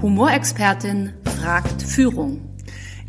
Humorexpertin 0.00 1.12
fragt 1.24 1.82
Führung. 1.82 2.40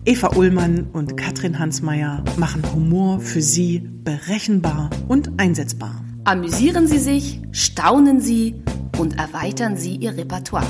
Eva 0.05 0.35
Ullmann 0.35 0.87
und 0.91 1.17
Katrin 1.17 1.59
Hansmeier 1.59 2.23
machen 2.35 2.63
Humor 2.73 3.19
für 3.19 3.43
Sie 3.43 3.87
berechenbar 4.03 4.89
und 5.07 5.39
einsetzbar. 5.39 6.03
Amüsieren 6.23 6.87
Sie 6.87 6.97
sich, 6.97 7.41
staunen 7.51 8.21
Sie 8.21 8.55
und 8.97 9.19
erweitern 9.19 9.77
Sie 9.77 9.97
Ihr 9.97 10.17
Repertoire. 10.17 10.65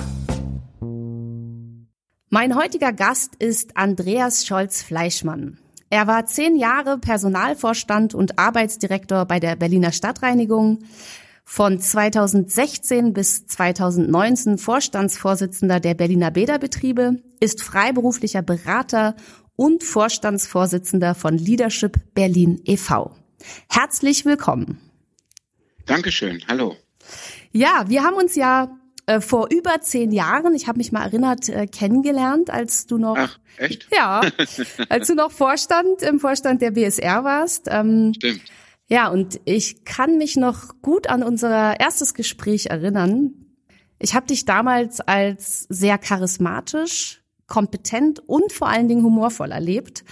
Mein 2.30 2.54
heutiger 2.54 2.92
Gast 2.92 3.36
ist 3.36 3.78
Andreas 3.78 4.46
Scholz-Fleischmann. 4.46 5.58
Er 5.90 6.06
war 6.06 6.26
zehn 6.26 6.58
Jahre 6.58 6.98
Personalvorstand 6.98 8.14
und 8.14 8.38
Arbeitsdirektor 8.38 9.26
bei 9.26 9.40
der 9.40 9.56
Berliner 9.56 9.94
Stadtreinigung, 9.94 10.80
von 11.50 11.80
2016 11.80 13.12
bis 13.12 13.48
2019 13.48 14.60
Vorstandsvorsitzender 14.60 15.80
der 15.80 15.96
Berliner 15.96 16.30
Bäderbetriebe, 16.30 17.24
ist 17.40 17.64
freiberuflicher 17.64 18.44
Berater 18.44 19.16
und 19.56 19.84
Vorstandsvorsitzender 19.84 21.16
von 21.16 21.40
Leadership 21.40 22.14
Berlin 22.14 22.62
e.V. 22.66 23.16
Herzlich 23.68 24.26
willkommen. 24.26 24.80
Dankeschön, 25.88 26.44
hallo. 26.48 26.76
Ja, 27.52 27.86
wir 27.88 28.04
haben 28.04 28.18
uns 28.18 28.36
ja 28.36 28.78
äh, 29.08 29.20
vor 29.20 29.48
über 29.52 29.82
zehn 29.82 30.12
Jahren, 30.12 30.54
ich 30.54 30.68
habe 30.68 30.78
mich 30.78 30.92
mal 30.92 31.04
erinnert, 31.04 31.50
äh, 31.50 31.66
kennengelernt, 31.66 32.52
als 32.52 32.86
du 32.86 33.00
noch 33.00 33.18
Ach, 33.18 33.40
echt? 33.58 33.88
Ja, 33.92 34.22
als 34.90 35.08
du 35.08 35.16
noch 35.16 35.32
Vorstand 35.32 36.04
im 36.04 36.20
Vorstand 36.20 36.62
der 36.62 36.70
BSR 36.72 37.24
warst. 37.24 37.66
Ähm, 37.72 38.14
Stimmt. 38.16 38.42
Ja, 38.90 39.10
und 39.10 39.40
ich 39.46 39.86
kann 39.86 40.18
mich 40.18 40.36
noch 40.36 40.82
gut 40.82 41.08
an 41.08 41.22
unser 41.22 41.80
erstes 41.80 42.16
Gespräch 42.16 42.68
erinnern. 42.68 43.34
Ich 44.00 44.16
habe 44.16 44.26
dich 44.26 44.46
damals 44.46 45.00
als 45.00 45.68
sehr 45.70 46.00
charismatisch, 46.00 47.22
kompetent 47.46 48.20
und 48.28 48.52
vor 48.52 48.68
allen 48.68 48.88
Dingen 48.88 49.04
humorvoll 49.04 49.52
erlebt. 49.52 50.04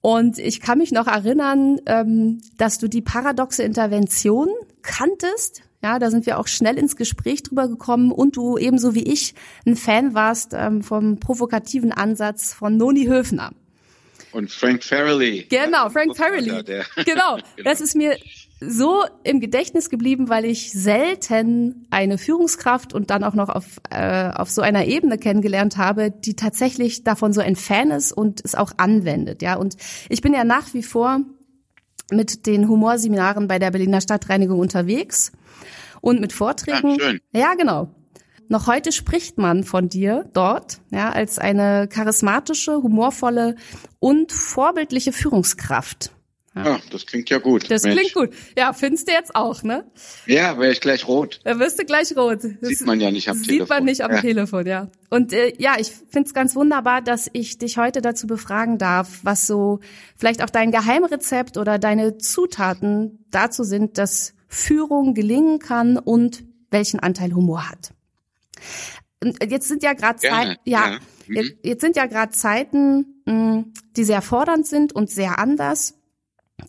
Und 0.00 0.38
ich 0.38 0.60
kann 0.60 0.78
mich 0.78 0.92
noch 0.92 1.08
erinnern, 1.08 1.80
ähm, 1.86 2.40
dass 2.56 2.78
du 2.78 2.88
die 2.88 3.02
paradoxe 3.02 3.64
Intervention 3.64 4.48
kanntest. 4.82 5.62
Ja, 5.82 5.98
da 5.98 6.10
sind 6.10 6.24
wir 6.26 6.38
auch 6.38 6.46
schnell 6.46 6.78
ins 6.78 6.94
Gespräch 6.94 7.42
drüber 7.42 7.66
gekommen 7.66 8.12
und 8.12 8.36
du 8.36 8.58
ebenso 8.58 8.94
wie 8.94 9.02
ich 9.02 9.34
ein 9.66 9.74
Fan 9.74 10.14
warst 10.14 10.52
ähm, 10.54 10.82
vom 10.82 11.18
provokativen 11.18 11.92
Ansatz 11.92 12.52
von 12.52 12.76
Noni 12.76 13.06
Höfner. 13.06 13.52
Und 14.32 14.50
Frank 14.50 14.84
Farrelly. 14.84 15.46
Genau, 15.48 15.88
Frank 15.90 16.16
Farrelly. 16.16 16.50
Genau, 17.04 17.38
das 17.64 17.80
ist 17.80 17.94
mir 17.94 18.16
so 18.60 19.04
im 19.22 19.40
Gedächtnis 19.40 19.88
geblieben, 19.88 20.28
weil 20.28 20.44
ich 20.44 20.72
selten 20.72 21.86
eine 21.90 22.18
Führungskraft 22.18 22.92
und 22.92 23.10
dann 23.10 23.22
auch 23.22 23.34
noch 23.34 23.48
auf, 23.48 23.80
äh, 23.90 24.30
auf 24.30 24.50
so 24.50 24.62
einer 24.62 24.86
Ebene 24.86 25.16
kennengelernt 25.16 25.76
habe, 25.76 26.10
die 26.10 26.34
tatsächlich 26.34 27.04
davon 27.04 27.32
so 27.32 27.40
ein 27.40 27.56
Fan 27.56 27.90
ist 27.90 28.12
und 28.12 28.44
es 28.44 28.54
auch 28.54 28.72
anwendet. 28.76 29.42
Ja, 29.42 29.56
und 29.56 29.76
ich 30.08 30.22
bin 30.22 30.34
ja 30.34 30.44
nach 30.44 30.74
wie 30.74 30.82
vor 30.82 31.20
mit 32.10 32.46
den 32.46 32.68
Humorseminaren 32.68 33.48
bei 33.48 33.58
der 33.58 33.70
Berliner 33.70 34.00
Stadtreinigung 34.00 34.58
unterwegs 34.58 35.32
und 36.00 36.20
mit 36.20 36.32
Vorträgen. 36.32 36.96
Ja, 36.98 37.00
schön. 37.00 37.20
ja 37.32 37.54
genau. 37.54 37.94
Noch 38.48 38.66
heute 38.66 38.92
spricht 38.92 39.38
man 39.38 39.62
von 39.62 39.88
dir 39.88 40.28
dort 40.32 40.80
ja, 40.90 41.10
als 41.10 41.38
eine 41.38 41.86
charismatische, 41.88 42.82
humorvolle 42.82 43.56
und 44.00 44.32
vorbildliche 44.32 45.12
Führungskraft. 45.12 46.12
Ja, 46.54 46.80
das 46.90 47.06
klingt 47.06 47.30
ja 47.30 47.38
gut. 47.38 47.70
Das 47.70 47.84
Mensch. 47.84 47.98
klingt 48.00 48.14
gut. 48.14 48.30
Ja, 48.56 48.72
findest 48.72 49.06
du 49.06 49.12
jetzt 49.12 49.36
auch, 49.36 49.62
ne? 49.62 49.84
Ja, 50.26 50.58
wäre 50.58 50.72
ich 50.72 50.80
gleich 50.80 51.06
rot. 51.06 51.40
Da 51.44 51.58
wirst 51.58 51.78
du 51.78 51.84
gleich 51.84 52.16
rot. 52.16 52.40
Das 52.42 52.68
sieht 52.68 52.86
man 52.86 53.00
ja 53.00 53.10
nicht 53.10 53.28
am 53.28 53.36
sieht 53.36 53.46
Telefon. 53.46 53.66
Sieht 53.66 53.68
man 53.68 53.84
nicht 53.84 54.00
am 54.02 54.10
ja. 54.12 54.20
Telefon, 54.20 54.66
ja. 54.66 54.90
Und 55.10 55.32
äh, 55.32 55.52
ja, 55.58 55.76
ich 55.78 55.92
find's 56.10 56.34
ganz 56.34 56.56
wunderbar, 56.56 57.02
dass 57.02 57.30
ich 57.32 57.58
dich 57.58 57.76
heute 57.78 58.02
dazu 58.02 58.26
befragen 58.26 58.78
darf, 58.78 59.20
was 59.22 59.46
so 59.46 59.80
vielleicht 60.16 60.42
auch 60.42 60.50
dein 60.50 60.72
Geheimrezept 60.72 61.58
oder 61.58 61.78
deine 61.78 62.18
Zutaten 62.18 63.24
dazu 63.30 63.62
sind, 63.62 63.98
dass 63.98 64.34
Führung 64.48 65.14
gelingen 65.14 65.60
kann 65.60 65.96
und 65.96 66.44
welchen 66.70 66.98
Anteil 66.98 67.34
Humor 67.34 67.70
hat. 67.70 67.92
Jetzt 69.48 69.68
sind 69.68 69.82
ja 69.82 69.94
gerade 69.94 70.18
Zeiten, 70.18 70.60
ja, 70.64 70.90
ja. 70.90 70.98
Mhm. 71.26 71.34
Jetzt, 71.34 71.54
jetzt, 71.62 71.80
sind 71.80 71.96
ja 71.96 72.06
gerade 72.06 72.32
Zeiten, 72.32 73.22
die 73.96 74.04
sehr 74.04 74.22
fordernd 74.22 74.66
sind 74.66 74.92
und 74.92 75.10
sehr 75.10 75.38
anders. 75.38 75.94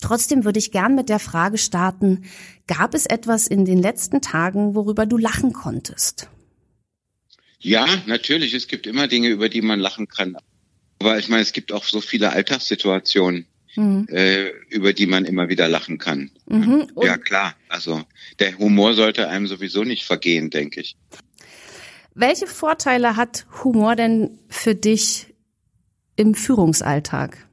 Trotzdem 0.01 0.45
würde 0.45 0.59
ich 0.59 0.71
gern 0.71 0.95
mit 0.95 1.09
der 1.09 1.19
Frage 1.19 1.57
starten, 1.57 2.25
gab 2.67 2.93
es 2.93 3.05
etwas 3.05 3.47
in 3.47 3.65
den 3.65 3.79
letzten 3.79 4.21
Tagen, 4.21 4.75
worüber 4.75 5.05
du 5.05 5.17
lachen 5.17 5.53
konntest? 5.53 6.29
Ja, 7.59 7.85
natürlich. 8.05 8.53
Es 8.53 8.67
gibt 8.67 8.87
immer 8.87 9.07
Dinge, 9.07 9.29
über 9.29 9.49
die 9.49 9.61
man 9.61 9.79
lachen 9.79 10.07
kann. 10.07 10.37
Aber 10.99 11.17
ich 11.17 11.29
meine, 11.29 11.41
es 11.41 11.53
gibt 11.53 11.71
auch 11.71 11.83
so 11.83 12.01
viele 12.01 12.31
Alltagssituationen, 12.31 13.47
mhm. 13.75 14.07
äh, 14.09 14.49
über 14.69 14.93
die 14.93 15.07
man 15.07 15.25
immer 15.25 15.49
wieder 15.49 15.67
lachen 15.67 15.97
kann. 15.97 16.31
Mhm. 16.47 16.87
Ja, 17.01 17.17
klar. 17.17 17.55
Also 17.67 18.03
der 18.39 18.57
Humor 18.57 18.93
sollte 18.93 19.27
einem 19.27 19.47
sowieso 19.47 19.83
nicht 19.83 20.05
vergehen, 20.05 20.49
denke 20.49 20.81
ich. 20.81 20.95
Welche 22.21 22.47
Vorteile 22.47 23.15
hat 23.15 23.45
Humor 23.63 23.95
denn 23.95 24.39
für 24.49 24.75
dich 24.75 25.33
im 26.17 26.35
Führungsalltag? 26.35 27.47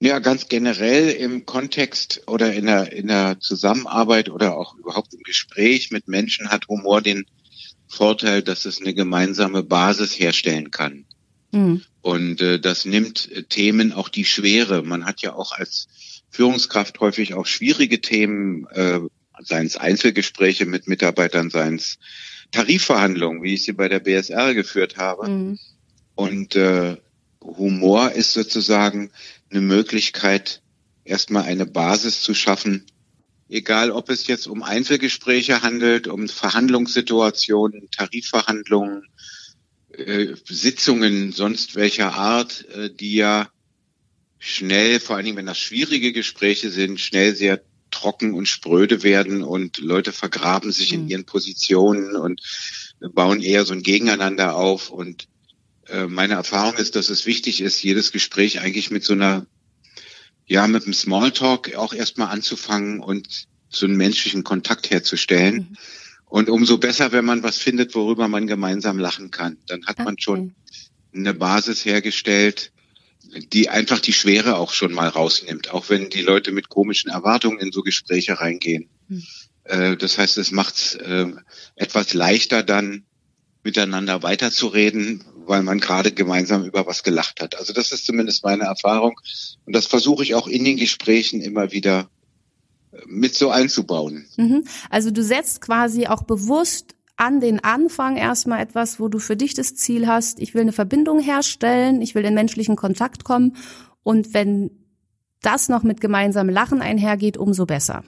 Ja, 0.00 0.18
ganz 0.18 0.48
generell 0.48 1.10
im 1.10 1.46
Kontext 1.46 2.22
oder 2.26 2.52
in 2.52 2.66
der, 2.66 2.92
in 2.92 3.06
der 3.06 3.38
Zusammenarbeit 3.38 4.30
oder 4.30 4.56
auch 4.56 4.74
überhaupt 4.74 5.14
im 5.14 5.22
Gespräch 5.22 5.92
mit 5.92 6.08
Menschen 6.08 6.48
hat 6.50 6.66
Humor 6.66 7.00
den 7.00 7.24
Vorteil, 7.86 8.42
dass 8.42 8.64
es 8.64 8.80
eine 8.80 8.94
gemeinsame 8.94 9.62
Basis 9.62 10.18
herstellen 10.18 10.72
kann. 10.72 11.04
Mhm. 11.52 11.82
Und 12.00 12.40
äh, 12.40 12.58
das 12.58 12.84
nimmt 12.84 13.48
Themen 13.48 13.92
auch 13.92 14.08
die 14.08 14.24
Schwere. 14.24 14.82
Man 14.82 15.04
hat 15.04 15.22
ja 15.22 15.34
auch 15.34 15.52
als 15.52 15.86
Führungskraft 16.30 16.98
häufig 16.98 17.34
auch 17.34 17.46
schwierige 17.46 18.00
Themen, 18.00 18.66
äh, 18.72 18.98
seien 19.40 19.66
es 19.66 19.76
Einzelgespräche 19.76 20.66
mit 20.66 20.88
Mitarbeitern, 20.88 21.50
seien 21.50 21.76
es 21.76 21.98
Tarifverhandlungen, 22.50 23.42
wie 23.42 23.54
ich 23.54 23.64
sie 23.64 23.72
bei 23.72 23.88
der 23.88 24.00
BSR 24.00 24.54
geführt 24.54 24.96
habe. 24.96 25.28
Mhm. 25.28 25.58
Und 26.14 26.56
äh, 26.56 26.96
Humor 27.42 28.12
ist 28.12 28.32
sozusagen 28.32 29.10
eine 29.50 29.60
Möglichkeit, 29.60 30.62
erstmal 31.04 31.44
eine 31.44 31.66
Basis 31.66 32.22
zu 32.22 32.34
schaffen, 32.34 32.86
egal 33.48 33.90
ob 33.90 34.10
es 34.10 34.26
jetzt 34.26 34.46
um 34.46 34.62
Einzelgespräche 34.62 35.62
handelt, 35.62 36.06
um 36.06 36.28
Verhandlungssituationen, 36.28 37.90
Tarifverhandlungen, 37.90 39.06
äh, 39.92 40.34
Sitzungen 40.44 41.32
sonst 41.32 41.76
welcher 41.76 42.14
Art, 42.14 42.66
äh, 42.70 42.90
die 42.90 43.14
ja 43.14 43.48
schnell, 44.38 45.00
vor 45.00 45.16
allen 45.16 45.24
Dingen 45.24 45.36
wenn 45.36 45.46
das 45.46 45.58
schwierige 45.58 46.12
Gespräche 46.12 46.70
sind, 46.70 47.00
schnell 47.00 47.34
sehr 47.34 47.62
trocken 47.90 48.34
und 48.34 48.46
spröde 48.46 49.02
werden 49.02 49.42
und 49.42 49.78
Leute 49.78 50.12
vergraben 50.12 50.72
sich 50.72 50.92
mhm. 50.92 51.00
in 51.00 51.08
ihren 51.08 51.24
Positionen 51.24 52.16
und 52.16 52.42
bauen 53.14 53.40
eher 53.40 53.64
so 53.64 53.72
ein 53.72 53.82
Gegeneinander 53.82 54.56
auf. 54.56 54.90
Und 54.90 55.28
äh, 55.88 56.06
meine 56.06 56.34
Erfahrung 56.34 56.76
ist, 56.76 56.96
dass 56.96 57.10
es 57.10 57.26
wichtig 57.26 57.60
ist, 57.60 57.82
jedes 57.82 58.12
Gespräch 58.12 58.60
eigentlich 58.60 58.90
mit 58.90 59.04
so 59.04 59.12
einer, 59.12 59.46
ja, 60.46 60.66
mit 60.66 60.84
einem 60.84 60.94
Smalltalk 60.94 61.74
auch 61.76 61.92
erstmal 61.92 62.28
anzufangen 62.28 63.00
und 63.00 63.46
so 63.70 63.86
einen 63.86 63.96
menschlichen 63.96 64.44
Kontakt 64.44 64.90
herzustellen. 64.90 65.54
Mhm. 65.56 65.76
Und 66.26 66.50
umso 66.50 66.78
besser, 66.78 67.12
wenn 67.12 67.24
man 67.24 67.42
was 67.42 67.56
findet, 67.56 67.94
worüber 67.94 68.28
man 68.28 68.46
gemeinsam 68.46 68.98
lachen 68.98 69.30
kann. 69.30 69.56
Dann 69.66 69.86
hat 69.86 69.98
man 69.98 70.18
schon 70.18 70.54
eine 71.14 71.32
Basis 71.32 71.84
hergestellt, 71.84 72.70
die 73.52 73.68
einfach 73.68 74.00
die 74.00 74.12
Schwere 74.12 74.56
auch 74.56 74.72
schon 74.72 74.92
mal 74.92 75.08
rausnimmt, 75.08 75.70
auch 75.70 75.88
wenn 75.90 76.10
die 76.10 76.22
Leute 76.22 76.52
mit 76.52 76.68
komischen 76.68 77.10
Erwartungen 77.10 77.58
in 77.58 77.72
so 77.72 77.82
Gespräche 77.82 78.40
reingehen. 78.40 78.88
Hm. 79.08 79.22
Äh, 79.64 79.96
das 79.96 80.18
heißt, 80.18 80.38
es 80.38 80.50
macht 80.50 80.76
es 80.76 80.94
äh, 80.94 81.26
etwas 81.76 82.14
leichter 82.14 82.62
dann 82.62 83.04
miteinander 83.62 84.22
weiterzureden, 84.22 85.24
weil 85.46 85.62
man 85.62 85.80
gerade 85.80 86.12
gemeinsam 86.12 86.64
über 86.64 86.86
was 86.86 87.02
gelacht 87.02 87.40
hat. 87.40 87.56
Also 87.56 87.72
das 87.72 87.92
ist 87.92 88.06
zumindest 88.06 88.44
meine 88.44 88.64
Erfahrung 88.64 89.20
und 89.64 89.74
das 89.74 89.86
versuche 89.86 90.22
ich 90.22 90.34
auch 90.34 90.46
in 90.46 90.64
den 90.64 90.76
Gesprächen 90.76 91.40
immer 91.40 91.72
wieder 91.72 92.08
äh, 92.92 92.98
mit 93.06 93.34
so 93.34 93.50
einzubauen. 93.50 94.26
Mhm. 94.36 94.64
Also 94.90 95.10
du 95.10 95.22
setzt 95.22 95.60
quasi 95.60 96.06
auch 96.06 96.22
bewusst 96.22 96.94
an 97.18 97.40
den 97.40 97.62
Anfang 97.62 98.16
erstmal 98.16 98.60
etwas, 98.60 99.00
wo 99.00 99.08
du 99.08 99.18
für 99.18 99.36
dich 99.36 99.52
das 99.52 99.74
Ziel 99.74 100.06
hast, 100.06 100.40
ich 100.40 100.54
will 100.54 100.62
eine 100.62 100.72
Verbindung 100.72 101.20
herstellen, 101.20 102.00
ich 102.00 102.14
will 102.14 102.24
in 102.24 102.34
menschlichen 102.34 102.76
Kontakt 102.76 103.24
kommen 103.24 103.56
und 104.02 104.32
wenn 104.34 104.70
das 105.42 105.68
noch 105.68 105.82
mit 105.82 106.00
gemeinsamem 106.00 106.54
Lachen 106.54 106.80
einhergeht, 106.80 107.36
umso 107.36 107.66
besser. 107.66 108.04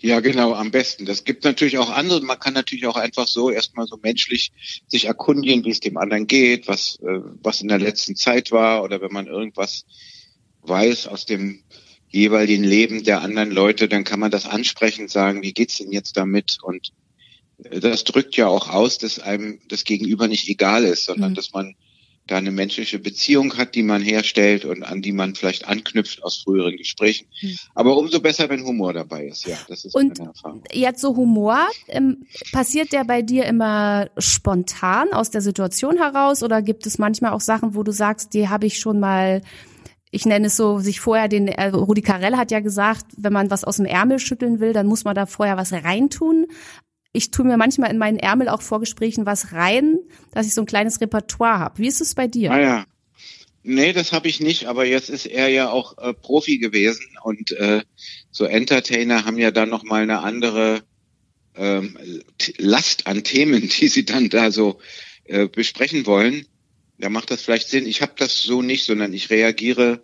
Ja, 0.00 0.20
genau, 0.20 0.54
am 0.54 0.70
besten. 0.70 1.06
Das 1.06 1.24
gibt 1.24 1.42
natürlich 1.44 1.78
auch 1.78 1.90
andere. 1.90 2.20
Man 2.20 2.38
kann 2.38 2.54
natürlich 2.54 2.86
auch 2.86 2.96
einfach 2.96 3.26
so 3.26 3.50
erstmal 3.50 3.86
so 3.86 3.96
menschlich 4.00 4.52
sich 4.86 5.06
erkundigen, 5.06 5.64
wie 5.64 5.70
es 5.70 5.80
dem 5.80 5.96
anderen 5.96 6.28
geht, 6.28 6.68
was, 6.68 7.00
äh, 7.02 7.20
was 7.42 7.62
in 7.62 7.68
der 7.68 7.80
letzten 7.80 8.14
Zeit 8.14 8.52
war 8.52 8.84
oder 8.84 9.00
wenn 9.00 9.12
man 9.12 9.26
irgendwas 9.26 9.84
weiß 10.62 11.08
aus 11.08 11.26
dem 11.26 11.64
jeweiligen 12.08 12.64
Leben 12.64 13.02
der 13.02 13.22
anderen 13.22 13.50
Leute, 13.50 13.88
dann 13.88 14.04
kann 14.04 14.20
man 14.20 14.30
das 14.30 14.46
ansprechend 14.46 15.10
sagen, 15.10 15.42
wie 15.42 15.52
geht's 15.52 15.78
denn 15.78 15.90
jetzt 15.90 16.16
damit? 16.16 16.58
Und 16.62 16.92
das 17.58 18.04
drückt 18.04 18.36
ja 18.36 18.46
auch 18.46 18.68
aus, 18.68 18.98
dass 18.98 19.18
einem 19.18 19.60
das 19.68 19.84
Gegenüber 19.84 20.28
nicht 20.28 20.48
egal 20.48 20.84
ist, 20.84 21.04
sondern 21.04 21.32
mhm. 21.32 21.34
dass 21.34 21.52
man 21.52 21.74
da 22.28 22.36
eine 22.36 22.50
menschliche 22.50 22.98
Beziehung 22.98 23.56
hat, 23.56 23.74
die 23.74 23.82
man 23.82 24.02
herstellt 24.02 24.64
und 24.64 24.82
an 24.82 25.02
die 25.02 25.12
man 25.12 25.34
vielleicht 25.34 25.66
anknüpft 25.66 26.22
aus 26.22 26.36
früheren 26.36 26.76
Gesprächen. 26.76 27.26
Hm. 27.40 27.56
Aber 27.74 27.96
umso 27.96 28.20
besser, 28.20 28.48
wenn 28.50 28.64
Humor 28.64 28.92
dabei 28.92 29.26
ist, 29.26 29.46
ja. 29.46 29.56
Das 29.66 29.84
ist 29.84 29.94
und 29.94 30.18
meine 30.18 30.30
Erfahrung. 30.30 30.62
Jetzt 30.70 31.00
so 31.00 31.16
Humor, 31.16 31.66
ähm, 31.88 32.26
passiert 32.52 32.92
der 32.92 33.04
bei 33.04 33.22
dir 33.22 33.46
immer 33.46 34.10
spontan 34.18 35.12
aus 35.12 35.30
der 35.30 35.40
Situation 35.40 35.96
heraus 35.96 36.42
oder 36.42 36.62
gibt 36.62 36.86
es 36.86 36.98
manchmal 36.98 37.32
auch 37.32 37.40
Sachen, 37.40 37.74
wo 37.74 37.82
du 37.82 37.92
sagst, 37.92 38.34
die 38.34 38.48
habe 38.48 38.66
ich 38.66 38.78
schon 38.78 39.00
mal 39.00 39.42
ich 40.10 40.24
nenne 40.24 40.46
es 40.46 40.56
so, 40.56 40.78
sich 40.78 41.00
vorher 41.00 41.28
den, 41.28 41.48
äh, 41.48 41.66
Rudi 41.66 42.00
Carell 42.00 42.36
hat 42.38 42.50
ja 42.50 42.60
gesagt, 42.60 43.04
wenn 43.18 43.32
man 43.32 43.50
was 43.50 43.62
aus 43.62 43.76
dem 43.76 43.84
Ärmel 43.84 44.18
schütteln 44.18 44.58
will, 44.58 44.72
dann 44.72 44.86
muss 44.86 45.04
man 45.04 45.14
da 45.14 45.26
vorher 45.26 45.58
was 45.58 45.70
reintun 45.70 46.46
ich 47.12 47.30
tue 47.30 47.44
mir 47.44 47.56
manchmal 47.56 47.90
in 47.90 47.98
meinen 47.98 48.18
Ärmel 48.18 48.48
auch 48.48 48.62
vor 48.62 48.80
Gesprächen 48.80 49.26
was 49.26 49.52
rein, 49.52 49.98
dass 50.32 50.46
ich 50.46 50.54
so 50.54 50.62
ein 50.62 50.66
kleines 50.66 51.00
Repertoire 51.00 51.58
habe. 51.58 51.78
Wie 51.78 51.88
ist 51.88 52.00
es 52.00 52.14
bei 52.14 52.26
dir? 52.26 52.52
Ah 52.52 52.60
ja. 52.60 52.86
Nee, 53.62 53.92
das 53.92 54.12
habe 54.12 54.28
ich 54.28 54.40
nicht, 54.40 54.66
aber 54.66 54.86
jetzt 54.86 55.10
ist 55.10 55.26
er 55.26 55.48
ja 55.48 55.70
auch 55.70 55.98
äh, 55.98 56.14
Profi 56.14 56.58
gewesen 56.58 57.04
und 57.22 57.50
äh, 57.52 57.82
so 58.30 58.44
Entertainer 58.44 59.24
haben 59.24 59.36
ja 59.36 59.50
dann 59.50 59.68
nochmal 59.68 60.02
eine 60.02 60.20
andere 60.20 60.82
ähm, 61.54 61.98
Last 62.56 63.06
an 63.06 63.24
Themen, 63.24 63.68
die 63.80 63.88
sie 63.88 64.04
dann 64.04 64.28
da 64.28 64.50
so 64.50 64.78
äh, 65.24 65.48
besprechen 65.48 66.06
wollen. 66.06 66.46
Da 66.98 67.10
macht 67.10 67.30
das 67.30 67.42
vielleicht 67.42 67.68
Sinn. 67.68 67.86
Ich 67.86 68.00
habe 68.00 68.12
das 68.16 68.42
so 68.42 68.62
nicht, 68.62 68.84
sondern 68.84 69.12
ich 69.12 69.30
reagiere 69.30 70.02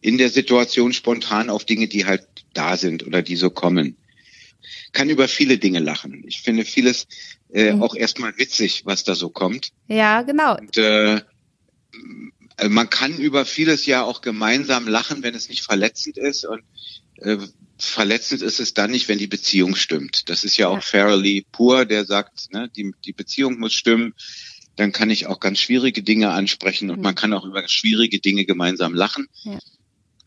in 0.00 0.18
der 0.18 0.30
Situation 0.30 0.92
spontan 0.92 1.50
auf 1.50 1.64
Dinge, 1.64 1.88
die 1.88 2.06
halt 2.06 2.26
da 2.54 2.76
sind 2.76 3.06
oder 3.06 3.22
die 3.22 3.36
so 3.36 3.50
kommen 3.50 3.96
kann 4.92 5.10
über 5.10 5.28
viele 5.28 5.58
Dinge 5.58 5.80
lachen. 5.80 6.24
Ich 6.26 6.42
finde 6.42 6.64
vieles 6.64 7.06
äh, 7.52 7.72
mhm. 7.72 7.82
auch 7.82 7.94
erstmal 7.94 8.36
witzig, 8.38 8.82
was 8.84 9.04
da 9.04 9.14
so 9.14 9.28
kommt. 9.28 9.70
Ja, 9.88 10.22
genau. 10.22 10.56
Und, 10.56 10.76
äh, 10.76 11.20
man 12.68 12.90
kann 12.90 13.16
über 13.18 13.44
vieles 13.44 13.86
ja 13.86 14.02
auch 14.02 14.20
gemeinsam 14.20 14.86
lachen, 14.86 15.22
wenn 15.22 15.34
es 15.34 15.48
nicht 15.48 15.62
verletzend 15.62 16.18
ist. 16.18 16.44
Und 16.44 16.62
äh, 17.16 17.38
verletzend 17.78 18.42
ist 18.42 18.60
es 18.60 18.74
dann 18.74 18.90
nicht, 18.90 19.08
wenn 19.08 19.18
die 19.18 19.26
Beziehung 19.26 19.74
stimmt. 19.74 20.28
Das 20.28 20.44
ist 20.44 20.56
ja 20.56 20.68
auch 20.68 20.76
ja. 20.76 20.80
Fairly 20.80 21.46
pur, 21.50 21.84
der 21.84 22.04
sagt, 22.04 22.52
ne, 22.52 22.70
die, 22.74 22.94
die 23.04 23.12
Beziehung 23.12 23.58
muss 23.58 23.74
stimmen. 23.74 24.14
Dann 24.76 24.92
kann 24.92 25.10
ich 25.10 25.26
auch 25.26 25.38
ganz 25.38 25.58
schwierige 25.58 26.02
Dinge 26.02 26.30
ansprechen 26.30 26.90
und 26.90 26.98
mhm. 26.98 27.02
man 27.02 27.14
kann 27.14 27.32
auch 27.34 27.44
über 27.44 27.66
schwierige 27.68 28.20
Dinge 28.20 28.46
gemeinsam 28.46 28.94
lachen. 28.94 29.28
Ja 29.42 29.58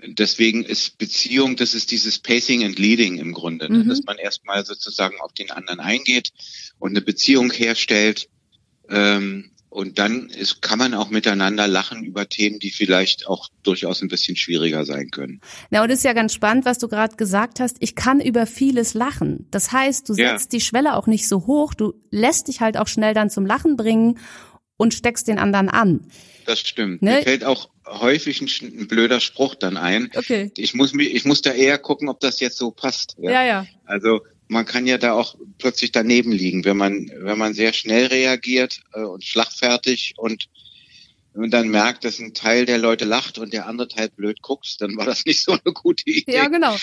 deswegen 0.07 0.63
ist 0.63 0.97
Beziehung, 0.97 1.55
das 1.55 1.73
ist 1.73 1.91
dieses 1.91 2.19
Pacing 2.19 2.63
and 2.63 2.79
Leading 2.79 3.17
im 3.17 3.33
Grunde, 3.33 3.71
ne? 3.71 3.79
mhm. 3.79 3.89
dass 3.89 4.03
man 4.03 4.17
erstmal 4.17 4.65
sozusagen 4.65 5.19
auf 5.21 5.33
den 5.33 5.51
anderen 5.51 5.79
eingeht 5.79 6.31
und 6.79 6.91
eine 6.91 7.01
Beziehung 7.01 7.51
herstellt. 7.51 8.29
Ähm, 8.89 9.51
und 9.69 9.99
dann 9.99 10.29
ist, 10.29 10.61
kann 10.61 10.79
man 10.79 10.93
auch 10.93 11.09
miteinander 11.09 11.67
lachen 11.67 12.05
über 12.05 12.29
Themen, 12.29 12.59
die 12.59 12.71
vielleicht 12.71 13.27
auch 13.27 13.49
durchaus 13.61 14.01
ein 14.01 14.07
bisschen 14.07 14.37
schwieriger 14.37 14.85
sein 14.85 15.11
können. 15.11 15.41
Na, 15.69 15.83
und 15.83 15.89
es 15.89 15.97
ist 15.97 16.05
ja 16.05 16.13
ganz 16.13 16.33
spannend, 16.33 16.63
was 16.63 16.77
du 16.77 16.87
gerade 16.87 17.17
gesagt 17.17 17.59
hast. 17.59 17.75
Ich 17.81 17.93
kann 17.93 18.21
über 18.21 18.47
vieles 18.47 18.93
lachen. 18.93 19.47
Das 19.51 19.73
heißt, 19.73 20.07
du 20.07 20.13
setzt 20.13 20.53
ja. 20.53 20.59
die 20.59 20.61
Schwelle 20.61 20.95
auch 20.95 21.07
nicht 21.07 21.27
so 21.27 21.45
hoch. 21.45 21.73
Du 21.73 21.93
lässt 22.09 22.47
dich 22.47 22.61
halt 22.61 22.77
auch 22.77 22.87
schnell 22.87 23.13
dann 23.13 23.29
zum 23.29 23.45
Lachen 23.45 23.75
bringen 23.75 24.17
und 24.77 24.93
steckst 24.93 25.27
den 25.27 25.39
anderen 25.39 25.67
an. 25.67 26.07
Das 26.45 26.61
stimmt. 26.61 27.01
Ne? 27.01 27.15
Mir 27.15 27.23
fällt 27.23 27.43
auch 27.43 27.69
häufig 27.85 28.41
ein, 28.41 28.49
ein, 28.79 28.87
blöder 28.87 29.19
Spruch 29.19 29.55
dann 29.55 29.77
ein. 29.77 30.11
Okay. 30.15 30.51
Ich 30.57 30.73
muss 30.73 30.93
mich, 30.93 31.13
ich 31.13 31.25
muss 31.25 31.41
da 31.41 31.51
eher 31.51 31.77
gucken, 31.77 32.09
ob 32.09 32.19
das 32.19 32.39
jetzt 32.39 32.57
so 32.57 32.71
passt. 32.71 33.15
Ja, 33.19 33.31
ja. 33.31 33.43
ja. 33.45 33.67
Also 33.85 34.21
man 34.47 34.65
kann 34.65 34.85
ja 34.85 34.97
da 34.97 35.13
auch 35.13 35.35
plötzlich 35.57 35.91
daneben 35.91 36.31
liegen, 36.31 36.65
wenn 36.65 36.77
man, 36.77 37.11
wenn 37.17 37.37
man 37.37 37.53
sehr 37.53 37.73
schnell 37.73 38.07
reagiert 38.07 38.81
äh, 38.93 39.01
und 39.01 39.23
schlagfertig 39.23 40.13
und 40.17 40.47
und 41.35 41.51
dann 41.51 41.67
merkt, 41.67 42.05
dass 42.05 42.19
ein 42.19 42.33
Teil 42.33 42.65
der 42.65 42.77
Leute 42.77 43.03
lacht 43.03 43.37
und 43.39 43.51
der 43.51 43.67
andere 43.67 43.89
Teil 43.89 44.09
blöd 44.09 44.41
guckt, 44.41 44.77
dann 44.79 44.95
war 44.95 45.05
das 45.05 45.25
nicht 45.25 45.41
so 45.41 45.51
eine 45.51 45.73
gute 45.73 46.09
Idee. 46.09 46.33
Ja, 46.33 46.47
genau. 46.47 46.75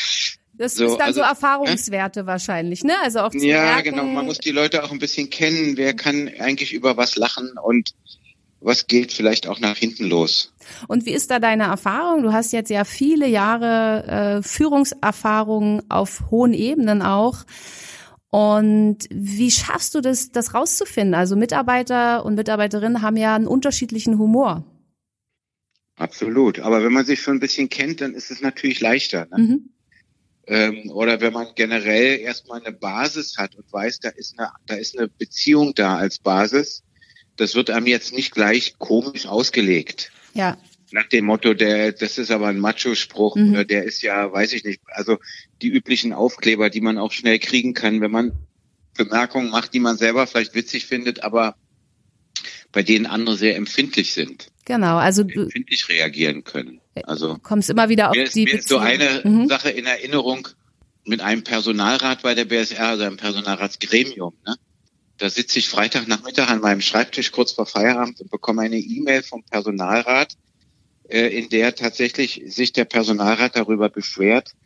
Das 0.55 0.75
so, 0.75 0.85
ist 0.85 0.99
dann 0.99 1.09
also, 1.09 1.21
so 1.21 1.27
Erfahrungswerte 1.27 2.21
äh? 2.21 2.27
wahrscheinlich, 2.27 2.85
ne? 2.85 2.93
Also 3.03 3.21
auch 3.21 3.31
zu 3.31 3.39
Ja, 3.39 3.63
merken, 3.63 3.91
genau. 3.91 4.05
Man 4.05 4.27
muss 4.27 4.39
die 4.39 4.51
Leute 4.51 4.85
auch 4.85 4.93
ein 4.93 4.99
bisschen 4.99 5.31
kennen. 5.31 5.79
Wer 5.79 5.95
kann 5.95 6.29
eigentlich 6.39 6.75
über 6.75 6.99
was 6.99 7.17
lachen 7.17 7.53
und 7.63 7.95
was 8.63 8.87
geht 8.87 9.13
vielleicht 9.13 9.47
auch 9.47 9.61
nach 9.61 9.77
hinten 9.77 10.07
los. 10.07 10.53
Und 10.89 11.07
wie 11.07 11.13
ist 11.13 11.31
da 11.31 11.39
deine 11.39 11.65
Erfahrung? 11.65 12.23
Du 12.23 12.33
hast 12.33 12.53
jetzt 12.53 12.71
ja 12.71 12.85
viele 12.85 13.27
Jahre 13.27 14.39
äh, 14.39 14.43
Führungserfahrung 14.43 15.83
auf 15.89 16.31
hohen 16.31 16.55
Ebenen 16.55 17.03
auch. 17.03 17.45
Und 18.31 18.99
wie 19.11 19.51
schaffst 19.51 19.95
du 19.95 20.01
das, 20.01 20.31
das 20.31 20.55
rauszufinden? 20.55 21.15
Also 21.15 21.37
Mitarbeiter 21.37 22.25
und 22.25 22.35
Mitarbeiterinnen 22.35 23.03
haben 23.03 23.17
ja 23.17 23.35
einen 23.35 23.47
unterschiedlichen 23.47 24.19
Humor. 24.19 24.65
Absolut. 25.97 26.59
Aber 26.61 26.83
wenn 26.83 26.93
man 26.93 27.05
sich 27.05 27.21
schon 27.21 27.37
ein 27.37 27.41
bisschen 27.41 27.69
kennt, 27.69 28.01
dann 28.01 28.15
ist 28.15 28.31
es 28.31 28.41
natürlich 28.41 28.81
leichter. 28.81 29.27
Ne? 29.31 29.39
Mhm. 29.39 29.71
Ähm, 30.47 30.91
oder 30.91 31.21
wenn 31.21 31.33
man 31.33 31.49
generell 31.55 32.19
erstmal 32.19 32.61
eine 32.61 32.75
Basis 32.75 33.37
hat 33.37 33.55
und 33.55 33.71
weiß, 33.73 34.01
da 34.01 34.09
ist 34.09 34.39
eine, 34.39 34.51
da 34.67 34.75
ist 34.77 34.99
eine 34.99 35.09
Beziehung 35.09 35.75
da 35.75 35.97
als 35.99 36.19
Basis, 36.19 36.83
das 37.43 37.57
wird 37.57 37.71
einem 37.71 37.89
jetzt 37.89 38.15
nicht 38.15 38.33
gleich 38.33 38.79
komisch 38.79 39.27
ausgelegt. 39.27 40.13
Ja. 40.33 40.57
Nach 40.93 41.09
dem 41.09 41.25
Motto, 41.25 41.55
der, 41.55 41.91
das 41.91 42.17
ist 42.17 42.31
aber 42.31 42.47
ein 42.47 42.61
Macho-Spruch 42.61 43.35
mhm. 43.35 43.51
oder 43.51 43.65
der 43.65 43.83
ist 43.83 44.01
ja, 44.03 44.31
weiß 44.33 44.53
ich 44.53 44.63
nicht, 44.63 44.81
also 44.87 45.19
die 45.61 45.69
üblichen 45.69 46.13
Aufkleber, 46.13 46.71
die 46.71 46.81
man 46.81 46.99
auch 46.99 47.11
schnell 47.11 47.41
kriegen 47.41 47.75
kann, 47.75 48.01
wenn 48.01 48.13
man 48.13 48.33
Bemerkungen 48.97 49.51
macht, 49.51 49.75
die 49.75 49.81
man 49.81 49.97
selber 49.97 50.27
vielleicht 50.29 50.55
witzig 50.55 50.87
findet, 50.87 51.25
aber 51.25 51.57
bei 52.71 52.85
denen 52.85 53.07
andere 53.07 53.37
sehr 53.37 53.57
empfindlich 53.57 54.13
sind. 54.13 54.49
Genau, 54.65 54.99
also 54.99 55.25
du 55.25 55.43
empfindlich 55.43 55.89
reagieren 55.89 56.45
können. 56.45 56.81
Also 57.05 57.39
kommst 57.43 57.71
immer 57.71 57.89
wieder 57.89 58.11
auf 58.11 58.17
mir 58.17 58.23
ist, 58.23 58.37
die 58.37 58.45
mir 58.45 58.55
ist 58.55 58.69
so 58.69 58.79
eine 58.79 59.23
mhm. 59.25 59.49
Sache 59.49 59.71
in 59.71 59.87
Erinnerung 59.87 60.47
mit 61.05 61.21
einem 61.21 61.43
Personalrat 61.43 62.23
bei 62.23 62.37
der 62.37 62.45
BSR, 62.45 62.87
also 62.87 63.03
einem 63.03 63.17
Personalratsgremium. 63.17 64.35
Ne? 64.47 64.55
Da 65.23 65.31
sitze 65.31 65.61
ich 65.61 65.69
Freitagnachmittag 65.69 66.49
an 66.49 66.61
meinem 66.61 66.81
Schreibtisch 66.81 67.31
kurz 67.31 67.53
vor 67.53 67.65
Feierabend 67.65 68.21
und 68.21 68.29
bekomme 68.29 68.63
eine 68.63 68.79
E-Mail 68.79 69.23
vom 69.23 69.45
Personalrat, 69.45 70.37
äh, 71.09 71.29
in 71.29 71.49
der 71.49 71.77
tatsächlich 71.77 72.43
sich 72.47 72.73
der 72.73 72.87
Personalrat 72.87 73.55
darüber 73.55 73.89
beschwert, 73.89 74.57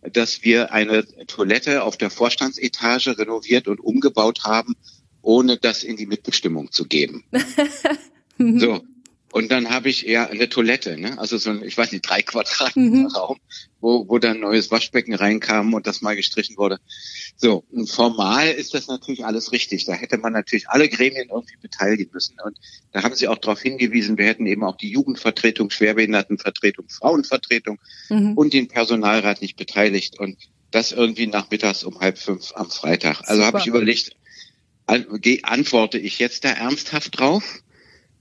dass 0.00 0.42
wir 0.42 0.72
eine 0.72 1.04
Toilette 1.26 1.82
auf 1.82 1.98
der 1.98 2.08
Vorstandsetage 2.08 3.18
renoviert 3.18 3.68
und 3.68 3.78
umgebaut 3.78 4.44
haben, 4.44 4.74
ohne 5.20 5.58
das 5.58 5.82
in 5.82 5.98
die 5.98 6.06
Mitbestimmung 6.06 6.72
zu 6.72 6.86
geben. 6.86 7.22
so, 8.38 8.80
und 9.32 9.52
dann 9.52 9.68
habe 9.68 9.90
ich 9.90 10.00
ja 10.00 10.28
eine 10.28 10.48
Toilette, 10.48 10.96
ne? 10.98 11.18
also 11.18 11.36
so 11.36 11.50
ein, 11.50 11.62
ich 11.62 11.76
weiß 11.76 11.92
nicht, 11.92 12.08
drei 12.08 12.22
Quadraten 12.22 13.02
mhm. 13.02 13.06
Raum, 13.08 13.38
wo, 13.80 14.08
wo 14.08 14.18
dann 14.18 14.36
ein 14.36 14.40
neues 14.40 14.70
Waschbecken 14.70 15.14
reinkam 15.14 15.74
und 15.74 15.86
das 15.86 16.00
mal 16.00 16.16
gestrichen 16.16 16.56
wurde. 16.56 16.78
So, 17.36 17.64
und 17.70 17.88
formal 17.88 18.48
ist 18.48 18.74
das 18.74 18.88
natürlich 18.88 19.24
alles 19.24 19.52
richtig. 19.52 19.84
Da 19.84 19.92
hätte 19.92 20.18
man 20.18 20.32
natürlich 20.32 20.68
alle 20.68 20.88
Gremien 20.88 21.28
irgendwie 21.28 21.56
beteiligen 21.60 22.10
müssen. 22.12 22.36
Und 22.44 22.58
da 22.92 23.02
haben 23.02 23.14
Sie 23.14 23.28
auch 23.28 23.38
darauf 23.38 23.60
hingewiesen, 23.60 24.18
wir 24.18 24.26
hätten 24.26 24.46
eben 24.46 24.64
auch 24.64 24.76
die 24.76 24.90
Jugendvertretung, 24.90 25.70
Schwerbehindertenvertretung, 25.70 26.88
Frauenvertretung 26.88 27.78
mhm. 28.08 28.32
und 28.34 28.52
den 28.52 28.68
Personalrat 28.68 29.42
nicht 29.42 29.56
beteiligt. 29.56 30.18
Und 30.18 30.38
das 30.70 30.92
irgendwie 30.92 31.26
nachmittags 31.26 31.84
um 31.84 32.00
halb 32.00 32.18
fünf 32.18 32.52
am 32.54 32.70
Freitag. 32.70 33.22
Also 33.26 33.44
habe 33.44 33.58
ich 33.58 33.66
überlegt, 33.66 34.12
an, 34.86 35.06
antworte 35.42 35.98
ich 35.98 36.18
jetzt 36.18 36.44
da 36.44 36.50
ernsthaft 36.50 37.18
drauf? 37.18 37.62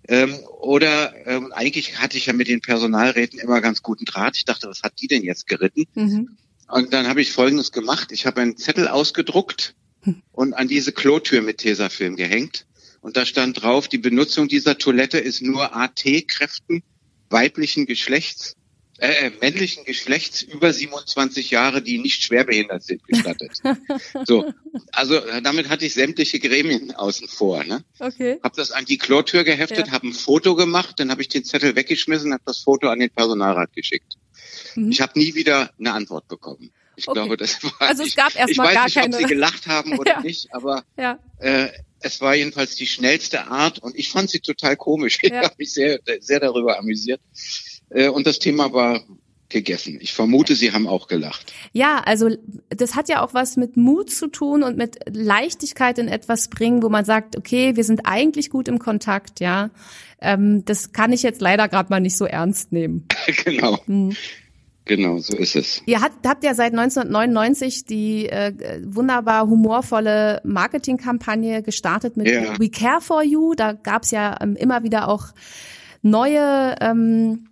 Ähm, 0.07 0.37
oder 0.59 1.13
ähm, 1.25 1.51
eigentlich 1.51 1.99
hatte 1.99 2.17
ich 2.17 2.27
ja 2.27 2.33
mit 2.33 2.47
den 2.47 2.61
Personalräten 2.61 3.39
immer 3.39 3.61
ganz 3.61 3.81
guten 3.81 4.05
Draht. 4.05 4.37
Ich 4.37 4.45
dachte, 4.45 4.67
was 4.67 4.83
hat 4.83 4.93
die 5.01 5.07
denn 5.07 5.23
jetzt 5.23 5.47
geritten? 5.47 5.85
Mhm. 5.95 6.37
Und 6.67 6.93
dann 6.93 7.07
habe 7.07 7.21
ich 7.21 7.31
Folgendes 7.31 7.71
gemacht. 7.71 8.11
Ich 8.11 8.25
habe 8.25 8.41
einen 8.41 8.57
Zettel 8.57 8.87
ausgedruckt 8.87 9.75
hm. 10.01 10.21
und 10.31 10.53
an 10.53 10.67
diese 10.67 10.91
Klotür 10.91 11.41
mit 11.41 11.59
Tesafilm 11.59 12.15
gehängt. 12.15 12.65
Und 13.01 13.17
da 13.17 13.25
stand 13.25 13.61
drauf, 13.61 13.87
die 13.87 13.99
Benutzung 13.99 14.47
dieser 14.47 14.79
Toilette 14.79 15.19
ist 15.19 15.43
nur 15.43 15.75
AT-Kräften 15.75 16.81
weiblichen 17.29 17.85
Geschlechts 17.85 18.55
äh, 18.97 19.27
äh, 19.27 19.31
männlichen 19.41 19.83
Geschlechts 19.83 20.41
über 20.41 20.71
27 20.71 21.51
Jahre, 21.51 21.81
die 21.81 21.97
nicht 21.97 22.23
schwerbehindert 22.23 22.83
sind, 22.83 23.05
gestattet. 23.05 23.51
so, 24.25 24.53
also 24.93 25.15
äh, 25.15 25.41
damit 25.41 25.67
hatte 25.67 25.85
ich 25.85 25.93
sämtliche 25.93 26.39
Gremien 26.39 26.95
außen 26.95 27.27
vor. 27.27 27.65
Ne? 27.65 27.83
Okay. 27.99 28.39
Hab 28.41 28.53
das 28.53 28.71
an 28.71 28.85
die 28.85 28.97
Klotür 28.97 29.43
geheftet, 29.43 29.87
ja. 29.87 29.91
habe 29.91 30.07
ein 30.07 30.13
Foto 30.13 30.55
gemacht, 30.55 30.99
dann 30.99 31.11
habe 31.11 31.21
ich 31.21 31.27
den 31.27 31.43
Zettel 31.43 31.75
weggeschmissen, 31.75 32.31
habe 32.31 32.43
das 32.45 32.59
Foto 32.59 32.87
an 32.87 32.99
den 32.99 33.09
Personalrat 33.09 33.73
geschickt. 33.73 34.15
Mhm. 34.75 34.91
Ich 34.91 35.01
habe 35.01 35.19
nie 35.19 35.35
wieder 35.35 35.71
eine 35.77 35.91
Antwort 35.91 36.29
bekommen. 36.29 36.71
Ich 36.95 37.07
okay. 37.07 37.19
glaube, 37.19 37.35
das 37.35 37.61
war. 37.63 37.73
Also 37.79 38.03
es 38.03 38.15
gab 38.15 38.33
erstmal 38.33 38.73
gar 38.73 38.85
nicht, 38.85 38.95
keine. 38.95 39.13
ob 39.13 39.21
sie 39.21 39.27
gelacht 39.27 39.67
haben 39.67 39.99
oder 39.99 40.13
ja. 40.13 40.21
nicht, 40.21 40.53
aber 40.53 40.85
ja. 40.97 41.19
äh, 41.39 41.67
es 41.99 42.21
war 42.21 42.35
jedenfalls 42.35 42.75
die 42.75 42.87
schnellste 42.87 43.47
Art 43.47 43.79
und 43.79 43.97
ich 43.97 44.09
fand 44.09 44.29
sie 44.29 44.39
total 44.39 44.77
komisch. 44.77 45.17
Ich 45.21 45.33
habe 45.33 45.55
mich 45.57 45.73
sehr, 45.73 45.99
sehr 46.19 46.39
darüber 46.39 46.77
amüsiert. 46.77 47.19
Äh, 47.89 48.09
und 48.09 48.27
das 48.27 48.39
Thema 48.39 48.73
war 48.73 49.01
gegessen. 49.49 49.99
Ich 50.01 50.13
vermute, 50.13 50.55
Sie 50.55 50.71
haben 50.71 50.87
auch 50.87 51.07
gelacht. 51.07 51.53
Ja, 51.71 52.01
also 52.05 52.29
das 52.69 52.95
hat 52.95 53.09
ja 53.09 53.23
auch 53.23 53.33
was 53.33 53.57
mit 53.57 53.77
Mut 53.77 54.09
zu 54.09 54.27
tun 54.27 54.63
und 54.63 54.75
mit 54.75 54.97
Leichtigkeit 55.07 55.99
in 55.99 56.07
etwas 56.07 56.49
bringen, 56.49 56.81
wo 56.81 56.89
man 56.89 57.05
sagt, 57.05 57.37
okay, 57.37 57.75
wir 57.75 57.83
sind 57.83 58.01
eigentlich 58.05 58.49
gut 58.49 58.67
im 58.67 58.79
Kontakt, 58.79 59.39
ja. 59.39 59.69
Ähm, 60.19 60.65
das 60.65 60.93
kann 60.93 61.13
ich 61.13 61.23
jetzt 61.23 61.41
leider 61.41 61.67
gerade 61.67 61.89
mal 61.89 61.99
nicht 61.99 62.17
so 62.17 62.25
ernst 62.25 62.71
nehmen. 62.71 63.07
genau. 63.45 63.79
Hm. 63.85 64.15
Genau, 64.85 65.17
so 65.17 65.35
ist 65.35 65.55
es. 65.55 65.81
Ihr 65.87 66.01
habt, 66.01 66.27
habt 66.27 66.43
ja 66.43 66.53
seit 66.53 66.71
1999 66.73 67.85
die 67.85 68.27
äh, 68.29 68.81
wunderbar 68.83 69.47
humorvolle 69.47 70.41
Marketingkampagne 70.43 71.63
gestartet 71.63 72.17
mit 72.17 72.27
ja. 72.27 72.59
We 72.59 72.69
Care 72.69 73.01
for 73.01 73.23
You. 73.23 73.55
Da 73.55 73.73
gab's 73.73 74.11
ja 74.11 74.37
ähm, 74.41 74.55
immer 74.55 74.83
wieder 74.83 75.07
auch 75.07 75.29
neue 76.03 76.75
ähm, 76.81 77.47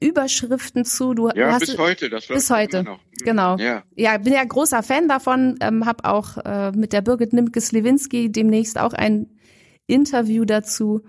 Überschriften 0.00 0.84
zu. 0.84 1.14
Du, 1.14 1.28
ja, 1.34 1.52
hast, 1.52 1.60
bis 1.60 1.78
heute. 1.78 2.10
Das 2.10 2.26
bis 2.26 2.50
heute, 2.50 2.84
genau. 3.24 3.56
Ja. 3.58 3.82
ja, 3.96 4.18
bin 4.18 4.32
ja 4.32 4.44
großer 4.44 4.82
Fan 4.82 5.08
davon. 5.08 5.58
Ähm, 5.60 5.86
habe 5.86 6.04
auch 6.04 6.38
äh, 6.38 6.72
mit 6.72 6.92
der 6.92 7.02
Birgit 7.02 7.32
Nimke-Slewinski 7.32 8.30
demnächst 8.30 8.78
auch 8.78 8.92
ein 8.92 9.28
Interview 9.86 10.44
dazu. 10.44 11.02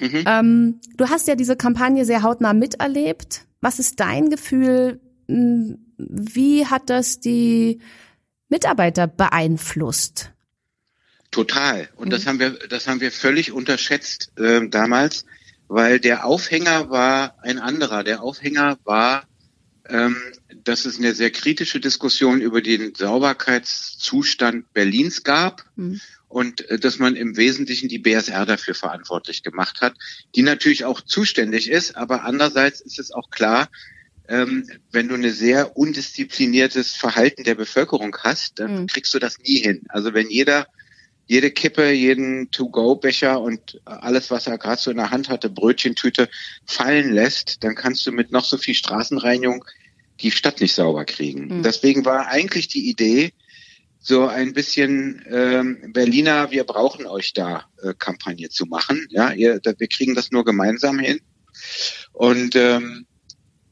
Mhm. 0.00 0.24
Ähm, 0.26 0.80
du 0.96 1.08
hast 1.08 1.28
ja 1.28 1.34
diese 1.34 1.56
Kampagne 1.56 2.04
sehr 2.04 2.22
hautnah 2.22 2.52
miterlebt. 2.52 3.46
Was 3.60 3.78
ist 3.78 4.00
dein 4.00 4.30
Gefühl? 4.30 5.00
Hm, 5.28 5.78
wie 5.96 6.66
hat 6.66 6.90
das 6.90 7.20
die 7.20 7.80
Mitarbeiter 8.48 9.06
beeinflusst? 9.06 10.32
Total. 11.30 11.88
Und 11.96 12.08
mhm. 12.08 12.10
das 12.10 12.26
haben 12.26 12.38
wir, 12.38 12.50
das 12.68 12.86
haben 12.86 13.00
wir 13.00 13.10
völlig 13.10 13.52
unterschätzt 13.52 14.32
äh, 14.38 14.68
damals 14.68 15.24
weil 15.68 16.00
der 16.00 16.26
Aufhänger 16.26 16.90
war 16.90 17.36
ein 17.42 17.58
anderer. 17.58 18.04
Der 18.04 18.22
Aufhänger 18.22 18.78
war, 18.84 19.24
ähm, 19.88 20.16
dass 20.62 20.84
es 20.84 20.98
eine 20.98 21.14
sehr 21.14 21.30
kritische 21.30 21.80
Diskussion 21.80 22.40
über 22.40 22.62
den 22.62 22.94
Sauberkeitszustand 22.94 24.72
Berlins 24.72 25.24
gab. 25.24 25.64
Mhm. 25.76 26.00
Und 26.28 26.68
äh, 26.68 26.78
dass 26.78 26.98
man 26.98 27.16
im 27.16 27.36
Wesentlichen 27.36 27.88
die 27.88 27.98
BSR 27.98 28.46
dafür 28.46 28.74
verantwortlich 28.74 29.42
gemacht 29.42 29.80
hat, 29.80 29.94
die 30.34 30.42
natürlich 30.42 30.84
auch 30.84 31.00
zuständig 31.00 31.70
ist, 31.70 31.96
aber 31.96 32.24
andererseits 32.24 32.80
ist 32.80 32.98
es 32.98 33.12
auch 33.12 33.30
klar, 33.30 33.68
ähm, 34.26 34.68
wenn 34.90 35.08
du 35.08 35.14
eine 35.14 35.32
sehr 35.32 35.76
undiszipliniertes 35.76 36.92
Verhalten 36.92 37.44
der 37.44 37.54
Bevölkerung 37.54 38.16
hast, 38.22 38.58
dann 38.58 38.82
mhm. 38.82 38.86
kriegst 38.86 39.12
du 39.12 39.18
das 39.18 39.38
nie 39.38 39.58
hin. 39.58 39.82
Also 39.88 40.14
wenn 40.14 40.30
jeder 40.30 40.66
jede 41.26 41.50
Kippe, 41.50 41.90
jeden 41.90 42.50
To-Go-Becher 42.50 43.40
und 43.40 43.80
alles, 43.84 44.30
was 44.30 44.46
er 44.46 44.58
gerade 44.58 44.80
so 44.80 44.90
in 44.90 44.98
der 44.98 45.10
Hand 45.10 45.28
hatte, 45.28 45.48
Brötchentüte, 45.48 46.28
fallen 46.66 47.12
lässt, 47.12 47.64
dann 47.64 47.74
kannst 47.74 48.06
du 48.06 48.12
mit 48.12 48.30
noch 48.30 48.44
so 48.44 48.58
viel 48.58 48.74
Straßenreinigung 48.74 49.64
die 50.20 50.30
Stadt 50.30 50.60
nicht 50.60 50.74
sauber 50.74 51.04
kriegen. 51.04 51.58
Mhm. 51.58 51.62
Deswegen 51.62 52.04
war 52.04 52.28
eigentlich 52.28 52.68
die 52.68 52.88
Idee, 52.88 53.32
so 53.98 54.26
ein 54.26 54.52
bisschen 54.52 55.24
ähm, 55.30 55.92
Berliner, 55.94 56.50
wir 56.50 56.64
brauchen 56.64 57.06
euch 57.06 57.32
da 57.32 57.64
äh, 57.82 57.94
Kampagne 57.98 58.50
zu 58.50 58.66
machen. 58.66 59.06
Ja, 59.08 59.32
ihr, 59.32 59.60
wir 59.64 59.88
kriegen 59.88 60.14
das 60.14 60.30
nur 60.30 60.44
gemeinsam 60.44 60.98
hin. 60.98 61.20
Und 62.12 62.54
ähm, 62.54 63.06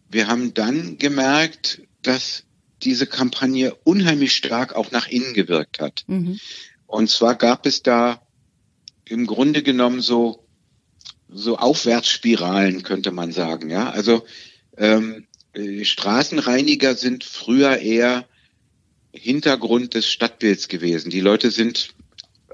wir 0.08 0.28
haben 0.28 0.54
dann 0.54 0.96
gemerkt, 0.96 1.82
dass 2.00 2.44
diese 2.82 3.06
Kampagne 3.06 3.74
unheimlich 3.84 4.34
stark 4.34 4.74
auch 4.74 4.90
nach 4.90 5.06
innen 5.06 5.34
gewirkt 5.34 5.80
hat. 5.80 6.04
Mhm. 6.06 6.40
Und 6.92 7.08
zwar 7.08 7.36
gab 7.36 7.64
es 7.64 7.82
da 7.82 8.20
im 9.06 9.26
Grunde 9.26 9.62
genommen 9.62 10.02
so, 10.02 10.46
so 11.30 11.56
Aufwärtsspiralen, 11.56 12.82
könnte 12.82 13.12
man 13.12 13.32
sagen. 13.32 13.70
Ja, 13.70 13.88
also 13.88 14.26
ähm, 14.76 15.26
Straßenreiniger 15.54 16.94
sind 16.94 17.24
früher 17.24 17.78
eher 17.78 18.28
Hintergrund 19.10 19.94
des 19.94 20.06
Stadtbilds 20.06 20.68
gewesen. 20.68 21.08
Die 21.08 21.20
Leute 21.20 21.50
sind 21.50 21.94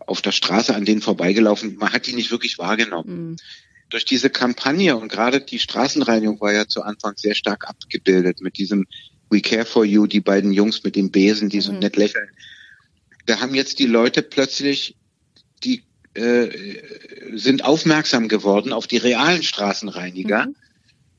auf 0.07 0.23
der 0.23 0.31
Straße 0.31 0.73
an 0.73 0.85
denen 0.85 1.03
vorbeigelaufen. 1.03 1.75
Man 1.75 1.93
hat 1.93 2.07
die 2.07 2.15
nicht 2.15 2.31
wirklich 2.31 2.59
wahrgenommen. 2.59 3.31
Mhm. 3.31 3.37
Durch 3.91 4.05
diese 4.05 4.31
Kampagne 4.31 4.97
und 4.97 5.11
gerade 5.11 5.41
die 5.41 5.59
Straßenreinigung 5.59 6.41
war 6.41 6.53
ja 6.53 6.69
zu 6.69 6.83
Anfang 6.83 7.15
sehr 7.17 7.35
stark 7.35 7.69
abgebildet 7.69 8.41
mit 8.41 8.57
diesem 8.57 8.87
We 9.31 9.41
Care 9.41 9.65
for 9.65 9.85
You, 9.85 10.07
die 10.07 10.21
beiden 10.21 10.53
Jungs 10.53 10.85
mit 10.85 10.95
dem 10.95 11.11
Besen, 11.11 11.49
die 11.49 11.61
so 11.61 11.73
mhm. 11.73 11.81
nett 11.81 11.97
lächeln 11.97 12.31
da 13.29 13.41
haben 13.41 13.55
jetzt 13.55 13.79
die 13.79 13.87
Leute 13.87 14.23
plötzlich, 14.23 14.97
die 15.63 15.85
äh, 16.15 16.49
sind 17.35 17.63
aufmerksam 17.63 18.29
geworden 18.29 18.73
auf 18.73 18.87
die 18.87 18.97
realen 18.97 19.43
Straßenreiniger 19.43 20.47
mhm. 20.47 20.55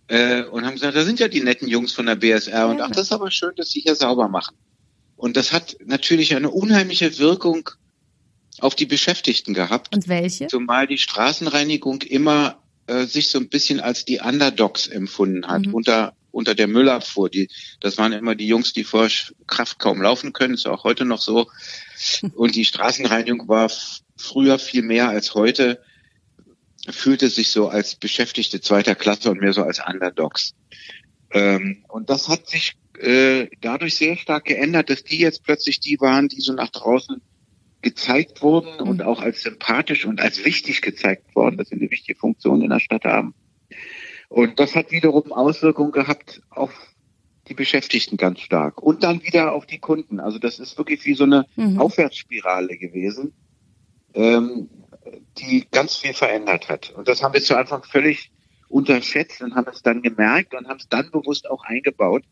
äh, 0.07 0.43
und 0.43 0.65
haben 0.65 0.73
gesagt, 0.73 0.95
da 0.95 1.05
sind 1.05 1.19
ja 1.19 1.27
die 1.27 1.41
netten 1.41 1.67
Jungs 1.67 1.93
von 1.93 2.07
der 2.07 2.15
BSR 2.15 2.51
ja. 2.51 2.65
und 2.65 2.81
ach, 2.81 2.89
das 2.89 3.07
ist 3.07 3.11
aber 3.11 3.29
schön, 3.29 3.51
dass 3.55 3.69
sie 3.69 3.81
hier 3.81 3.95
sauber 3.95 4.27
machen. 4.27 4.57
Und 5.17 5.37
das 5.37 5.53
hat 5.53 5.77
natürlich 5.85 6.35
eine 6.35 6.49
unheimliche 6.49 7.19
Wirkung 7.19 7.69
auf 8.59 8.73
die 8.73 8.87
Beschäftigten 8.87 9.53
gehabt. 9.53 9.93
Und 9.93 10.07
welche? 10.07 10.47
Zumal 10.47 10.87
die 10.87 10.97
Straßenreinigung 10.97 12.01
immer 12.01 12.57
äh, 12.87 13.05
sich 13.05 13.29
so 13.29 13.37
ein 13.37 13.49
bisschen 13.49 13.81
als 13.81 14.03
die 14.05 14.19
Underdogs 14.19 14.87
empfunden 14.87 15.45
hat 15.45 15.67
mhm. 15.67 15.75
unter 15.75 16.13
unter 16.31 16.55
der 16.55 16.67
Müllabfuhr. 16.67 17.29
Die, 17.29 17.49
das 17.79 17.97
waren 17.97 18.13
immer 18.13 18.35
die 18.35 18.47
Jungs, 18.47 18.73
die 18.73 18.83
vor 18.83 19.07
Kraft 19.47 19.79
kaum 19.79 20.01
laufen 20.01 20.33
können. 20.33 20.53
Ist 20.53 20.67
auch 20.67 20.83
heute 20.83 21.05
noch 21.05 21.21
so. 21.21 21.47
Und 22.35 22.55
die 22.55 22.65
Straßenreinigung 22.65 23.47
war 23.47 23.69
früher 24.17 24.59
viel 24.59 24.81
mehr 24.81 25.09
als 25.09 25.33
heute, 25.33 25.81
fühlte 26.89 27.29
sich 27.29 27.49
so 27.49 27.67
als 27.67 27.95
Beschäftigte 27.95 28.61
zweiter 28.61 28.95
Klasse 28.95 29.31
und 29.31 29.41
mehr 29.41 29.53
so 29.53 29.63
als 29.63 29.81
Underdogs. 29.85 30.53
Ähm, 31.31 31.83
und 31.87 32.09
das 32.09 32.27
hat 32.27 32.47
sich 32.47 32.75
äh, 32.97 33.47
dadurch 33.61 33.95
sehr 33.95 34.17
stark 34.17 34.45
geändert, 34.45 34.89
dass 34.89 35.03
die 35.03 35.19
jetzt 35.19 35.43
plötzlich 35.43 35.79
die 35.79 35.99
waren, 35.99 36.27
die 36.27 36.41
so 36.41 36.53
nach 36.53 36.69
draußen 36.69 37.21
gezeigt 37.81 38.41
wurden 38.41 38.75
mhm. 38.79 38.89
und 38.89 39.01
auch 39.03 39.21
als 39.21 39.41
sympathisch 39.41 40.05
und 40.05 40.19
als 40.19 40.43
wichtig 40.43 40.81
gezeigt 40.81 41.35
worden, 41.35 41.57
dass 41.57 41.69
sie 41.69 41.75
eine 41.75 41.89
wichtige 41.91 42.19
Funktion 42.19 42.61
in 42.61 42.69
der 42.69 42.79
Stadt 42.79 43.05
haben. 43.05 43.33
Und 44.27 44.59
das 44.59 44.75
hat 44.75 44.91
wiederum 44.91 45.31
Auswirkungen 45.31 45.91
gehabt 45.91 46.41
auf 46.49 46.71
die 47.49 47.53
Beschäftigten 47.53 48.17
ganz 48.17 48.39
stark 48.39 48.81
und 48.81 49.03
dann 49.03 49.23
wieder 49.23 49.53
auf 49.53 49.65
die 49.65 49.79
Kunden. 49.79 50.19
Also 50.19 50.39
das 50.39 50.59
ist 50.59 50.77
wirklich 50.77 51.05
wie 51.05 51.15
so 51.15 51.23
eine 51.23 51.45
mhm. 51.55 51.79
Aufwärtsspirale 51.79 52.77
gewesen, 52.77 53.33
ähm, 54.13 54.69
die 55.37 55.67
ganz 55.71 55.95
viel 55.95 56.13
verändert 56.13 56.69
hat. 56.69 56.91
Und 56.91 57.07
das 57.07 57.23
haben 57.23 57.33
wir 57.33 57.41
zu 57.41 57.57
Anfang 57.57 57.83
völlig 57.83 58.31
unterschätzt 58.69 59.41
und 59.41 59.55
haben 59.55 59.67
es 59.71 59.81
dann 59.81 60.01
gemerkt 60.01 60.53
und 60.53 60.67
haben 60.67 60.77
es 60.77 60.87
dann 60.87 61.09
bewusst 61.11 61.49
auch 61.49 61.63
eingebaut, 61.63 62.23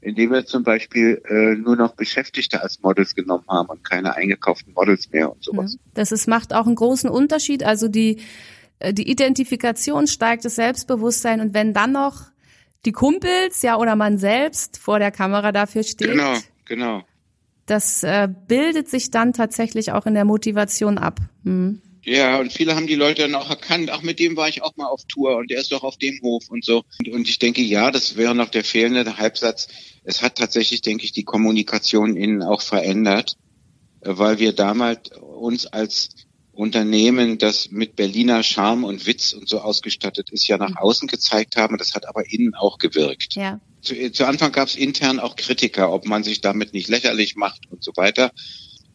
indem 0.00 0.32
wir 0.32 0.46
zum 0.46 0.62
Beispiel 0.62 1.20
äh, 1.28 1.56
nur 1.56 1.76
noch 1.76 1.94
Beschäftigte 1.94 2.62
als 2.62 2.80
Models 2.80 3.14
genommen 3.14 3.44
haben 3.48 3.68
und 3.68 3.84
keine 3.84 4.16
eingekauften 4.16 4.72
Models 4.72 5.10
mehr 5.10 5.30
und 5.30 5.44
sowas. 5.44 5.76
Das 5.92 6.10
ist, 6.10 6.26
macht 6.26 6.54
auch 6.54 6.66
einen 6.66 6.76
großen 6.76 7.10
Unterschied. 7.10 7.64
Also 7.64 7.88
die 7.88 8.20
äh, 8.78 8.92
die 8.92 9.10
Identifikation 9.10 10.06
steigt, 10.06 10.44
das 10.44 10.56
Selbstbewusstsein 10.56 11.40
und 11.40 11.54
wenn 11.54 11.74
dann 11.74 11.92
noch 11.92 12.33
die 12.84 12.92
Kumpels, 12.92 13.62
ja, 13.62 13.78
oder 13.78 13.96
man 13.96 14.18
selbst 14.18 14.78
vor 14.78 14.98
der 14.98 15.10
Kamera 15.10 15.52
dafür 15.52 15.82
steht. 15.82 16.10
Genau, 16.10 16.36
genau. 16.64 17.02
Das 17.66 18.02
äh, 18.02 18.28
bildet 18.46 18.88
sich 18.88 19.10
dann 19.10 19.32
tatsächlich 19.32 19.92
auch 19.92 20.06
in 20.06 20.14
der 20.14 20.24
Motivation 20.24 20.98
ab. 20.98 21.20
Hm. 21.44 21.80
Ja, 22.02 22.38
und 22.38 22.52
viele 22.52 22.76
haben 22.76 22.86
die 22.86 22.96
Leute 22.96 23.22
dann 23.22 23.34
auch 23.34 23.48
erkannt, 23.48 23.88
ach, 23.90 24.02
mit 24.02 24.18
dem 24.18 24.36
war 24.36 24.46
ich 24.48 24.62
auch 24.62 24.76
mal 24.76 24.88
auf 24.88 25.04
Tour 25.08 25.36
und 25.36 25.50
der 25.50 25.60
ist 25.60 25.72
doch 25.72 25.82
auf 25.82 25.96
dem 25.96 26.20
Hof 26.22 26.50
und 26.50 26.62
so. 26.62 26.84
Und, 26.98 27.08
und 27.08 27.28
ich 27.28 27.38
denke, 27.38 27.62
ja, 27.62 27.90
das 27.90 28.16
wäre 28.16 28.34
noch 28.34 28.50
der 28.50 28.62
fehlende 28.62 29.16
Halbsatz. 29.16 29.68
Es 30.04 30.20
hat 30.20 30.36
tatsächlich, 30.36 30.82
denke 30.82 31.04
ich, 31.04 31.12
die 31.12 31.24
Kommunikation 31.24 32.14
innen 32.14 32.42
auch 32.42 32.60
verändert, 32.60 33.38
äh, 34.02 34.10
weil 34.12 34.38
wir 34.38 34.52
damals 34.52 35.12
uns 35.16 35.64
als 35.66 36.10
Unternehmen, 36.54 37.38
das 37.38 37.70
mit 37.70 37.96
Berliner 37.96 38.42
Charme 38.42 38.84
und 38.84 39.06
Witz 39.06 39.32
und 39.32 39.48
so 39.48 39.60
ausgestattet 39.60 40.30
ist, 40.30 40.46
ja 40.46 40.56
nach 40.56 40.70
mhm. 40.70 40.76
außen 40.76 41.08
gezeigt 41.08 41.56
haben. 41.56 41.78
Das 41.78 41.94
hat 41.94 42.06
aber 42.08 42.30
innen 42.30 42.54
auch 42.54 42.78
gewirkt. 42.78 43.34
Ja. 43.34 43.60
Zu, 43.82 44.12
zu 44.12 44.26
Anfang 44.26 44.52
gab 44.52 44.68
es 44.68 44.76
intern 44.76 45.20
auch 45.20 45.36
Kritiker, 45.36 45.92
ob 45.92 46.06
man 46.06 46.24
sich 46.24 46.40
damit 46.40 46.72
nicht 46.72 46.88
lächerlich 46.88 47.36
macht 47.36 47.70
und 47.70 47.84
so 47.84 47.92
weiter 47.96 48.32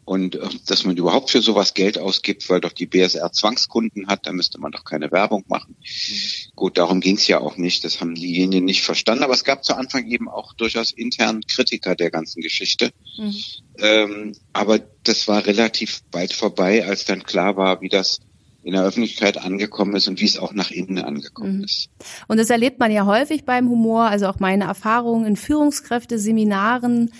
und 0.09 0.37
äh, 0.37 0.49
dass 0.65 0.85
man 0.85 0.97
überhaupt 0.97 1.29
für 1.29 1.43
sowas 1.43 1.75
Geld 1.75 1.99
ausgibt, 1.99 2.49
weil 2.49 2.61
doch 2.61 2.73
die 2.73 2.87
BSR 2.87 3.31
Zwangskunden 3.31 4.07
hat, 4.07 4.25
da 4.25 4.31
müsste 4.31 4.59
man 4.59 4.71
doch 4.71 4.83
keine 4.83 5.11
Werbung 5.11 5.43
machen. 5.47 5.75
Mhm. 5.79 6.51
Gut, 6.55 6.79
darum 6.79 6.99
ging 6.99 7.15
es 7.15 7.27
ja 7.27 7.39
auch 7.39 7.57
nicht, 7.57 7.83
das 7.83 8.01
haben 8.01 8.15
diejenigen 8.15 8.65
nicht 8.65 8.81
verstanden, 8.81 9.23
aber 9.23 9.33
es 9.33 9.43
gab 9.43 9.63
zu 9.63 9.75
Anfang 9.75 10.07
eben 10.07 10.27
auch 10.27 10.53
durchaus 10.53 10.89
intern 10.91 11.41
Kritiker 11.47 11.93
der 11.93 12.09
ganzen 12.09 12.41
Geschichte. 12.41 12.89
Mhm. 13.19 13.35
Ähm, 13.77 14.35
aber 14.51 14.79
das 15.03 15.27
war 15.27 15.45
relativ 15.45 16.01
bald 16.09 16.33
vorbei, 16.33 16.83
als 16.87 17.05
dann 17.05 17.21
klar 17.21 17.55
war, 17.55 17.81
wie 17.81 17.89
das 17.89 18.19
in 18.63 18.73
der 18.73 18.83
Öffentlichkeit 18.83 19.37
angekommen 19.37 19.95
ist 19.95 20.07
und 20.07 20.19
wie 20.21 20.25
es 20.25 20.39
auch 20.39 20.53
nach 20.53 20.71
innen 20.71 20.97
angekommen 20.97 21.59
mhm. 21.59 21.63
ist. 21.65 21.89
Und 22.27 22.37
das 22.37 22.49
erlebt 22.49 22.79
man 22.79 22.91
ja 22.91 23.05
häufig 23.05 23.45
beim 23.45 23.69
Humor, 23.69 24.05
also 24.05 24.25
auch 24.25 24.39
meine 24.39 24.63
Erfahrungen 24.63 25.27
in 25.27 25.35
Führungskräfte-Seminaren 25.35 27.11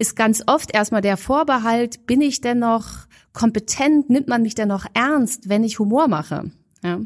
ist 0.00 0.16
ganz 0.16 0.42
oft 0.46 0.74
erstmal 0.74 1.02
der 1.02 1.18
Vorbehalt, 1.18 2.06
bin 2.06 2.22
ich 2.22 2.40
denn 2.40 2.58
noch 2.58 2.86
kompetent, 3.34 4.08
nimmt 4.08 4.28
man 4.28 4.42
mich 4.42 4.54
denn 4.54 4.68
noch 4.68 4.86
ernst, 4.94 5.50
wenn 5.50 5.62
ich 5.62 5.78
Humor 5.78 6.08
mache? 6.08 6.50
Ja. 6.82 7.00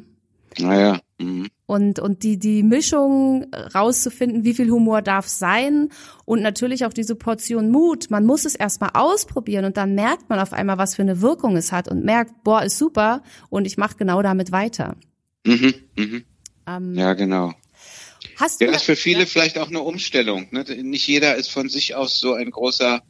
Naja. 0.59 1.01
Mhm. 1.19 1.49
Und, 1.67 1.99
und 1.99 2.23
die, 2.23 2.39
die 2.39 2.63
Mischung 2.63 3.47
rauszufinden, 3.75 4.45
wie 4.45 4.55
viel 4.55 4.71
Humor 4.71 5.03
darf 5.03 5.27
sein 5.27 5.89
und 6.25 6.41
natürlich 6.41 6.85
auch 6.85 6.93
diese 6.93 7.17
Portion 7.17 7.73
Mut. 7.73 8.11
Man 8.11 8.25
muss 8.25 8.45
es 8.45 8.55
erstmal 8.55 8.91
ausprobieren 8.95 9.65
und 9.65 9.77
dann 9.77 9.97
merkt 9.97 10.29
man 10.29 10.39
auf 10.39 10.53
einmal, 10.53 10.79
was 10.79 10.95
für 10.95 11.03
eine 11.03 11.21
Wirkung 11.21 11.57
es 11.57 11.73
hat 11.73 11.89
und 11.89 12.05
merkt, 12.05 12.45
boah, 12.45 12.63
ist 12.63 12.79
super 12.79 13.23
und 13.51 13.67
ich 13.67 13.77
mache 13.77 13.97
genau 13.97 14.23
damit 14.23 14.53
weiter. 14.53 14.95
Mhm. 15.45 15.75
Mhm. 15.97 16.25
Ähm, 16.69 16.95
Ja, 16.95 17.15
genau. 17.15 17.53
Hast 18.37 18.61
du 18.61 18.65
Ja, 18.65 18.73
das 18.73 18.83
ist 18.83 18.87
für 18.87 18.97
viele 18.97 19.21
Ja. 19.21 19.27
vielleicht 19.27 19.59
auch 19.59 19.69
eine 19.69 19.81
Umstellung. 19.81 20.49
Ne? 20.51 20.65
Nicht 20.83 21.07
jeder 21.07 21.37
ist 21.37 21.51
von 21.51 21.69
sich 21.69 21.95
aus 21.95 22.19
so 22.19 22.35
ein 22.35 22.51
großer 22.51 23.03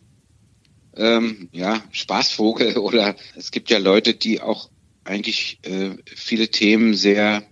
ähm, 0.97 1.49
ja, 1.53 1.83
Spaßvogel 1.93 2.77
oder 2.79 3.17
es 3.37 3.51
gibt 3.51 3.71
ja 3.71 3.79
Leute, 3.79 4.15
die 4.15 4.41
auch 4.41 4.71
eigentlich 5.05 5.59
äh, 5.63 5.97
viele 6.07 6.49
Themen 6.49 6.95
sehr, 6.95 7.47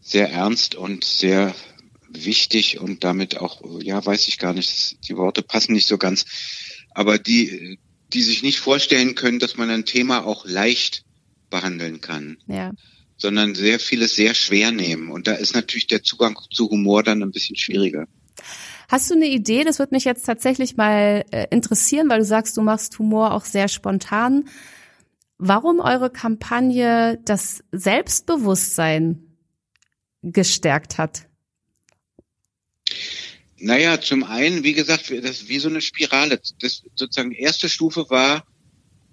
sehr 0.00 0.30
ernst 0.30 0.74
und 0.74 1.04
sehr 1.04 1.54
wichtig 2.10 2.80
und 2.80 3.04
damit 3.04 3.36
auch, 3.36 3.60
ja, 3.82 4.04
weiß 4.04 4.28
ich 4.28 4.38
gar 4.38 4.54
nicht, 4.54 4.96
die 5.08 5.16
Worte 5.16 5.42
passen 5.42 5.74
nicht 5.74 5.86
so 5.86 5.98
ganz, 5.98 6.24
aber 6.92 7.18
die, 7.18 7.78
die 8.14 8.22
sich 8.22 8.42
nicht 8.42 8.58
vorstellen 8.60 9.14
können, 9.14 9.38
dass 9.38 9.56
man 9.56 9.68
ein 9.68 9.84
Thema 9.84 10.24
auch 10.24 10.46
leicht 10.46 11.04
behandeln 11.50 12.00
kann 12.00 12.38
Ja. 12.46 12.72
Sondern 13.18 13.54
sehr 13.54 13.78
vieles 13.78 14.14
sehr 14.14 14.34
schwer 14.34 14.72
nehmen. 14.72 15.10
Und 15.10 15.26
da 15.26 15.34
ist 15.34 15.54
natürlich 15.54 15.88
der 15.88 16.02
Zugang 16.02 16.38
zu 16.50 16.70
Humor 16.70 17.02
dann 17.02 17.22
ein 17.22 17.32
bisschen 17.32 17.56
schwieriger. 17.56 18.06
Hast 18.88 19.10
du 19.10 19.14
eine 19.14 19.26
Idee? 19.26 19.64
Das 19.64 19.78
würde 19.78 19.94
mich 19.94 20.04
jetzt 20.04 20.24
tatsächlich 20.24 20.76
mal 20.76 21.24
äh, 21.30 21.46
interessieren, 21.50 22.08
weil 22.08 22.20
du 22.20 22.24
sagst, 22.24 22.56
du 22.56 22.62
machst 22.62 22.98
Humor 22.98 23.34
auch 23.34 23.44
sehr 23.44 23.68
spontan. 23.68 24.48
Warum 25.36 25.80
eure 25.80 26.10
Kampagne 26.10 27.20
das 27.24 27.62
Selbstbewusstsein 27.70 29.22
gestärkt 30.22 30.96
hat? 30.96 31.28
Naja, 33.58 34.00
zum 34.00 34.24
einen, 34.24 34.62
wie 34.62 34.72
gesagt, 34.72 35.10
das 35.10 35.42
ist 35.42 35.48
wie 35.48 35.58
so 35.58 35.68
eine 35.68 35.80
Spirale. 35.80 36.40
Das 36.60 36.82
sozusagen 36.94 37.32
erste 37.32 37.68
Stufe 37.68 38.08
war, 38.08 38.46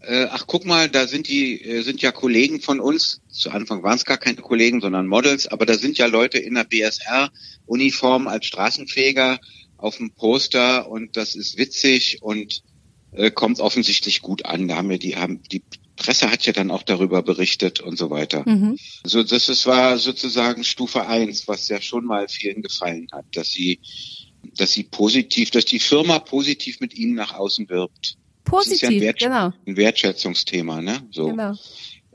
äh, 0.07 0.27
ach 0.31 0.45
guck 0.47 0.65
mal, 0.65 0.89
da 0.89 1.07
sind 1.07 1.27
die, 1.27 1.61
äh, 1.61 1.81
sind 1.81 2.01
ja 2.01 2.11
Kollegen 2.11 2.61
von 2.61 2.79
uns. 2.79 3.21
Zu 3.29 3.51
Anfang 3.51 3.83
waren 3.83 3.97
es 3.97 4.05
gar 4.05 4.17
keine 4.17 4.41
Kollegen, 4.41 4.81
sondern 4.81 5.07
Models, 5.07 5.47
aber 5.47 5.65
da 5.65 5.75
sind 5.75 5.97
ja 5.97 6.05
Leute 6.05 6.37
in 6.37 6.55
der 6.55 6.63
BSR-Uniform 6.63 8.27
als 8.27 8.45
Straßenfeger 8.45 9.39
auf 9.77 9.97
dem 9.97 10.11
Poster 10.11 10.89
und 10.89 11.17
das 11.17 11.35
ist 11.35 11.57
witzig 11.57 12.19
und 12.21 12.61
äh, 13.11 13.31
kommt 13.31 13.59
offensichtlich 13.59 14.21
gut 14.21 14.45
an. 14.45 14.67
Da 14.67 14.77
haben 14.77 14.89
wir 14.89 14.99
die, 14.99 15.15
haben 15.15 15.41
die 15.51 15.63
Presse 15.95 16.29
hat 16.29 16.45
ja 16.45 16.53
dann 16.53 16.71
auch 16.71 16.83
darüber 16.83 17.23
berichtet 17.23 17.79
und 17.79 17.97
so 17.97 18.09
weiter. 18.09 18.43
Mhm. 18.47 18.77
So, 19.03 19.23
das 19.23 19.49
ist, 19.49 19.65
war 19.65 19.97
sozusagen 19.97 20.63
Stufe 20.63 21.07
eins, 21.07 21.47
was 21.47 21.67
ja 21.69 21.81
schon 21.81 22.05
mal 22.05 22.27
vielen 22.27 22.61
gefallen 22.61 23.07
hat, 23.11 23.25
dass 23.33 23.51
sie, 23.51 23.79
dass 24.57 24.73
sie 24.73 24.83
positiv, 24.83 25.51
dass 25.51 25.65
die 25.65 25.79
Firma 25.79 26.19
positiv 26.19 26.79
mit 26.79 26.93
ihnen 26.93 27.15
nach 27.15 27.33
außen 27.33 27.69
wirbt. 27.69 28.17
Das 28.45 28.67
ist 28.67 28.81
ja 28.81 28.89
ein, 28.89 28.93
Positiv, 28.93 29.01
Wert, 29.01 29.19
genau. 29.19 29.53
ein 29.65 29.77
Wertschätzungsthema, 29.77 30.81
ne? 30.81 31.07
So. 31.11 31.29
genau. 31.29 31.55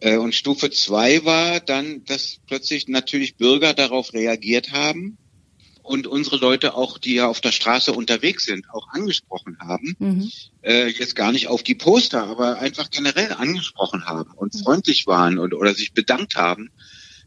Äh, 0.00 0.16
und 0.16 0.34
Stufe 0.34 0.70
zwei 0.70 1.24
war 1.24 1.60
dann, 1.60 2.04
dass 2.04 2.38
plötzlich 2.46 2.88
natürlich 2.88 3.36
Bürger 3.36 3.74
darauf 3.74 4.14
reagiert 4.14 4.72
haben 4.72 5.18
und 5.82 6.06
unsere 6.06 6.36
Leute 6.36 6.74
auch, 6.74 6.98
die 6.98 7.14
ja 7.14 7.26
auf 7.28 7.40
der 7.40 7.52
Straße 7.52 7.92
unterwegs 7.92 8.44
sind, 8.44 8.64
auch 8.72 8.88
angesprochen 8.90 9.58
haben. 9.60 9.96
Mhm. 9.98 10.30
Äh, 10.62 10.88
jetzt 10.88 11.16
gar 11.16 11.32
nicht 11.32 11.48
auf 11.48 11.62
die 11.62 11.74
Poster, 11.74 12.24
aber 12.24 12.58
einfach 12.58 12.90
generell 12.90 13.32
angesprochen 13.32 14.06
haben 14.06 14.30
und 14.32 14.54
Mhm. 14.54 14.58
freundlich 14.60 15.06
waren 15.06 15.38
und 15.38 15.52
oder 15.52 15.74
sich 15.74 15.92
bedankt 15.92 16.36
haben, 16.36 16.70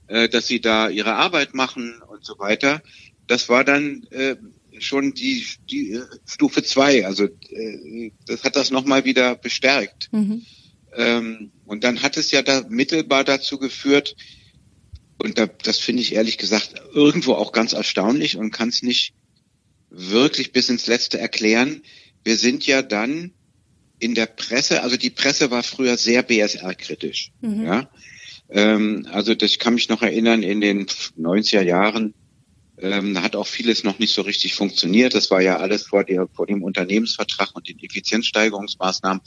äh, 0.08 0.30
dass 0.30 0.48
sie 0.48 0.62
da 0.62 0.90
ihre 0.90 1.16
Arbeit 1.16 1.54
machen 1.54 2.02
und 2.08 2.26
so 2.26 2.40
weiter. 2.40 2.82
Das 3.28 3.50
war 3.50 3.64
dann 3.64 4.04
äh, 4.12 4.36
schon 4.84 5.13
die, 5.13 5.46
die 5.70 5.94
äh, 5.94 6.06
Stufe 6.25 6.63
zwei. 6.63 7.06
Also 7.06 7.25
äh, 7.25 8.12
das 8.25 8.44
hat 8.44 8.56
das 8.56 8.72
nochmal 8.72 9.06
wieder 9.06 9.36
bestärkt. 9.36 10.10
Mhm. 10.12 10.46
Ähm, 10.96 11.52
und 11.66 11.84
dann 11.84 12.02
hat 12.02 12.18
es 12.18 12.32
ja 12.32 12.42
da 12.42 12.66
mittelbar 12.70 13.24
dazu 13.24 13.58
geführt, 13.58 14.16
und 15.18 15.38
da, 15.38 15.46
das 15.46 15.80
finde 15.80 16.02
ich 16.02 16.16
ehrlich 16.16 16.38
gesagt 16.38 16.74
irgendwo 16.94 17.34
auch 17.34 17.52
ganz 17.52 17.74
erstaunlich 17.74 18.36
und 18.36 18.52
kann 18.52 18.70
es 18.70 18.82
nicht 18.82 19.13
wirklich 19.89 20.52
bis 20.52 20.69
ins 20.69 20.88
Letzte 20.88 21.19
erklären. 21.19 21.82
Wir 22.24 22.36
sind 22.36 22.65
ja 22.65 22.82
dann 22.82 23.32
in 24.00 24.15
der 24.15 24.26
Presse, 24.26 24.84
also 24.84 24.98
die 24.98 25.12
Presse 25.12 25.50
war 25.52 25.63
früher 25.63 25.98
sehr 25.98 26.24
BSR-kritisch. 26.24 27.32
Mhm. 27.41 27.63
Ja? 27.63 27.89
Ähm, 28.50 29.08
also 29.12 29.34
das 29.34 29.60
kann 29.60 29.76
mich 29.76 29.88
noch 29.88 30.02
erinnern, 30.02 30.43
in 30.43 30.60
den 30.60 30.88
90er 30.88 31.62
Jahren 31.62 32.13
ähm, 32.84 33.13
da 33.13 33.24
hat 33.24 33.36
auch 33.36 33.48
vieles 33.48 33.84
noch 33.84 33.98
nicht 34.00 34.13
so 34.13 34.22
richtig 34.22 34.54
funktioniert. 34.56 35.13
Das 35.15 35.32
war 35.32 35.41
ja 35.41 35.58
alles 35.58 35.88
vor, 35.88 36.04
der, 36.04 36.28
vor 36.28 36.46
dem 36.46 36.62
Unternehmensvertrag 36.63 37.56
und 37.56 37.67
den 37.67 37.80
Effizienzsteigerungsmaßnahmen. 37.80 39.22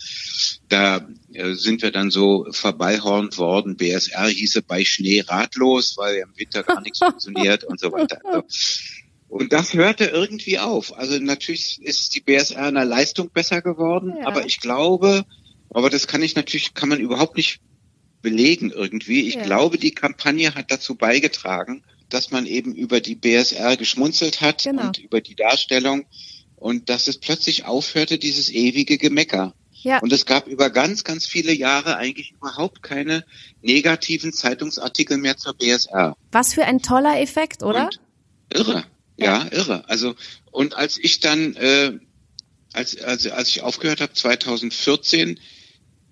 Da 0.68 1.08
äh, 1.32 1.54
sind 1.54 1.82
wir 1.82 1.90
dann 1.90 2.10
so 2.10 2.46
verballhornt 2.50 3.38
worden. 3.38 3.76
BSR 3.76 4.28
hieße 4.28 4.62
bei 4.62 4.84
Schnee 4.84 5.20
ratlos, 5.26 5.96
weil 5.96 6.16
im 6.16 6.36
Winter 6.36 6.62
gar 6.62 6.80
nichts 6.80 6.98
funktioniert 6.98 7.64
und 7.64 7.80
so 7.80 7.92
weiter. 7.92 8.20
So. 8.32 8.42
Und 9.28 9.52
das 9.52 9.74
hörte 9.74 10.04
irgendwie 10.04 10.58
auf. 10.58 10.96
Also 10.96 11.18
natürlich 11.18 11.82
ist 11.82 12.14
die 12.14 12.20
BSR 12.20 12.68
in 12.68 12.74
der 12.76 12.84
Leistung 12.84 13.30
besser 13.30 13.60
geworden, 13.62 14.14
Ja. 14.20 14.26
aber 14.28 14.46
ich 14.46 14.60
glaube, 14.60 15.24
aber 15.70 15.90
das 15.90 16.06
kann 16.06 16.22
ich 16.22 16.36
natürlich, 16.36 16.74
kann 16.74 16.88
man 16.88 17.00
überhaupt 17.00 17.36
nicht 17.36 17.60
belegen 18.22 18.70
irgendwie. 18.70 19.26
Ich 19.26 19.34
Ja. 19.34 19.42
glaube, 19.44 19.78
die 19.78 19.90
Kampagne 19.90 20.54
hat 20.54 20.70
dazu 20.70 20.94
beigetragen, 20.94 21.82
dass 22.08 22.30
man 22.30 22.46
eben 22.46 22.74
über 22.74 23.00
die 23.00 23.14
BSR 23.14 23.76
geschmunzelt 23.76 24.40
hat 24.40 24.64
Genau. 24.64 24.86
und 24.86 24.98
über 24.98 25.20
die 25.20 25.34
Darstellung 25.34 26.06
und 26.56 26.88
dass 26.88 27.08
es 27.08 27.18
plötzlich 27.18 27.64
aufhörte, 27.64 28.18
dieses 28.18 28.48
ewige 28.50 28.98
Gemecker. 28.98 29.54
Ja. 29.82 29.98
Und 30.00 30.12
es 30.12 30.26
gab 30.26 30.48
über 30.48 30.70
ganz, 30.70 31.04
ganz 31.04 31.26
viele 31.26 31.52
Jahre 31.52 31.96
eigentlich 31.96 32.32
überhaupt 32.32 32.82
keine 32.82 33.24
negativen 33.62 34.32
Zeitungsartikel 34.32 35.16
mehr 35.16 35.36
zur 35.36 35.54
BSR. 35.54 36.16
Was 36.32 36.54
für 36.54 36.64
ein 36.64 36.82
toller 36.82 37.20
Effekt, 37.20 37.62
oder? 37.62 37.84
Und 37.84 38.00
irre, 38.52 38.84
ja. 39.16 39.46
irre. 39.52 39.88
Also 39.88 40.14
und 40.50 40.74
als 40.74 40.98
ich 40.98 41.20
dann, 41.20 41.54
äh, 41.56 41.98
als, 42.72 43.00
als, 43.00 43.26
als 43.28 43.48
ich 43.50 43.62
aufgehört 43.62 44.00
habe 44.00 44.12
2014, 44.12 45.38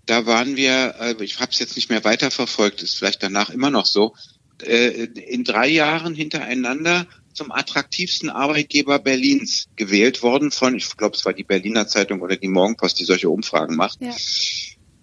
da 0.07 0.27
waren 0.27 0.57
wir, 0.57 0.95
äh, 1.01 1.25
ich 1.25 1.41
habe 1.41 1.51
es 1.51 1.59
jetzt 1.59 1.77
nicht 1.77 1.89
mehr 1.89 2.05
weiterverfolgt, 2.05 2.83
ist 2.83 2.97
vielleicht 2.99 3.23
danach 3.23 3.51
immer 3.51 3.71
noch 3.71 3.87
so, 3.87 4.15
äh, 4.63 5.05
in 5.05 5.45
drei 5.45 5.69
Jahren 5.69 6.15
hintereinander 6.15 7.07
zum 7.33 7.51
attraktivsten 7.51 8.31
Arbeitgeber 8.31 8.99
Berlins 8.99 9.69
gewählt 9.77 10.23
worden 10.23 10.51
von, 10.51 10.77
ich 10.77 10.97
glaube, 10.97 11.17
es 11.17 11.25
war 11.25 11.33
die 11.33 11.43
Berliner 11.43 11.89
Zeitung 11.89 12.21
oder 12.21 12.37
die 12.37 12.49
Morgenpost, 12.49 12.99
die 12.99 13.05
solche 13.05 13.29
Umfragen 13.29 13.75
macht. 13.75 14.01
Ja. 14.01 14.15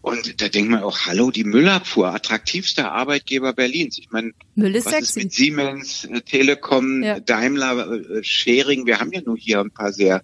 Und 0.02 0.42
da 0.42 0.50
denkt 0.50 0.72
man 0.72 0.82
auch, 0.82 1.06
hallo, 1.06 1.30
die 1.30 1.44
Müllabfuhr, 1.44 2.12
attraktivster 2.12 2.92
Arbeitgeber 2.92 3.54
Berlins. 3.54 4.00
Ich 4.00 4.10
meine, 4.10 4.32
Müll 4.56 4.76
ist 4.76 4.88
was 4.88 5.00
ist 5.00 5.18
mit. 5.18 5.32
Siemens, 5.32 6.06
äh, 6.06 6.22
Telekom, 6.22 7.04
Ja. 7.04 7.20
Daimler, 7.20 7.92
äh, 7.92 8.24
Schering? 8.24 8.88
Wir 8.88 9.00
haben 9.00 9.12
ja 9.12 9.22
nur 9.24 9.38
hier 9.38 9.60
ein 9.60 9.70
paar 9.70 9.94
sehr 9.94 10.24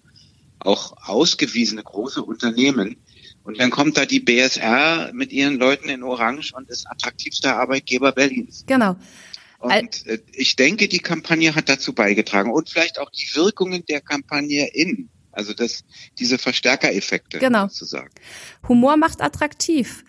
auch 0.58 0.94
ausgewiesene 1.06 1.84
große 1.84 2.22
Unternehmen. 2.22 2.96
Und 3.48 3.58
dann 3.58 3.70
kommt 3.70 3.96
da 3.96 4.04
die 4.04 4.20
BSR 4.20 5.10
mit 5.14 5.32
ihren 5.32 5.56
Leuten 5.56 5.88
in 5.88 6.02
Orange 6.02 6.52
und 6.54 6.68
ist 6.68 6.86
attraktivster 6.86 7.56
Arbeitgeber 7.56 8.12
Berlins. 8.12 8.64
Genau. 8.66 8.96
Und 9.58 10.06
äh, 10.06 10.18
ich 10.34 10.54
denke, 10.54 10.86
die 10.86 10.98
Kampagne 10.98 11.54
hat 11.54 11.70
dazu 11.70 11.94
beigetragen 11.94 12.52
und 12.52 12.68
vielleicht 12.68 12.98
auch 12.98 13.08
die 13.08 13.26
Wirkungen 13.34 13.86
der 13.86 14.02
Kampagne 14.02 14.68
in, 14.74 15.08
also 15.32 15.54
das, 15.54 15.84
diese 16.18 16.36
Verstärkereffekte 16.36 17.38
Genau. 17.38 17.68
sozusagen. 17.68 18.10
Humor 18.68 18.98
macht 18.98 19.22
attraktiv. 19.22 20.04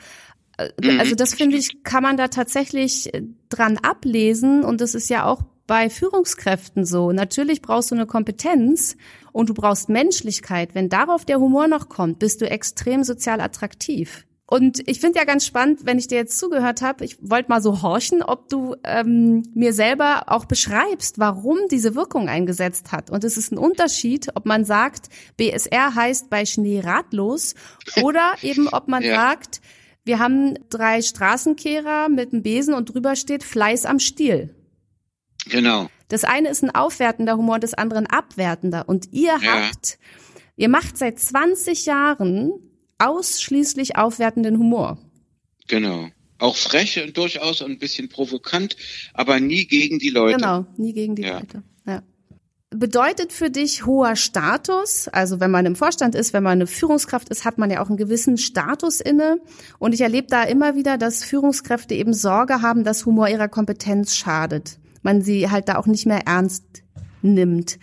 Äh, 0.58 0.72
Mhm, 0.82 1.00
Also 1.00 1.16
das 1.16 1.34
finde 1.34 1.56
ich, 1.56 1.82
kann 1.84 2.04
man 2.04 2.18
da 2.18 2.28
tatsächlich 2.28 3.14
äh, 3.14 3.22
dran 3.48 3.78
ablesen 3.78 4.66
und 4.66 4.82
das 4.82 4.96
ist 4.96 5.10
ja 5.10 5.24
auch 5.24 5.44
bei 5.66 5.90
Führungskräften 5.90 6.84
so. 6.84 7.14
Natürlich 7.14 7.62
brauchst 7.62 7.92
du 7.92 7.96
eine 7.96 8.06
Kompetenz 8.06 8.98
und 9.32 9.50
du 9.50 9.54
brauchst 9.54 9.90
Menschlichkeit. 9.90 10.76
Wenn 10.76 10.90
darauf 10.90 11.26
der 11.26 11.40
Humor 11.40 11.68
noch 11.68 11.90
kommt, 11.90 12.20
bist 12.20 12.42
du 12.42 12.50
extrem 12.50 13.04
sozial 13.04 13.42
attraktiv. 13.42 14.26
Und 14.52 14.82
ich 14.90 15.00
finde 15.00 15.20
ja 15.20 15.26
ganz 15.26 15.46
spannend, 15.46 15.82
wenn 15.86 16.00
ich 16.00 16.08
dir 16.08 16.16
jetzt 16.18 16.40
zugehört 16.40 16.82
habe, 16.82 17.06
ich 17.06 17.18
wollte 17.22 17.50
mal 17.50 17.62
so 17.62 17.84
horchen, 17.84 18.24
ob 18.24 18.50
du 18.50 18.76
ähm, 18.84 19.44
mir 19.54 19.74
selber 19.74 20.24
auch 20.26 20.46
beschreibst, 20.46 21.20
warum 21.20 21.60
diese 21.70 21.94
Wirkung 21.94 22.30
eingesetzt 22.30 22.92
hat. 22.92 23.12
Und 23.12 23.24
es 23.24 23.38
ist 23.38 23.52
ein 23.52 23.60
Unterschied, 23.60 24.30
ob 24.34 24.48
man 24.48 24.66
sagt, 24.66 25.10
BSR 25.38 25.94
heißt 25.94 26.32
bei 26.32 26.46
Schnee 26.46 26.80
ratlos 26.80 27.54
oder 28.02 28.34
eben 28.42 28.68
ob 28.70 28.88
man 28.88 29.04
Ja. 29.04 29.14
sagt, 29.16 29.62
wir 30.04 30.18
haben 30.18 30.56
drei 30.72 31.04
Straßenkehrer 31.04 32.10
mit 32.10 32.34
einem 32.34 32.42
Besen 32.42 32.74
und 32.74 32.92
drüber 32.92 33.16
steht 33.16 33.44
Fleiß 33.44 33.86
am 33.86 34.00
Stiel. 34.00 34.56
Genau. 35.48 35.90
Das 36.10 36.24
eine 36.26 36.50
ist 36.50 36.64
ein 36.64 36.74
aufwertender 36.76 37.38
Humor, 37.38 37.60
das 37.60 37.74
andere 37.74 38.00
ein 38.00 38.08
abwertender. 38.08 38.88
Und 38.90 39.08
ihr 39.14 39.38
Ja. 39.42 39.70
habt, 39.70 39.98
ihr 40.58 40.68
macht 40.70 40.98
seit 40.98 41.18
20 41.20 41.86
Jahren 41.86 42.52
ausschließlich 42.98 43.96
aufwertenden 43.96 44.58
Humor. 44.58 44.98
Genau. 45.68 46.10
auch 46.42 46.56
frech 46.56 47.04
und 47.04 47.18
durchaus 47.18 47.62
ein 47.62 47.80
bisschen 47.80 48.08
provokant, 48.08 48.78
aber 49.14 49.42
nie 49.42 49.66
gegen 49.68 50.00
die 50.00 50.10
Leute. 50.10 50.38
Genau, 50.38 50.66
nie 50.78 50.94
gegen 50.94 51.14
die 51.16 51.24
ja. 51.24 51.40
Leute. 51.40 51.64
Ja. 51.86 52.02
Bedeutet 52.70 53.34
für 53.34 53.50
dich 53.50 53.86
hoher 53.86 54.16
Status, 54.16 55.10
also 55.10 55.42
wenn 55.42 55.52
man 55.52 55.66
im 55.66 55.76
Vorstand 55.76 56.16
ist, 56.16 56.32
wenn 56.32 56.44
man 56.44 56.54
eine 56.54 56.68
Führungskraft 56.68 57.28
ist, 57.28 57.44
hat 57.44 57.58
man 57.58 57.70
ja 57.70 57.84
auch 57.84 57.90
einen 57.90 57.98
gewissen 57.98 58.38
Status 58.38 59.02
inne. 59.02 59.40
Und 59.80 59.94
ich 59.94 60.00
erlebe 60.00 60.28
da 60.30 60.44
immer 60.44 60.76
wieder, 60.76 60.98
dass 60.98 61.26
Führungskräfte 61.26 61.94
eben 61.94 62.14
Sorge 62.14 62.62
haben, 62.62 62.86
dass 62.86 63.06
Humor 63.06 63.28
ihrer 63.28 63.50
Kompetenz 63.50 64.16
schadet. 64.16 64.78
Man 65.02 65.22
sie 65.22 65.50
halt 65.50 65.70
da 65.70 65.78
auch 65.78 65.88
nicht 65.88 66.06
mehr 66.06 66.28
ernst 66.28 66.64
nimmt. 67.22 67.80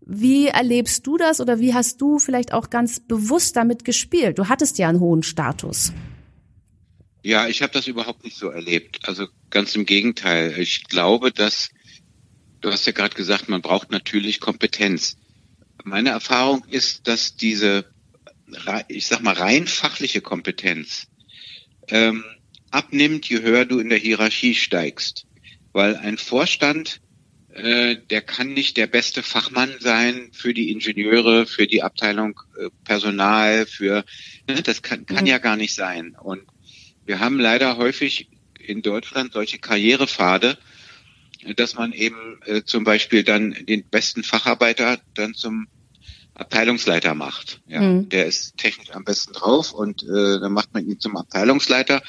Wie 0.00 0.46
erlebst 0.46 1.06
du 1.06 1.18
das 1.18 1.40
oder 1.40 1.60
wie 1.60 1.74
hast 1.74 2.00
du 2.00 2.18
vielleicht 2.18 2.52
auch 2.52 2.70
ganz 2.70 3.00
bewusst 3.00 3.56
damit 3.56 3.84
gespielt? 3.84 4.38
Du 4.38 4.48
hattest 4.48 4.78
ja 4.78 4.88
einen 4.88 5.00
hohen 5.00 5.22
Status. 5.22 5.92
Ja, 7.22 7.46
ich 7.46 7.62
habe 7.62 7.72
das 7.72 7.86
überhaupt 7.88 8.24
nicht 8.24 8.36
so 8.38 8.48
erlebt. 8.48 9.00
Also 9.06 9.26
ganz 9.50 9.74
im 9.74 9.84
Gegenteil. 9.84 10.58
Ich 10.58 10.84
glaube, 10.84 11.30
dass 11.30 11.68
du 12.60 12.70
hast 12.70 12.86
ja 12.86 12.92
gerade 12.92 13.14
gesagt, 13.14 13.48
man 13.48 13.62
braucht 13.62 13.90
natürlich 13.90 14.40
Kompetenz. 14.40 15.16
Meine 15.84 16.10
Erfahrung 16.10 16.64
ist, 16.70 17.06
dass 17.06 17.36
diese, 17.36 17.84
ich 18.88 19.06
sag 19.06 19.20
mal, 19.20 19.34
rein 19.34 19.66
fachliche 19.66 20.20
Kompetenz 20.20 21.08
ähm, 21.88 22.24
abnimmt, 22.70 23.28
je 23.28 23.40
höher 23.40 23.64
du 23.64 23.78
in 23.78 23.88
der 23.88 23.98
Hierarchie 23.98 24.54
steigst. 24.54 25.26
Weil 25.72 25.96
ein 25.96 26.18
Vorstand 26.18 27.00
äh, 27.58 27.96
der 28.10 28.22
kann 28.22 28.52
nicht 28.52 28.76
der 28.76 28.86
beste 28.86 29.22
Fachmann 29.22 29.74
sein 29.80 30.30
für 30.32 30.54
die 30.54 30.70
Ingenieure, 30.70 31.46
für 31.46 31.66
die 31.66 31.82
Abteilung 31.82 32.40
äh, 32.58 32.68
Personal, 32.84 33.66
für 33.66 34.04
ne, 34.46 34.62
das 34.62 34.82
kann, 34.82 35.06
kann 35.06 35.24
mhm. 35.24 35.26
ja 35.26 35.38
gar 35.38 35.56
nicht 35.56 35.74
sein. 35.74 36.16
Und 36.22 36.42
wir 37.04 37.20
haben 37.20 37.40
leider 37.40 37.76
häufig 37.76 38.28
in 38.58 38.82
Deutschland 38.82 39.32
solche 39.32 39.58
Karrierepfade, 39.58 40.58
dass 41.56 41.74
man 41.74 41.92
eben 41.92 42.40
äh, 42.44 42.62
zum 42.64 42.84
Beispiel 42.84 43.24
dann 43.24 43.56
den 43.66 43.82
besten 43.84 44.22
Facharbeiter 44.22 45.00
dann 45.14 45.34
zum 45.34 45.68
Abteilungsleiter 46.34 47.14
macht. 47.14 47.60
Ja, 47.66 47.80
mhm. 47.80 48.08
der 48.08 48.26
ist 48.26 48.56
technisch 48.56 48.90
am 48.92 49.04
besten 49.04 49.32
drauf 49.32 49.72
und 49.72 50.02
äh, 50.04 50.38
dann 50.38 50.52
macht 50.52 50.72
man 50.72 50.86
ihn 50.86 51.00
zum 51.00 51.16
Abteilungsleiter. 51.16 52.02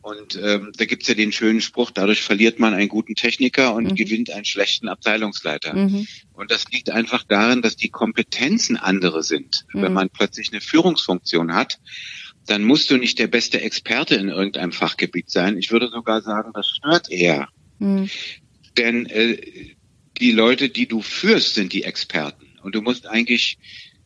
Und 0.00 0.38
ähm, 0.42 0.72
da 0.76 0.84
gibt's 0.84 1.08
ja 1.08 1.14
den 1.14 1.32
schönen 1.32 1.60
Spruch, 1.60 1.90
dadurch 1.90 2.22
verliert 2.22 2.58
man 2.58 2.72
einen 2.72 2.88
guten 2.88 3.14
Techniker 3.14 3.74
und 3.74 3.84
mhm. 3.84 3.94
gewinnt 3.94 4.30
einen 4.30 4.44
schlechten 4.44 4.88
Abteilungsleiter. 4.88 5.74
Mhm. 5.74 6.06
Und 6.32 6.50
das 6.50 6.66
liegt 6.70 6.90
einfach 6.90 7.24
darin, 7.24 7.62
dass 7.62 7.76
die 7.76 7.90
Kompetenzen 7.90 8.76
andere 8.76 9.22
sind. 9.22 9.66
Mhm. 9.72 9.82
Wenn 9.82 9.92
man 9.92 10.10
plötzlich 10.10 10.52
eine 10.52 10.60
Führungsfunktion 10.60 11.54
hat, 11.54 11.78
dann 12.46 12.64
musst 12.64 12.90
du 12.90 12.96
nicht 12.96 13.18
der 13.18 13.26
beste 13.26 13.60
Experte 13.60 14.14
in 14.14 14.28
irgendeinem 14.28 14.72
Fachgebiet 14.72 15.30
sein. 15.30 15.58
Ich 15.58 15.70
würde 15.70 15.88
sogar 15.88 16.22
sagen, 16.22 16.52
das 16.54 16.68
stört 16.68 17.10
eher. 17.10 17.48
Mhm. 17.78 18.08
Denn 18.76 19.06
äh, 19.06 19.74
die 20.18 20.32
Leute, 20.32 20.68
die 20.68 20.86
du 20.86 21.02
führst, 21.02 21.54
sind 21.54 21.72
die 21.72 21.84
Experten. 21.84 22.46
Und 22.62 22.74
du 22.74 22.82
musst 22.82 23.06
eigentlich 23.06 23.58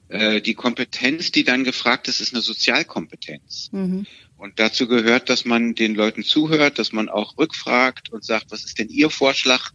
äh, 0.09 0.41
die 0.41 0.55
Kompetenz, 0.55 1.31
die 1.31 1.45
dann 1.45 1.65
gefragt 1.65 2.09
ist, 2.09 2.21
ist 2.21 2.35
eine 2.35 2.43
Sozialkompetenz. 2.43 3.71
Mhm. 3.73 4.07
Und 4.43 4.59
dazu 4.59 4.89
gehört, 4.89 5.29
dass 5.29 5.45
man 5.45 5.77
den 5.77 5.95
Leuten 5.95 6.25
zuhört, 6.25 6.81
dass 6.81 6.91
man 6.91 7.09
auch 7.09 7.39
rückfragt 7.39 8.11
und 8.11 8.25
sagt, 8.25 8.51
was 8.51 8.65
ist 8.65 8.77
denn 8.77 8.89
Ihr 8.89 9.09
Vorschlag? 9.09 9.71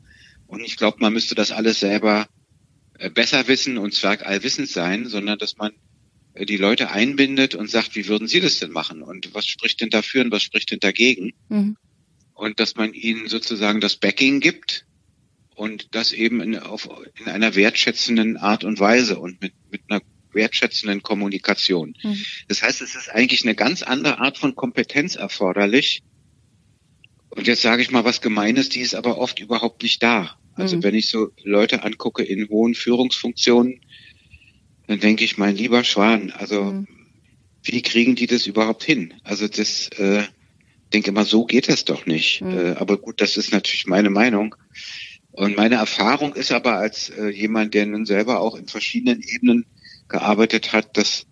Und 0.45 0.59
ich 0.59 0.75
glaube, 0.75 0.97
man 0.99 1.13
müsste 1.13 1.35
das 1.35 1.53
alles 1.53 1.79
selber 1.79 2.27
äh, 2.99 3.09
besser 3.09 3.47
wissen 3.47 3.77
und 3.77 3.93
zwar 3.93 4.21
allwissend 4.23 4.67
sein, 4.67 5.05
sondern 5.05 5.39
dass 5.39 5.55
man 5.55 5.71
äh, 6.33 6.45
die 6.45 6.57
Leute 6.57 6.91
einbindet 6.91 7.55
und 7.55 7.69
sagt, 7.69 7.95
wie 7.95 8.09
würden 8.09 8.27
Sie 8.27 8.41
das 8.41 8.59
denn 8.59 8.71
machen? 8.71 9.03
Und 9.03 9.33
was 9.33 9.45
spricht 9.45 9.79
denn 9.79 9.89
dafür 9.89 10.25
und 10.25 10.31
was 10.31 10.43
spricht 10.43 10.69
denn 10.69 10.81
dagegen? 10.81 11.31
Mhm. 11.47 11.77
Und 12.33 12.59
dass 12.59 12.75
man 12.75 12.93
ihnen 12.93 13.29
sozusagen 13.29 13.79
das 13.79 13.95
Backing 13.95 14.41
gibt 14.41 14.85
und 15.55 15.95
das 15.95 16.11
eben 16.11 16.41
in, 16.41 16.59
auf, 16.59 16.89
in 17.17 17.27
einer 17.27 17.55
wertschätzenden 17.55 18.35
Art 18.35 18.65
und 18.65 18.81
Weise 18.81 19.17
und 19.17 19.41
mit, 19.41 19.53
mit 19.71 19.83
einer 19.87 20.01
wertschätzenden 20.37 21.03
Kommunikation. 21.03 21.97
Mhm. 22.01 22.23
Das 22.47 22.63
heißt, 22.63 22.81
es 22.81 22.95
ist 22.95 23.09
eigentlich 23.09 23.43
eine 23.43 23.55
ganz 23.55 23.83
andere 23.83 24.19
Art 24.19 24.37
von 24.37 24.55
Kompetenz 24.55 25.15
erforderlich. 25.15 26.01
Und 27.29 27.47
jetzt 27.47 27.61
sage 27.61 27.81
ich 27.81 27.91
mal 27.91 28.05
was 28.05 28.21
Gemeines, 28.21 28.69
die 28.69 28.79
ist 28.79 28.95
aber 28.95 29.17
oft 29.17 29.39
überhaupt 29.39 29.83
nicht 29.83 30.01
da. 30.01 30.37
Also 30.55 30.77
mhm. 30.77 30.83
wenn 30.83 30.95
ich 30.95 31.09
so 31.09 31.31
Leute 31.43 31.83
angucke 31.83 32.23
in 32.23 32.47
hohen 32.47 32.73
Führungsfunktionen, 32.73 33.81
dann 34.87 35.01
denke 35.01 35.25
ich, 35.25 35.37
mein 35.37 35.57
lieber 35.57 35.83
Schwan, 35.83 36.31
also 36.31 36.63
mhm. 36.63 36.87
wie 37.63 37.81
kriegen 37.81 38.15
die 38.15 38.27
das 38.27 38.47
überhaupt 38.47 38.83
hin? 38.85 39.13
Also 39.25 39.49
das, 39.49 39.89
äh, 39.89 40.23
denke 40.93 41.09
immer, 41.09 41.25
so 41.25 41.45
geht 41.45 41.69
das 41.69 41.85
doch 41.85 42.05
nicht. 42.05 42.41
Mhm. 42.41 42.57
Äh, 42.57 42.71
aber 42.73 42.97
gut, 42.97 43.21
das 43.21 43.37
ist 43.37 43.51
natürlich 43.51 43.87
meine 43.87 44.09
Meinung. 44.09 44.55
Und 45.31 45.55
meine 45.55 45.75
Erfahrung 45.75 46.33
ist 46.33 46.51
aber 46.51 46.77
als 46.77 47.09
äh, 47.09 47.29
jemand, 47.29 47.73
der 47.73 47.85
nun 47.85 48.05
selber 48.05 48.39
auch 48.39 48.55
in 48.55 48.67
verschiedenen 48.67 49.21
Ebenen 49.21 49.65
gearbeitet 50.07 50.73
hat, 50.73 50.97
dass 50.97 51.25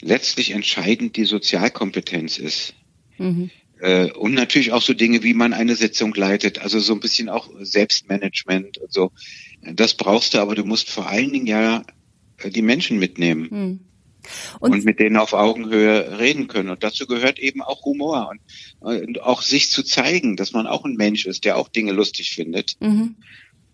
letztlich 0.00 0.52
entscheidend 0.52 1.16
die 1.16 1.24
Sozialkompetenz 1.24 2.38
ist. 2.38 2.74
Mhm. 3.18 3.50
Äh, 3.80 4.10
und 4.12 4.34
natürlich 4.34 4.72
auch 4.72 4.82
so 4.82 4.94
Dinge, 4.94 5.22
wie 5.22 5.34
man 5.34 5.52
eine 5.52 5.76
Sitzung 5.76 6.14
leitet, 6.14 6.60
also 6.60 6.80
so 6.80 6.94
ein 6.94 7.00
bisschen 7.00 7.28
auch 7.28 7.48
Selbstmanagement 7.60 8.78
und 8.78 8.92
so. 8.92 9.12
Das 9.62 9.94
brauchst 9.94 10.34
du, 10.34 10.38
aber 10.38 10.54
du 10.54 10.64
musst 10.64 10.90
vor 10.90 11.08
allen 11.08 11.32
Dingen 11.32 11.46
ja 11.46 11.84
äh, 12.38 12.50
die 12.50 12.62
Menschen 12.62 12.98
mitnehmen. 12.98 13.48
Mhm. 13.50 13.80
Und, 14.60 14.72
und, 14.72 14.84
mit 14.84 14.98
denen 14.98 15.16
auf 15.16 15.32
Augenhöhe 15.32 16.18
reden 16.18 16.48
können. 16.48 16.68
Und 16.68 16.82
dazu 16.82 17.06
gehört 17.06 17.38
eben 17.38 17.62
auch 17.62 17.84
Humor 17.84 18.28
und, 18.30 19.06
und, 19.06 19.22
auch 19.22 19.40
sich 19.40 19.70
zu 19.70 19.82
zeigen, 19.82 20.36
dass 20.36 20.52
man 20.52 20.66
auch 20.66 20.84
ein 20.84 20.96
Mensch 20.96 21.24
ist, 21.24 21.44
der 21.46 21.56
auch 21.56 21.68
Dinge 21.68 21.92
lustig 21.92 22.32
findet. 22.32 22.76
Mhm 22.80 23.16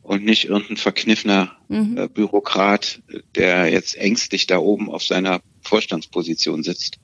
und 0.05 0.25
nicht 0.25 0.45
irgendein 0.45 0.77
verkniffener 0.77 1.57
mhm. 1.69 1.97
äh, 1.97 2.09
Bürokrat, 2.09 3.03
der 3.35 3.73
jetzt 3.73 3.97
ängstlich 3.97 4.47
da 4.47 4.59
oben 4.59 4.90
auf 4.90 5.03
seiner 5.03 5.40
Vorstandsposition 5.62 6.62
sitzt. 6.62 6.99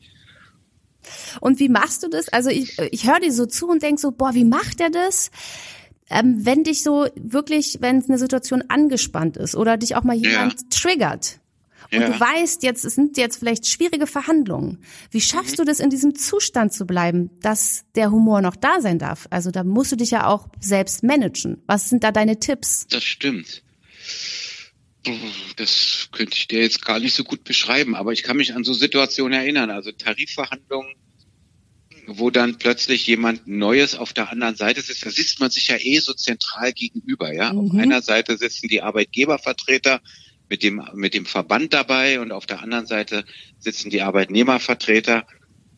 Und 1.40 1.58
wie 1.58 1.70
machst 1.70 2.02
du 2.02 2.08
das? 2.08 2.28
Also 2.28 2.50
ich, 2.50 2.78
ich 2.78 3.08
höre 3.08 3.20
dir 3.20 3.32
so 3.32 3.46
zu 3.46 3.68
und 3.68 3.82
denk 3.82 3.98
so, 3.98 4.12
boah, 4.12 4.34
wie 4.34 4.44
macht 4.44 4.80
er 4.80 4.90
das? 4.90 5.30
Ähm, 6.10 6.44
wenn 6.44 6.62
dich 6.62 6.82
so 6.82 7.06
wirklich, 7.14 7.78
wenn 7.80 8.04
eine 8.04 8.18
Situation 8.18 8.64
angespannt 8.68 9.38
ist 9.38 9.56
oder 9.56 9.76
dich 9.78 9.96
auch 9.96 10.04
mal 10.04 10.16
jemand 10.16 10.60
ja. 10.60 10.66
triggert, 10.70 11.40
und 11.92 12.00
ja. 12.00 12.08
du 12.08 12.20
weißt 12.20 12.62
jetzt, 12.62 12.84
es 12.84 12.94
sind 12.94 13.16
jetzt 13.16 13.38
vielleicht 13.38 13.66
schwierige 13.66 14.06
Verhandlungen. 14.06 14.78
Wie 15.10 15.20
schaffst 15.20 15.52
mhm. 15.52 15.56
du 15.56 15.64
das 15.64 15.80
in 15.80 15.90
diesem 15.90 16.14
Zustand 16.14 16.72
zu 16.72 16.86
bleiben, 16.86 17.30
dass 17.40 17.84
der 17.94 18.10
Humor 18.10 18.42
noch 18.42 18.56
da 18.56 18.80
sein 18.80 18.98
darf? 18.98 19.26
Also 19.30 19.50
da 19.50 19.64
musst 19.64 19.90
du 19.90 19.96
dich 19.96 20.12
ja 20.12 20.26
auch 20.26 20.48
selbst 20.60 21.02
managen. 21.02 21.62
Was 21.66 21.88
sind 21.88 22.04
da 22.04 22.12
deine 22.12 22.38
Tipps? 22.38 22.86
Das 22.88 23.02
stimmt. 23.02 23.62
Das 25.56 26.08
könnte 26.12 26.36
ich 26.36 26.46
dir 26.46 26.60
jetzt 26.60 26.84
gar 26.84 27.00
nicht 27.00 27.14
so 27.14 27.24
gut 27.24 27.44
beschreiben, 27.44 27.94
aber 27.96 28.12
ich 28.12 28.22
kann 28.22 28.36
mich 28.36 28.54
an 28.54 28.64
so 28.64 28.72
Situationen 28.72 29.32
erinnern. 29.32 29.70
Also 29.70 29.92
Tarifverhandlungen, 29.92 30.94
wo 32.06 32.30
dann 32.30 32.58
plötzlich 32.58 33.06
jemand 33.06 33.48
Neues 33.48 33.94
auf 33.94 34.12
der 34.12 34.30
anderen 34.30 34.56
Seite 34.56 34.82
sitzt, 34.82 35.06
da 35.06 35.10
sitzt 35.10 35.40
man 35.40 35.50
sich 35.50 35.68
ja 35.68 35.76
eh 35.78 35.98
so 36.00 36.12
zentral 36.12 36.72
gegenüber, 36.72 37.32
ja. 37.32 37.52
Mhm. 37.52 37.58
Auf 37.58 37.78
einer 37.78 38.02
Seite 38.02 38.36
sitzen 38.36 38.68
die 38.68 38.82
Arbeitgebervertreter, 38.82 40.00
mit 40.50 40.62
dem, 40.64 40.82
mit 40.94 41.14
dem 41.14 41.24
Verband 41.24 41.72
dabei 41.72 42.20
und 42.20 42.32
auf 42.32 42.44
der 42.44 42.60
anderen 42.60 42.86
Seite 42.86 43.24
sitzen 43.60 43.88
die 43.88 44.02
Arbeitnehmervertreter. 44.02 45.26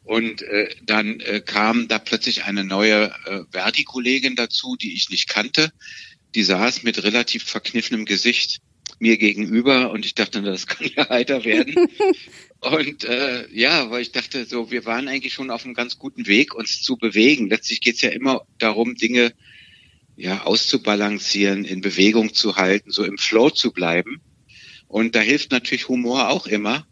Und 0.02 0.42
äh, 0.42 0.74
dann 0.82 1.20
äh, 1.20 1.40
kam 1.40 1.86
da 1.86 1.98
plötzlich 1.98 2.44
eine 2.44 2.64
neue 2.64 3.14
äh, 3.26 3.42
Verdi-Kollegin 3.52 4.34
dazu, 4.34 4.76
die 4.76 4.94
ich 4.94 5.10
nicht 5.10 5.28
kannte. 5.28 5.72
Die 6.34 6.42
saß 6.42 6.82
mit 6.82 7.04
relativ 7.04 7.44
verkniffenem 7.44 8.06
Gesicht 8.06 8.60
mir 8.98 9.18
gegenüber 9.18 9.90
und 9.90 10.06
ich 10.06 10.14
dachte, 10.14 10.42
das 10.42 10.66
kann 10.66 10.88
ja 10.96 11.08
heiter 11.08 11.44
werden. 11.44 11.74
und 12.60 13.04
äh, 13.04 13.46
ja, 13.52 13.90
weil 13.90 14.02
ich 14.02 14.12
dachte, 14.12 14.44
so, 14.46 14.70
wir 14.70 14.86
waren 14.86 15.08
eigentlich 15.08 15.34
schon 15.34 15.50
auf 15.50 15.64
einem 15.64 15.74
ganz 15.74 15.98
guten 15.98 16.26
Weg, 16.26 16.54
uns 16.54 16.82
zu 16.82 16.96
bewegen. 16.96 17.48
Letztlich 17.48 17.80
geht's 17.80 18.00
ja 18.00 18.10
immer 18.10 18.46
darum, 18.58 18.94
Dinge 18.96 19.34
ja 20.16 20.42
auszubalancieren, 20.42 21.64
in 21.64 21.80
Bewegung 21.80 22.32
zu 22.32 22.56
halten, 22.56 22.90
so 22.90 23.04
im 23.04 23.18
Flow 23.18 23.50
zu 23.50 23.72
bleiben. 23.72 24.20
Und 24.92 25.14
da 25.14 25.20
hilft 25.20 25.52
natürlich 25.52 25.88
Humor 25.88 26.28
auch 26.28 26.46
immer. 26.46 26.86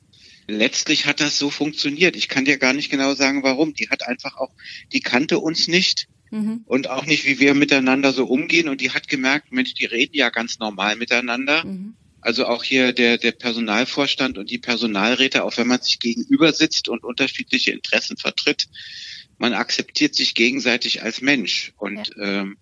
Letztlich 0.46 1.04
hat 1.04 1.20
das 1.20 1.38
so 1.38 1.50
funktioniert. 1.50 2.16
Ich 2.16 2.30
kann 2.30 2.46
dir 2.46 2.56
gar 2.56 2.72
nicht 2.72 2.90
genau 2.90 3.14
sagen, 3.14 3.42
warum. 3.42 3.74
Die 3.74 3.90
hat 3.90 4.08
einfach 4.08 4.38
auch, 4.38 4.50
die 4.90 5.00
kannte 5.00 5.38
uns 5.38 5.68
nicht 5.68 6.08
mhm. 6.30 6.62
und 6.64 6.88
auch 6.88 7.04
nicht, 7.04 7.26
wie 7.26 7.40
wir 7.40 7.52
miteinander 7.52 8.14
so 8.14 8.24
umgehen. 8.24 8.70
Und 8.70 8.80
die 8.80 8.92
hat 8.92 9.06
gemerkt, 9.06 9.52
Mensch, 9.52 9.74
die 9.74 9.84
reden 9.84 10.16
ja 10.16 10.30
ganz 10.30 10.58
normal 10.58 10.96
miteinander. 10.96 11.62
Mhm. 11.66 11.94
Also 12.22 12.46
auch 12.46 12.64
hier 12.64 12.94
der, 12.94 13.18
der 13.18 13.32
Personalvorstand 13.32 14.38
und 14.38 14.50
die 14.50 14.58
Personalräte, 14.58 15.44
auch 15.44 15.58
wenn 15.58 15.66
man 15.66 15.82
sich 15.82 16.00
gegenüber 16.00 16.54
sitzt 16.54 16.88
und 16.88 17.04
unterschiedliche 17.04 17.72
Interessen 17.72 18.16
vertritt, 18.16 18.68
man 19.36 19.52
akzeptiert 19.52 20.14
sich 20.14 20.34
gegenseitig 20.34 21.02
als 21.02 21.20
Mensch. 21.20 21.74
Und 21.76 22.12
ja. 22.16 22.40
ähm, 22.40 22.56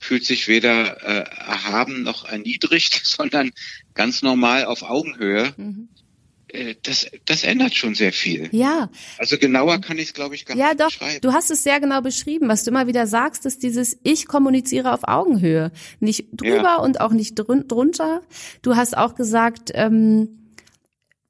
fühlt 0.00 0.24
sich 0.24 0.48
weder 0.48 1.02
äh, 1.02 1.24
erhaben 1.46 2.02
noch 2.02 2.24
erniedrigt, 2.24 3.00
sondern 3.04 3.52
ganz 3.94 4.22
normal 4.22 4.64
auf 4.64 4.82
Augenhöhe. 4.82 5.52
Mhm. 5.56 5.88
äh, 6.48 6.74
das, 6.82 7.06
das 7.26 7.44
ändert 7.44 7.74
schon 7.74 7.94
sehr 7.94 8.12
viel. 8.12 8.48
Ja. 8.50 8.90
Also 9.18 9.38
genauer 9.38 9.80
kann 9.80 9.98
ich 9.98 10.08
es, 10.08 10.14
glaube 10.14 10.34
ich, 10.34 10.46
gar 10.46 10.56
ja, 10.56 10.68
nicht 10.68 10.80
doch. 10.80 10.86
beschreiben. 10.86 11.20
Du 11.20 11.32
hast 11.32 11.50
es 11.50 11.62
sehr 11.62 11.78
genau 11.80 12.00
beschrieben. 12.00 12.48
Was 12.48 12.64
du 12.64 12.70
immer 12.70 12.86
wieder 12.86 13.06
sagst, 13.06 13.46
ist 13.46 13.62
dieses 13.62 13.98
Ich 14.02 14.26
kommuniziere 14.26 14.92
auf 14.92 15.04
Augenhöhe. 15.04 15.70
Nicht 16.00 16.28
drüber 16.32 16.62
Ja. 16.62 16.76
und 16.76 17.00
auch 17.00 17.12
nicht 17.12 17.34
drun 17.34 17.68
drunter. 17.68 18.22
Du 18.62 18.74
hast 18.76 18.96
auch 18.96 19.14
gesagt, 19.14 19.70
ähm, 19.74 20.40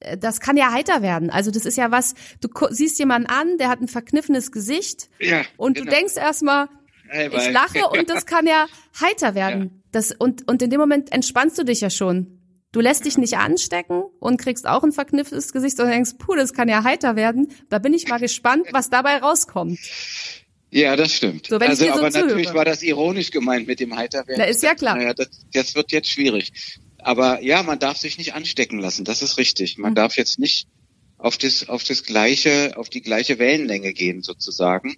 äh, 0.00 0.16
das 0.16 0.40
kann 0.40 0.56
ja 0.56 0.72
heiter 0.72 1.02
werden. 1.02 1.28
Also 1.30 1.50
das 1.50 1.66
ist 1.66 1.76
ja 1.76 1.90
was, 1.90 2.14
du 2.40 2.48
siehst 2.70 2.98
jemanden 2.98 3.28
an, 3.28 3.58
der 3.58 3.68
hat 3.68 3.80
ein 3.80 3.88
verkniffenes 3.88 4.52
Gesicht 4.52 5.08
ja, 5.18 5.42
und 5.56 5.74
genau. 5.74 5.90
du 5.90 5.96
denkst 5.96 6.16
erstmal, 6.16 6.68
Hey, 7.10 7.28
ich 7.28 7.50
lache 7.50 7.88
und 7.88 8.08
das 8.08 8.24
kann 8.24 8.46
ja 8.46 8.66
heiter 9.00 9.34
werden. 9.34 9.76
Das, 9.92 10.12
und, 10.12 10.48
und 10.48 10.62
in 10.62 10.70
dem 10.70 10.78
Moment 10.78 11.10
entspannst 11.10 11.58
du 11.58 11.64
dich 11.64 11.80
ja 11.80 11.90
schon. 11.90 12.38
Du 12.70 12.78
lässt 12.78 13.04
dich 13.06 13.18
nicht 13.18 13.36
anstecken 13.38 14.04
und 14.20 14.36
kriegst 14.40 14.68
auch 14.68 14.84
ein 14.84 14.92
verkniffenes 14.92 15.52
Gesicht, 15.52 15.76
sondern 15.76 15.94
denkst, 15.94 16.12
puh, 16.16 16.36
das 16.36 16.52
kann 16.52 16.68
ja 16.68 16.84
heiter 16.84 17.16
werden. 17.16 17.48
Da 17.70 17.80
bin 17.80 17.92
ich 17.92 18.06
mal 18.06 18.18
gespannt, 18.20 18.68
was 18.70 18.88
dabei 18.88 19.16
rauskommt. 19.16 19.80
Ja, 20.70 20.94
das 20.94 21.12
stimmt. 21.12 21.48
So, 21.48 21.56
also, 21.56 21.84
so 21.86 21.90
aber 21.90 22.12
zuhöre. 22.12 22.28
natürlich 22.28 22.54
war 22.54 22.64
das 22.64 22.82
ironisch 22.84 23.32
gemeint 23.32 23.66
mit 23.66 23.80
dem 23.80 23.96
Heiterwerden. 23.96 24.36
Na, 24.38 24.44
ist 24.44 24.62
ja 24.62 24.76
klar. 24.76 24.94
Naja, 24.94 25.12
das, 25.12 25.28
das 25.52 25.74
wird 25.74 25.90
jetzt 25.90 26.08
schwierig. 26.08 26.52
Aber 26.98 27.42
ja, 27.42 27.64
man 27.64 27.80
darf 27.80 27.96
sich 27.96 28.16
nicht 28.16 28.34
anstecken 28.34 28.78
lassen. 28.78 29.04
Das 29.04 29.22
ist 29.22 29.36
richtig. 29.38 29.76
Man 29.78 29.90
Mhm. 29.90 29.96
darf 29.96 30.16
jetzt 30.16 30.38
nicht 30.38 30.68
auf 31.18 31.36
das, 31.36 31.68
auf 31.68 31.82
das 31.82 32.04
gleiche, 32.04 32.74
auf 32.76 32.88
die 32.88 33.02
gleiche 33.02 33.40
Wellenlänge 33.40 33.92
gehen 33.92 34.22
sozusagen. 34.22 34.94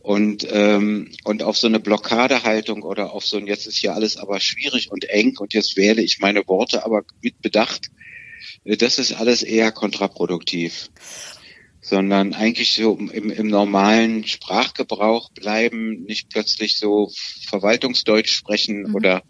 Und, 0.00 0.46
ähm, 0.50 1.10
und 1.24 1.42
auf 1.42 1.56
so 1.58 1.66
eine 1.66 1.78
Blockadehaltung 1.78 2.82
oder 2.82 3.12
auf 3.12 3.26
so 3.26 3.36
ein, 3.36 3.46
jetzt 3.46 3.66
ist 3.66 3.76
hier 3.76 3.94
alles 3.94 4.16
aber 4.16 4.40
schwierig 4.40 4.90
und 4.90 5.04
eng 5.04 5.36
und 5.38 5.52
jetzt 5.52 5.76
wähle 5.76 6.02
ich 6.02 6.18
meine 6.20 6.46
Worte 6.48 6.84
aber 6.84 7.02
mit 7.20 7.40
Bedacht. 7.42 7.88
Äh, 8.64 8.76
Das 8.76 8.98
ist 8.98 9.12
alles 9.12 9.42
eher 9.42 9.72
kontraproduktiv 9.72 10.90
sondern 11.82 12.34
eigentlich 12.34 12.74
so 12.74 12.96
im, 12.96 13.30
im 13.30 13.46
normalen 13.48 14.26
Sprachgebrauch 14.26 15.30
bleiben, 15.32 16.02
nicht 16.04 16.28
plötzlich 16.28 16.78
so 16.78 17.10
Verwaltungsdeutsch 17.48 18.30
sprechen 18.32 18.82
Mhm. 18.82 18.94
oder 18.94 19.22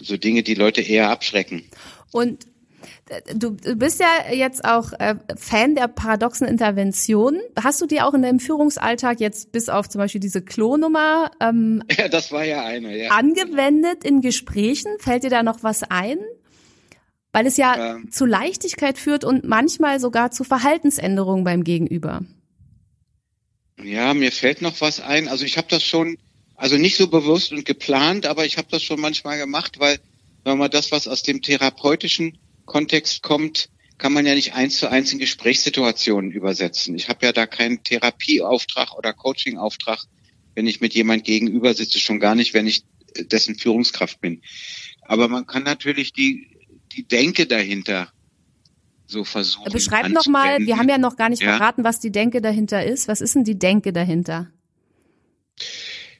so 0.00 0.16
Dinge, 0.16 0.42
die 0.42 0.54
Leute 0.54 0.82
eher 0.82 1.10
abschrecken. 1.10 1.64
Und 2.12 2.46
du 3.34 3.50
du 3.50 3.76
bist 3.76 4.00
ja 4.00 4.32
jetzt 4.32 4.64
auch 4.64 4.92
äh, 4.98 5.16
Fan 5.36 5.74
der 5.74 5.88
paradoxen 5.88 6.46
Intervention. 6.46 7.40
Hast 7.62 7.80
du 7.80 7.86
die 7.86 8.00
auch 8.00 8.14
in 8.14 8.22
deinem 8.22 8.40
Führungsalltag 8.40 9.20
jetzt 9.20 9.52
bis 9.52 9.68
auf 9.68 9.88
zum 9.88 9.98
Beispiel 10.00 10.20
diese 10.20 10.42
Klonummer 10.42 11.30
ähm, 11.40 11.82
Ja, 11.98 12.08
das 12.08 12.32
war 12.32 12.44
ja 12.44 12.64
eine, 12.64 12.96
ja. 12.96 13.10
angewendet 13.10 14.04
in 14.04 14.20
Gesprächen? 14.20 14.90
Fällt 14.98 15.24
dir 15.24 15.30
da 15.30 15.42
noch 15.42 15.62
was 15.62 15.82
ein? 15.82 16.18
Weil 17.32 17.46
es 17.46 17.56
ja 17.56 17.96
Ähm. 17.96 18.10
zu 18.10 18.26
Leichtigkeit 18.26 18.96
führt 18.96 19.24
und 19.24 19.44
manchmal 19.44 20.00
sogar 20.00 20.30
zu 20.30 20.44
Verhaltensänderungen 20.44 21.44
beim 21.44 21.64
Gegenüber. 21.64 22.22
Ja, 23.82 24.14
mir 24.14 24.32
fällt 24.32 24.62
noch 24.62 24.80
was 24.80 25.00
ein. 25.00 25.28
Also 25.28 25.44
ich 25.44 25.58
habe 25.58 25.66
das 25.68 25.82
schon, 25.82 26.16
also 26.54 26.76
nicht 26.76 26.96
so 26.96 27.08
bewusst 27.08 27.52
und 27.52 27.64
geplant, 27.64 28.24
aber 28.24 28.46
ich 28.46 28.56
habe 28.56 28.68
das 28.70 28.82
schon 28.82 29.00
manchmal 29.00 29.36
gemacht, 29.36 29.80
weil 29.80 29.98
wenn 30.44 30.58
man 30.58 30.70
das, 30.70 30.92
was 30.92 31.08
aus 31.08 31.22
dem 31.22 31.42
therapeutischen 31.42 32.38
Kontext 32.64 33.22
kommt, 33.22 33.68
kann 33.98 34.12
man 34.12 34.26
ja 34.26 34.34
nicht 34.34 34.54
eins 34.54 34.78
zu 34.78 34.88
eins 34.90 35.12
in 35.12 35.18
Gesprächssituationen 35.18 36.32
übersetzen. 36.32 36.96
Ich 36.96 37.08
habe 37.08 37.26
ja 37.26 37.32
da 37.32 37.46
keinen 37.46 37.82
Therapieauftrag 37.82 38.96
oder 38.96 39.12
Coachingauftrag, 39.12 40.00
wenn 40.54 40.66
ich 40.66 40.80
mit 40.80 40.94
jemand 40.94 41.24
gegenüber 41.24 41.74
sitze, 41.74 42.00
schon 42.00 42.20
gar 42.20 42.34
nicht, 42.34 42.54
wenn 42.54 42.66
ich 42.66 42.84
äh, 43.14 43.24
dessen 43.24 43.56
Führungskraft 43.56 44.20
bin. 44.20 44.42
Aber 45.02 45.28
man 45.28 45.46
kann 45.46 45.62
natürlich 45.62 46.12
die, 46.12 46.58
die 46.92 47.06
Denke 47.06 47.46
dahinter 47.46 48.12
so 49.06 49.24
versuchen. 49.24 49.70
Beschreib 49.72 50.08
noch 50.10 50.26
mal, 50.26 50.58
wir 50.60 50.76
haben 50.78 50.88
ja 50.88 50.98
noch 50.98 51.16
gar 51.16 51.28
nicht 51.28 51.42
Ja. 51.42 51.56
verraten, 51.56 51.84
was 51.84 52.00
die 52.00 52.10
Denke 52.10 52.40
dahinter 52.40 52.84
ist. 52.84 53.06
Was 53.06 53.20
ist 53.20 53.34
denn 53.34 53.44
die 53.44 53.58
Denke 53.58 53.92
dahinter? 53.92 54.50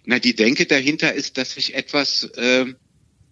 Na, 0.04 0.18
die 0.18 0.36
Denke 0.36 0.66
dahinter 0.66 1.14
ist, 1.14 1.38
dass 1.38 1.56
ich 1.56 1.74
etwas 1.74 2.30
ähm, 2.36 2.76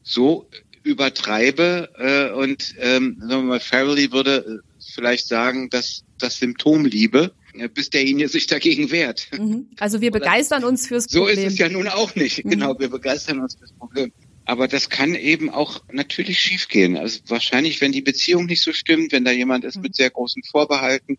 so 0.02 0.48
übertreibe 0.82 1.90
äh, 1.98 2.32
und 2.36 2.74
ähm, 2.78 3.16
sagen 3.20 3.42
wir 3.42 3.42
mal, 3.42 3.60
Farrelly 3.60 4.12
würde 4.12 4.62
äh, 4.62 4.82
vielleicht 4.94 5.28
sagen, 5.28 5.70
dass 5.70 6.04
das 6.18 6.38
Symptom 6.38 6.84
liebe, 6.84 7.32
äh, 7.54 7.68
bis 7.68 7.90
derjenige 7.90 8.28
sich 8.28 8.46
dagegen 8.46 8.90
wehrt. 8.90 9.28
Mhm. 9.38 9.68
Also 9.78 10.00
wir 10.00 10.10
begeistern 10.20 10.64
uns 10.64 10.86
fürs 10.86 11.04
So 11.04 11.20
Problem. 11.20 11.38
ist 11.46 11.52
es 11.54 11.58
ja 11.58 11.68
nun 11.68 11.88
auch 11.88 12.14
nicht. 12.14 12.44
Mhm. 12.44 12.50
Genau, 12.50 12.78
wir 12.78 12.88
begeistern 12.88 13.40
uns 13.40 13.54
fürs 13.56 13.72
Problem. 13.72 14.12
Aber 14.44 14.66
das 14.66 14.90
kann 14.90 15.14
eben 15.14 15.50
auch 15.50 15.82
natürlich 15.92 16.40
schiefgehen. 16.40 16.96
Also 16.96 17.20
wahrscheinlich, 17.28 17.80
wenn 17.80 17.92
die 17.92 18.02
Beziehung 18.02 18.46
nicht 18.46 18.62
so 18.62 18.72
stimmt, 18.72 19.12
wenn 19.12 19.24
da 19.24 19.30
jemand 19.30 19.64
ist 19.64 19.76
Mhm. 19.76 19.82
mit 19.82 19.94
sehr 19.94 20.10
großen 20.10 20.42
Vorbehalten, 20.50 21.16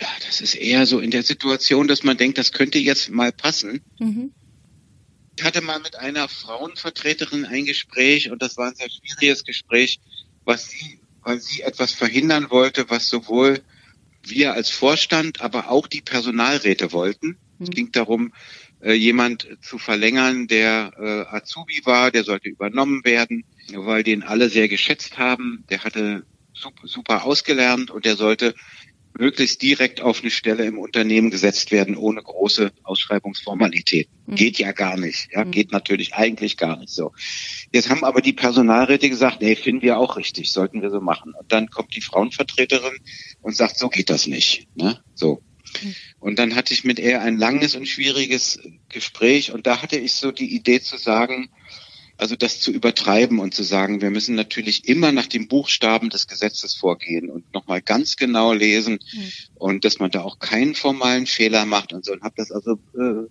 ja, 0.00 0.08
das 0.26 0.40
ist 0.40 0.54
eher 0.54 0.86
so 0.86 0.98
in 1.00 1.10
der 1.10 1.22
Situation, 1.22 1.86
dass 1.86 2.02
man 2.02 2.16
denkt, 2.16 2.38
das 2.38 2.52
könnte 2.52 2.78
jetzt 2.78 3.10
mal 3.10 3.30
passen. 3.32 3.82
Mhm. 4.00 4.32
Ich 5.36 5.44
hatte 5.44 5.60
mal 5.62 5.80
mit 5.80 5.96
einer 5.96 6.28
Frauenvertreterin 6.28 7.44
ein 7.46 7.64
Gespräch 7.64 8.30
und 8.30 8.42
das 8.42 8.56
war 8.56 8.68
ein 8.68 8.74
sehr 8.74 8.88
schwieriges 8.90 9.44
Gespräch, 9.44 9.98
was 10.44 10.68
sie, 10.68 11.00
weil 11.22 11.40
sie 11.40 11.62
etwas 11.62 11.92
verhindern 11.92 12.50
wollte, 12.50 12.90
was 12.90 13.08
sowohl 13.08 13.62
wir 14.22 14.52
als 14.54 14.70
Vorstand, 14.70 15.40
aber 15.40 15.70
auch 15.70 15.86
die 15.86 16.02
Personalräte 16.02 16.92
wollten. 16.92 17.38
Es 17.58 17.68
Mhm. 17.68 17.70
ging 17.70 17.92
darum, 17.92 18.32
äh, 18.80 18.92
jemand 18.92 19.48
zu 19.62 19.78
verlängern, 19.78 20.48
der 20.48 20.92
äh, 20.98 21.34
Azubi 21.36 21.80
war, 21.84 22.10
der 22.10 22.24
sollte 22.24 22.48
übernommen 22.48 23.04
werden, 23.04 23.44
weil 23.72 24.02
den 24.02 24.22
alle 24.22 24.50
sehr 24.50 24.68
geschätzt 24.68 25.18
haben. 25.18 25.64
Der 25.70 25.84
hatte 25.84 26.26
sup- 26.54 26.80
super 26.84 27.24
ausgelernt 27.24 27.90
und 27.90 28.04
der 28.04 28.16
sollte 28.16 28.54
möglichst 29.18 29.62
direkt 29.62 30.00
auf 30.00 30.20
eine 30.20 30.30
Stelle 30.30 30.64
im 30.64 30.78
Unternehmen 30.78 31.30
gesetzt 31.30 31.70
werden, 31.70 31.96
ohne 31.96 32.22
große 32.22 32.72
Ausschreibungsformalitäten. 32.82 34.12
Mhm. 34.26 34.34
Geht 34.34 34.58
ja 34.58 34.72
gar 34.72 34.96
nicht. 34.96 35.28
Ja, 35.32 35.44
Mhm. 35.44 35.50
geht 35.50 35.72
natürlich 35.72 36.14
eigentlich 36.14 36.56
gar 36.56 36.78
nicht 36.78 36.92
so. 36.92 37.12
Jetzt 37.72 37.90
haben 37.90 38.04
aber 38.04 38.20
die 38.20 38.32
Personalräte 38.32 39.08
gesagt, 39.08 39.42
nee, 39.42 39.56
finden 39.56 39.82
wir 39.82 39.98
auch 39.98 40.16
richtig, 40.16 40.52
sollten 40.52 40.82
wir 40.82 40.90
so 40.90 41.00
machen. 41.00 41.34
Und 41.38 41.52
dann 41.52 41.68
kommt 41.68 41.94
die 41.94 42.00
Frauenvertreterin 42.00 42.98
und 43.40 43.56
sagt, 43.56 43.78
so 43.78 43.88
geht 43.88 44.10
das 44.10 44.26
nicht. 44.26 44.68
Ne? 44.74 45.00
So. 45.14 45.42
Mhm. 45.82 45.94
Und 46.18 46.38
dann 46.38 46.54
hatte 46.54 46.74
ich 46.74 46.84
mit 46.84 46.98
ihr 46.98 47.20
ein 47.22 47.36
langes 47.36 47.74
und 47.74 47.86
schwieriges 47.86 48.60
Gespräch 48.88 49.52
und 49.52 49.66
da 49.66 49.82
hatte 49.82 49.98
ich 49.98 50.12
so 50.14 50.30
die 50.30 50.54
Idee 50.54 50.80
zu 50.80 50.96
sagen, 50.96 51.50
also 52.22 52.36
das 52.36 52.60
zu 52.60 52.70
übertreiben 52.70 53.40
und 53.40 53.52
zu 53.52 53.64
sagen, 53.64 54.00
wir 54.00 54.10
müssen 54.10 54.34
natürlich 54.36 54.88
immer 54.88 55.10
nach 55.12 55.26
dem 55.26 55.48
Buchstaben 55.48 56.08
des 56.08 56.28
Gesetzes 56.28 56.74
vorgehen 56.74 57.28
und 57.28 57.52
nochmal 57.52 57.82
ganz 57.82 58.16
genau 58.16 58.52
lesen 58.52 59.00
Mhm. 59.14 59.32
und 59.56 59.84
dass 59.84 59.98
man 59.98 60.10
da 60.12 60.22
auch 60.22 60.38
keinen 60.38 60.74
formalen 60.74 61.26
Fehler 61.26 61.66
macht 61.66 61.92
und 61.92 62.04
so. 62.04 62.12
Und 62.12 62.22
habe 62.22 62.34
das 62.36 62.52
also 62.52 62.74
äh, 62.96 63.28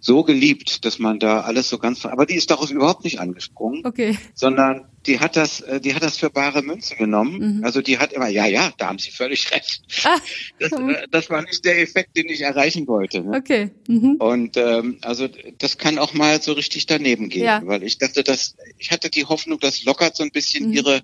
so 0.00 0.24
geliebt, 0.24 0.84
dass 0.86 0.98
man 0.98 1.18
da 1.20 1.42
alles 1.42 1.68
so 1.68 1.78
ganz, 1.78 2.04
aber 2.06 2.24
die 2.26 2.34
ist 2.36 2.50
darauf 2.50 2.70
überhaupt 2.70 3.04
nicht 3.04 3.20
angesprungen, 3.20 3.84
Okay. 3.84 4.16
sondern 4.34 4.86
die 5.06 5.18
hat 5.20 5.36
das, 5.36 5.60
äh, 5.60 5.80
die 5.80 5.94
hat 5.94 6.02
das 6.02 6.16
für 6.18 6.30
bare 6.30 6.62
Münze 6.62 6.94
genommen. 6.96 7.58
Mhm. 7.58 7.64
Also 7.64 7.82
die 7.82 7.98
hat 7.98 8.12
immer, 8.12 8.28
ja, 8.28 8.46
ja, 8.46 8.72
da 8.78 8.88
haben 8.88 8.98
Sie 8.98 9.10
völlig 9.10 9.50
recht. 9.52 9.82
Ah, 10.04 10.18
Das, 10.58 10.72
äh, 10.72 11.06
das 11.10 11.28
war 11.30 11.42
nicht 11.42 11.64
der 11.64 11.80
Effekt, 11.80 12.16
den 12.16 12.28
ich 12.28 12.42
erreichen 12.42 12.86
wollte. 12.86 13.20
Ne? 13.22 13.36
okay. 13.36 13.70
Mhm. 13.88 14.16
Und 14.18 14.56
ähm, 14.56 14.98
also 15.02 15.28
das 15.58 15.78
kann 15.78 15.98
auch 15.98 16.14
mal 16.14 16.40
so 16.40 16.52
richtig 16.52 16.86
daneben 16.86 17.28
gehen, 17.28 17.44
Ja. 17.44 17.60
weil 17.64 17.82
ich 17.82 17.98
dachte, 17.98 18.22
dass 18.22 18.56
ich 18.78 18.90
hatte 18.90 19.10
die 19.10 19.24
Hoffnung, 19.24 19.58
das 19.60 19.84
lockert 19.84 20.16
so 20.16 20.22
ein 20.22 20.30
bisschen 20.30 20.68
Mhm. 20.68 20.72
ihre 20.74 21.02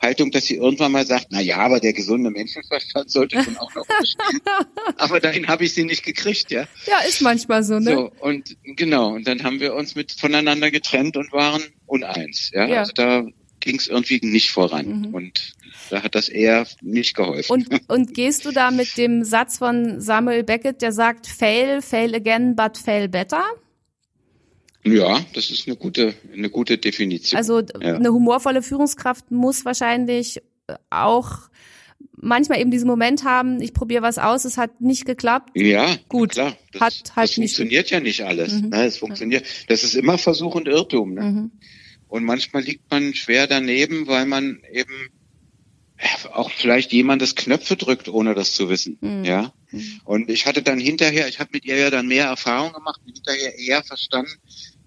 Haltung, 0.00 0.30
dass 0.30 0.44
sie 0.46 0.54
irgendwann 0.54 0.92
mal 0.92 1.04
sagt, 1.04 1.26
na 1.30 1.40
ja, 1.40 1.56
aber 1.56 1.80
der 1.80 1.92
gesunde 1.92 2.30
Menschenverstand 2.30 3.10
sollte 3.10 3.42
schon 3.42 3.56
auch 3.56 3.74
noch 3.74 3.84
spielen. 4.04 4.40
aber 4.96 5.18
dahin 5.18 5.48
habe 5.48 5.64
ich 5.64 5.74
sie 5.74 5.82
nicht 5.82 6.04
gekriegt, 6.04 6.52
ja. 6.52 6.68
Ja, 6.86 6.98
ist 7.08 7.20
manchmal 7.20 7.64
so, 7.64 7.80
ne? 7.80 7.92
So 7.94 8.12
und 8.20 8.56
genau 8.62 9.14
und 9.14 9.26
dann 9.26 9.42
haben 9.42 9.58
wir 9.58 9.74
uns 9.74 9.96
mit 9.96 10.12
voneinander 10.12 10.70
getrennt 10.70 11.16
und 11.16 11.32
waren 11.32 11.62
uneins, 11.86 12.50
ja. 12.54 12.66
Ja. 12.68 12.78
Also 12.80 12.92
da 12.92 13.26
ging 13.60 13.76
es 13.76 13.86
irgendwie 13.88 14.20
nicht 14.22 14.50
voran 14.50 15.00
Mhm. 15.08 15.14
und 15.14 15.54
da 15.90 16.02
hat 16.02 16.14
das 16.14 16.28
eher 16.28 16.66
nicht 16.82 17.14
geholfen. 17.16 17.50
Und, 17.52 17.68
und 17.88 18.14
gehst 18.14 18.44
du 18.44 18.50
da 18.52 18.70
mit 18.70 18.96
dem 18.96 19.24
Satz 19.24 19.58
von 19.58 20.00
Samuel 20.00 20.42
Beckett, 20.44 20.82
der 20.82 20.92
sagt, 20.92 21.26
fail, 21.26 21.82
fail 21.82 22.14
again, 22.14 22.54
but 22.56 22.76
fail 22.78 23.08
better? 23.08 23.42
ja, 24.84 25.20
das 25.34 25.50
ist 25.50 25.66
eine 25.66 25.76
gute 25.76 26.14
eine 26.32 26.48
gute 26.50 26.78
Definition. 26.78 27.36
Also 27.36 27.60
Ja. 27.80 27.96
eine 27.96 28.10
humorvolle 28.10 28.62
Führungskraft 28.62 29.30
muss 29.30 29.64
wahrscheinlich 29.64 30.40
auch 30.88 31.50
manchmal 32.12 32.60
eben 32.60 32.70
diesen 32.70 32.86
Moment 32.88 33.24
haben, 33.24 33.60
ich 33.60 33.74
probiere 33.74 34.02
was 34.02 34.18
aus, 34.18 34.44
es 34.44 34.56
hat 34.56 34.80
nicht 34.80 35.04
geklappt. 35.04 35.50
Ja, 35.54 35.96
Gut. 36.08 36.32
klar. 36.32 36.56
Das, 36.72 36.80
Hat 36.80 36.92
halt 37.16 37.30
das 37.30 37.36
nicht- 37.38 37.56
funktioniert 37.56 37.90
ja 37.90 38.00
nicht 38.00 38.22
alles. 38.24 38.52
Mhm. 38.54 38.68
Ne? 38.70 38.84
Es 38.84 38.98
funktioniert. 38.98 39.44
Das 39.68 39.84
ist 39.84 39.94
immer 39.94 40.16
Versuch 40.18 40.54
und 40.54 40.68
Irrtum. 40.68 41.14
Ne? 41.14 41.22
Mhm. 41.22 41.50
Und 42.08 42.24
manchmal 42.24 42.62
liegt 42.62 42.90
man 42.90 43.14
schwer 43.14 43.46
daneben, 43.46 44.06
weil 44.06 44.26
man 44.26 44.62
eben 44.72 45.10
auch 46.32 46.50
vielleicht 46.50 46.92
jemandes 46.92 47.34
Knöpfe 47.34 47.76
drückt, 47.76 48.08
ohne 48.08 48.34
das 48.34 48.52
zu 48.52 48.68
wissen. 48.68 48.98
Mhm. 49.00 49.24
Ja. 49.24 49.52
Mhm. 49.70 50.00
Und 50.04 50.30
ich 50.30 50.46
hatte 50.46 50.62
dann 50.62 50.78
hinterher, 50.78 51.28
ich 51.28 51.40
habe 51.40 51.50
mit 51.52 51.64
ihr 51.64 51.76
ja 51.76 51.90
dann 51.90 52.06
mehr 52.06 52.26
Erfahrung 52.26 52.72
gemacht 52.72 53.00
und 53.04 53.14
hinterher 53.14 53.58
eher 53.58 53.82
verstanden, 53.82 54.32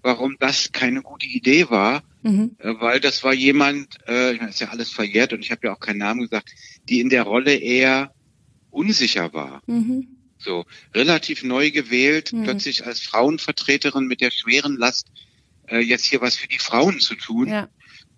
warum 0.02 0.36
das 0.40 0.72
keine 0.72 1.02
gute 1.02 1.26
Idee 1.26 1.70
war, 1.70 2.02
mhm. 2.22 2.56
äh, 2.58 2.74
weil 2.80 3.00
das 3.00 3.22
war 3.22 3.34
jemand, 3.34 3.98
äh, 4.08 4.36
ist 4.48 4.60
ja 4.60 4.68
alles 4.68 4.90
verjährt 4.90 5.32
und 5.32 5.40
ich 5.40 5.50
habe 5.50 5.66
ja 5.66 5.74
auch 5.74 5.80
keinen 5.80 5.98
Namen 5.98 6.22
gesagt, 6.22 6.50
die 6.88 7.00
in 7.00 7.10
der 7.10 7.22
Rolle 7.22 7.54
eher 7.54 8.14
unsicher 8.70 9.32
war. 9.32 9.62
Mhm. 9.66 10.08
So, 10.38 10.64
relativ 10.92 11.44
neu 11.44 11.70
gewählt, 11.70 12.32
mhm. 12.32 12.44
plötzlich 12.44 12.84
als 12.84 13.00
Frauenvertreterin 13.00 14.06
mit 14.06 14.20
der 14.20 14.32
schweren 14.32 14.76
Last, 14.76 15.06
äh, 15.72 15.80
jetzt 15.80 16.04
hier 16.04 16.20
was 16.20 16.36
für 16.36 16.48
die 16.48 16.58
Frauen 16.58 17.00
zu 17.00 17.14
tun. 17.14 17.48
Ja. 17.48 17.68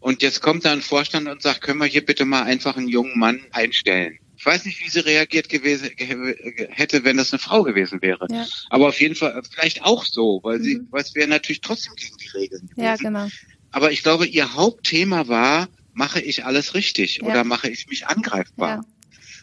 Und 0.01 0.23
jetzt 0.23 0.43
kommt 0.43 0.65
da 0.65 0.73
ein 0.73 0.83
Vorstand 0.83 1.29
und 1.29 1.41
sagt, 1.41 1.63
können 1.63 1.79
wir 1.79 1.87
hier 1.87 2.05
bitte 2.05 2.25
mal 2.25 2.43
einfach 2.43 2.77
einen 2.77 2.89
jungen 2.89 3.19
Mann 3.19 3.41
einstellen. 3.53 4.19
Ich 4.37 4.45
weiß 4.45 4.67
nicht, 4.67 4.85
wie 4.85 4.91
sie 4.91 5.01
reagiert 5.01 5.49
gewesen 5.49 5.91
hätte, 5.97 7.05
wenn 7.05 7.17
das 7.17 7.33
eine 7.33 7.39
Frau 7.39 7.63
gewesen 7.63 8.03
wäre. 8.03 8.27
Ja. 8.31 8.47
Aber 8.69 8.89
auf 8.89 9.01
jeden 9.01 9.15
Fall 9.15 9.41
vielleicht 9.51 9.83
auch 9.83 10.05
so, 10.05 10.41
weil 10.43 10.59
mhm. 10.59 10.63
sie, 10.63 10.81
weil 10.91 11.03
es 11.03 11.15
wäre 11.15 11.29
natürlich 11.29 11.63
trotzdem 11.63 11.95
gegen 11.95 12.17
die 12.19 12.29
Regeln 12.29 12.67
gewesen. 12.67 12.85
Ja, 12.85 12.97
genau. 12.97 13.29
Aber 13.71 13.93
ich 13.93 14.03
glaube, 14.03 14.27
ihr 14.27 14.55
Hauptthema 14.55 15.29
war, 15.29 15.69
mache 15.95 16.21
ich 16.21 16.45
alles 16.45 16.75
richtig 16.75 17.17
ja. 17.17 17.25
oder 17.25 17.45
mache 17.45 17.71
ich 17.71 17.89
mich 17.89 18.07
angreifbar? 18.07 18.69
Ja. 18.69 18.85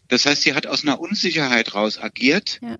Das 0.10 0.26
heißt, 0.26 0.44
sie 0.44 0.54
hat 0.54 0.68
aus 0.68 0.84
einer 0.84 1.00
Unsicherheit 1.00 1.74
raus 1.74 1.98
agiert, 1.98 2.60
ja. 2.62 2.78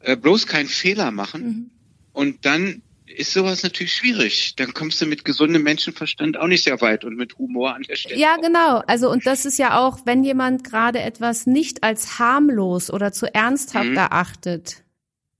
äh, 0.00 0.16
bloß 0.16 0.46
keinen 0.46 0.68
Fehler 0.68 1.10
machen 1.10 1.44
mhm. 1.44 1.70
und 2.12 2.46
dann 2.46 2.82
ist 3.12 3.32
sowas 3.32 3.62
natürlich 3.62 3.94
schwierig. 3.94 4.56
Dann 4.56 4.74
kommst 4.74 5.00
du 5.00 5.06
mit 5.06 5.24
gesundem 5.24 5.62
Menschenverstand 5.62 6.38
auch 6.38 6.46
nicht 6.46 6.64
sehr 6.64 6.80
weit 6.80 7.04
und 7.04 7.16
mit 7.16 7.38
Humor 7.38 7.74
an 7.74 7.82
der 7.82 7.96
Stelle. 7.96 8.18
Ja, 8.18 8.36
genau. 8.36 8.82
Also 8.86 9.10
und 9.10 9.26
das 9.26 9.44
ist 9.44 9.58
ja 9.58 9.78
auch, 9.78 10.00
wenn 10.04 10.24
jemand 10.24 10.64
gerade 10.64 11.00
etwas 11.00 11.46
nicht 11.46 11.82
als 11.82 12.18
harmlos 12.18 12.90
oder 12.90 13.12
zu 13.12 13.32
ernsthaft 13.32 13.90
mhm. 13.90 13.96
erachtet, 13.96 14.84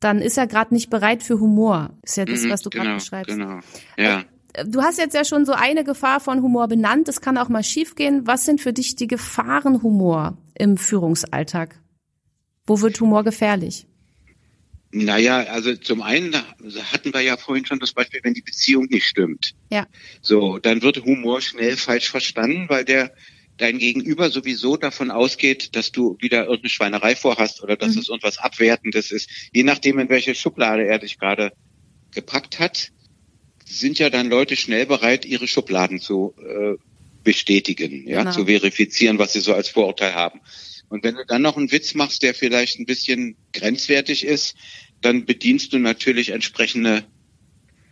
dann 0.01 0.21
ist 0.21 0.37
er 0.37 0.47
gerade 0.47 0.75
nicht 0.75 0.91
bereit 0.91 1.23
für 1.23 1.39
Humor. 1.39 1.97
Ist 2.03 2.17
ja 2.17 2.25
das, 2.25 2.43
mhm, 2.43 2.51
was 2.51 2.63
du 2.63 2.71
genau, 2.71 2.85
gerade 2.85 2.97
beschreibst. 2.97 3.37
Genau. 3.37 3.61
Ja. 3.97 4.25
Äh, 4.53 4.65
du 4.67 4.83
hast 4.83 4.99
jetzt 4.99 5.15
ja 5.15 5.25
schon 5.25 5.45
so 5.45 5.53
eine 5.53 5.85
Gefahr 5.85 6.21
von 6.21 6.43
Humor 6.43 6.69
benannt. 6.69 7.09
Das 7.09 7.21
kann 7.21 7.39
auch 7.39 7.49
mal 7.49 7.63
schiefgehen. 7.63 8.27
Was 8.27 8.45
sind 8.45 8.61
für 8.61 8.73
dich 8.73 8.97
die 8.97 9.07
Gefahren 9.07 9.83
Humor 9.83 10.39
im 10.59 10.77
Führungsalltag? 10.77 11.81
Wo 12.67 12.81
wird 12.81 13.01
Humor 13.01 13.25
gefährlich? 13.25 13.87
Naja, 14.95 15.45
also 15.45 15.75
zum 15.75 16.03
einen 16.03 16.35
hatten 16.93 17.15
wir 17.15 17.23
ja 17.23 17.39
vorhin 17.39 17.65
schon 17.65 17.81
das 17.81 17.93
Beispiel, 17.93 18.21
wenn 18.23 18.35
die 18.35 18.43
Beziehung 18.43 18.87
nicht 18.91 19.07
stimmt. 19.07 19.55
Ja. 19.71 19.87
So, 20.21 20.59
dann 20.59 20.83
wird 20.83 21.05
Humor 21.05 21.41
schnell 21.41 21.79
falsch 21.79 22.11
verstanden, 22.11 22.69
weil 22.69 22.85
der 22.85 23.13
dein 23.57 23.79
Gegenüber 23.79 24.29
sowieso 24.29 24.77
davon 24.77 25.11
ausgeht, 25.11 25.77
dass 25.77 25.93
du 25.93 26.19
wieder 26.21 26.45
irgendeine 26.45 26.69
Schweinerei 26.69 27.17
vorhast 27.17 27.63
oder 27.63 27.77
dass 27.77 27.95
mhm. 27.95 28.01
es 28.01 28.09
irgendwas 28.09 28.39
Abwertendes 28.39 29.11
ist. 29.11 29.31
Je 29.53 29.63
nachdem, 29.63 29.99
in 29.99 30.11
welche 30.11 30.35
Schublade 30.35 30.87
er 30.87 30.99
dich 30.99 31.19
gerade 31.19 31.53
gepackt 32.13 32.59
hat, 32.59 32.91
sind 33.65 33.99
ja 33.99 34.11
dann 34.11 34.29
Leute 34.29 34.57
schnell 34.57 34.85
bereit, 34.85 35.25
ihre 35.25 35.49
Schubladen 35.49 36.01
zu 36.01 36.35
äh, 36.39 36.75
bestätigen, 37.25 38.07
ja, 38.07 38.21
genau. 38.21 38.33
zu 38.33 38.47
verifizieren, 38.47 39.19
was 39.19 39.33
sie 39.33 39.41
so 39.41 39.55
als 39.55 39.69
Vorurteil 39.69 40.15
haben. 40.15 40.41
Und 40.93 41.05
wenn 41.05 41.15
du 41.15 41.25
dann 41.25 41.41
noch 41.41 41.57
einen 41.57 41.73
Witz 41.73 41.95
machst, 41.95 42.23
der 42.23 42.35
vielleicht 42.35 42.79
ein 42.79 42.85
bisschen 42.85 43.35
grenzwertig 43.55 44.27
ist, 44.27 44.57
dann 45.01 45.25
bedienst 45.25 45.73
du 45.73 45.79
natürlich 45.79 46.29
entsprechende 46.29 47.03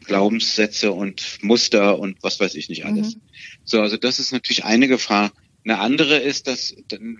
Glaubenssätze 0.04 0.92
und 0.92 1.38
Muster 1.40 1.98
und 1.98 2.22
was 2.22 2.38
weiß 2.40 2.54
ich 2.56 2.68
nicht 2.68 2.84
alles. 2.84 3.16
Mhm. 3.16 3.20
So, 3.64 3.80
also 3.80 3.96
das 3.96 4.18
ist 4.18 4.32
natürlich 4.32 4.64
eine 4.64 4.86
Gefahr. 4.86 5.32
Eine 5.64 5.78
andere 5.78 6.18
ist, 6.18 6.46
dass 6.46 6.76
ein 6.92 7.18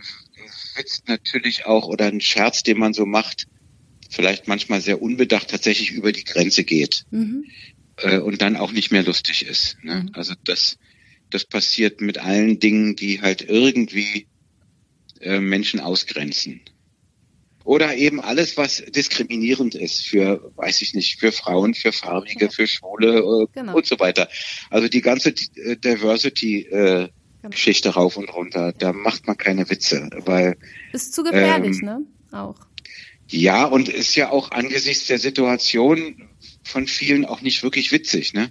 Witz 0.77 1.03
natürlich 1.07 1.64
auch 1.64 1.88
oder 1.88 2.09
ein 2.09 2.21
Scherz, 2.21 2.62
den 2.62 2.79
man 2.79 2.93
so 2.93 3.07
macht, 3.07 3.47
vielleicht 4.11 4.49
manchmal 4.49 4.83
sehr 4.83 5.01
unbedacht 5.01 5.49
tatsächlich 5.49 5.93
über 5.93 6.12
die 6.12 6.25
Grenze 6.25 6.62
geht 6.62 7.07
mhm. 7.11 7.47
äh, 7.97 8.19
und 8.19 8.43
dann 8.43 8.59
auch 8.59 8.73
nicht 8.73 8.90
mehr 8.90 9.03
lustig 9.03 9.47
ist. 9.47 9.79
Ne? 9.83 10.03
Mhm. 10.03 10.11
Also 10.12 10.35
das, 10.45 10.77
das 11.31 11.47
passiert 11.47 12.03
mit 12.03 12.19
allen 12.19 12.59
Dingen, 12.59 12.97
die 12.97 13.23
halt 13.23 13.40
irgendwie 13.49 14.27
äh, 15.20 15.40
Menschen 15.40 15.80
ausgrenzen. 15.80 16.61
Oder 17.64 17.94
eben 17.96 18.20
alles, 18.20 18.56
was 18.56 18.83
diskriminierend 18.88 19.74
ist 19.74 20.06
für, 20.06 20.50
weiß 20.56 20.80
ich 20.83 20.94
nicht, 20.94 21.20
für 21.20 21.30
Frauen, 21.30 21.74
für 21.74 21.92
Farbige, 21.92 22.46
ja. 22.46 22.50
für 22.50 22.66
Schwule 22.66 23.18
äh, 23.18 23.46
genau. 23.52 23.76
und 23.76 23.87
so 23.87 23.98
weiter. 24.00 24.28
Also 24.70 24.88
die 24.88 25.02
ganze 25.02 25.30
äh, 25.30 25.76
Diversity 25.76 26.62
äh, 26.62 27.09
genau. 27.42 27.50
Geschichte 27.50 27.90
rauf 27.90 28.16
und 28.16 28.33
runter, 28.35 28.72
da 28.72 28.92
macht 28.92 29.26
man 29.26 29.37
keine 29.37 29.68
Witze, 29.68 30.09
weil 30.24 30.56
ist 30.92 31.14
zu 31.14 31.22
gefährlich, 31.22 31.76
ähm, 31.83 31.87
ne? 31.87 32.02
Auch. 32.33 32.56
Ja, 33.28 33.66
und 33.66 33.88
ist 33.88 34.16
ja 34.16 34.30
auch 34.30 34.50
angesichts 34.50 35.06
der 35.06 35.18
Situation 35.18 36.28
von 36.64 36.87
vielen 36.87 37.24
auch 37.24 37.42
nicht 37.42 37.62
wirklich 37.62 37.92
witzig, 37.92 38.33
ne? 38.33 38.50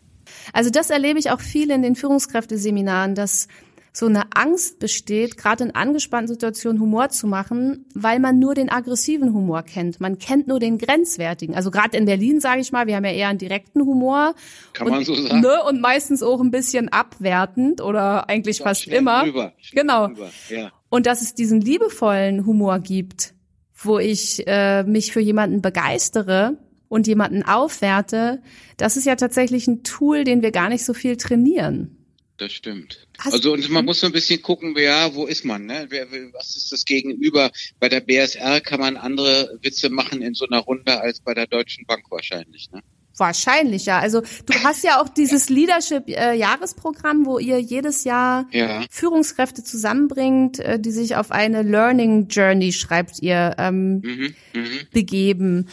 Also 0.54 0.70
das 0.70 0.90
erlebe 0.90 1.20
ich 1.20 1.30
auch 1.32 1.42
viel 1.42 1.70
in 1.72 1.82
den 1.82 1.96
Führungskräfteseminaren, 1.96 3.16
dass 3.16 3.48
so 3.92 4.06
eine 4.06 4.24
Angst 4.36 4.80
besteht, 4.80 5.38
gerade 5.38 5.64
in 5.64 5.72
angespannten 5.72 6.28
Situationen 6.28 6.80
Humor 6.80 7.10
zu 7.10 7.28
machen, 7.28 7.86
weil 7.94 8.20
man 8.20 8.40
nur 8.40 8.56
den 8.56 8.70
aggressiven 8.70 9.34
Humor 9.34 9.64
kennt. 9.64 10.00
Man 10.00 10.20
kennt 10.20 10.48
nur 10.48 10.60
den 10.60 10.78
grenzwertigen. 10.78 11.56
Also 11.56 11.72
gerade 11.72 11.98
in 11.98 12.06
Berlin, 12.06 12.40
sage 12.40 12.62
ich 12.62 12.72
mal, 12.72 12.88
wir 12.88 12.96
haben 12.96 13.06
ja 13.06 13.12
eher 13.12 13.30
einen 13.30 13.40
direkten 13.40 13.82
Humor. 13.82 14.36
Kann 14.74 14.88
und, 14.88 14.94
man 14.94 15.04
so 15.04 15.16
sagen. 15.16 15.42
Ne, 15.42 15.64
und 15.68 15.82
meistens 15.82 16.24
auch 16.24 16.40
ein 16.40 16.52
bisschen 16.52 16.90
abwertend 16.90 17.82
oder 17.82 18.30
eigentlich 18.30 18.60
fast 18.60 18.88
immer. 18.88 19.26
Rüber, 19.26 19.54
genau. 19.72 20.06
Rüber, 20.06 20.30
ja. 20.50 20.72
Und 20.90 21.06
dass 21.06 21.22
es 21.22 21.36
diesen 21.36 21.62
liebevollen 21.62 22.46
Humor 22.46 22.80
gibt, 22.80 23.34
wo 23.76 24.00
ich 24.00 24.44
äh, 24.48 24.84
mich 24.84 25.12
für 25.12 25.22
jemanden 25.22 25.62
begeistere 25.62 26.58
und 26.88 27.08
jemanden 27.08 27.44
aufwerte, 27.44 28.42
das 28.78 28.98
ist 28.98 29.06
ja 29.06 29.16
tatsächlich 29.16 29.68
ein 29.68 29.84
Tool, 29.84 30.24
den 30.24 30.42
wir 30.42 30.52
gar 30.52 30.70
nicht 30.70 30.84
so 30.84 30.94
viel 30.94 31.16
trainieren. 31.18 31.99
Das 32.40 32.54
stimmt. 32.54 33.06
Hast 33.18 33.34
also 33.34 33.52
und 33.52 33.70
man 33.70 33.84
muss 33.84 34.00
so 34.00 34.08
ein 34.08 34.14
bisschen 34.14 34.42
gucken, 34.42 34.74
ja, 34.78 35.14
wo 35.14 35.26
ist 35.26 35.44
man, 35.44 35.66
ne? 35.66 35.88
Wer, 35.90 36.10
was 36.32 36.56
ist 36.56 36.72
das 36.72 36.86
Gegenüber? 36.86 37.52
Bei 37.82 37.90
der 37.90 38.00
BSR 38.00 38.62
kann 38.62 38.80
man 38.80 38.96
andere 38.96 39.60
Witze 39.62 39.90
machen 39.90 40.22
in 40.22 40.34
so 40.34 40.48
einer 40.48 40.60
Runde 40.60 41.02
als 41.02 41.20
bei 41.20 41.34
der 41.34 41.48
Deutschen 41.48 41.86
Bank 41.86 42.06
wahrscheinlich, 42.10 42.72
ne? 42.72 42.82
Wahrscheinlich, 43.18 43.88
ja. 43.88 44.00
Also 44.00 44.22
du 44.22 44.54
hast 44.64 44.86
ja 44.86 45.02
auch 45.02 45.10
dieses 45.10 45.50
Leadership-Jahresprogramm, 45.50 47.24
äh, 47.24 47.26
wo 47.26 47.40
ihr 47.40 47.60
jedes 47.60 48.06
Jahr 48.06 48.48
ja. 48.52 48.86
Führungskräfte 48.90 49.62
zusammenbringt, 49.62 50.60
äh, 50.60 50.80
die 50.80 50.92
sich 50.92 51.18
auf 51.18 51.32
eine 51.32 51.64
Learning 51.64 52.30
Journey, 52.30 52.72
schreibt 52.72 53.22
ihr, 53.22 53.56
ähm, 53.58 54.00
mhm, 54.00 54.36
mh. 54.54 54.68
begeben. 54.94 55.68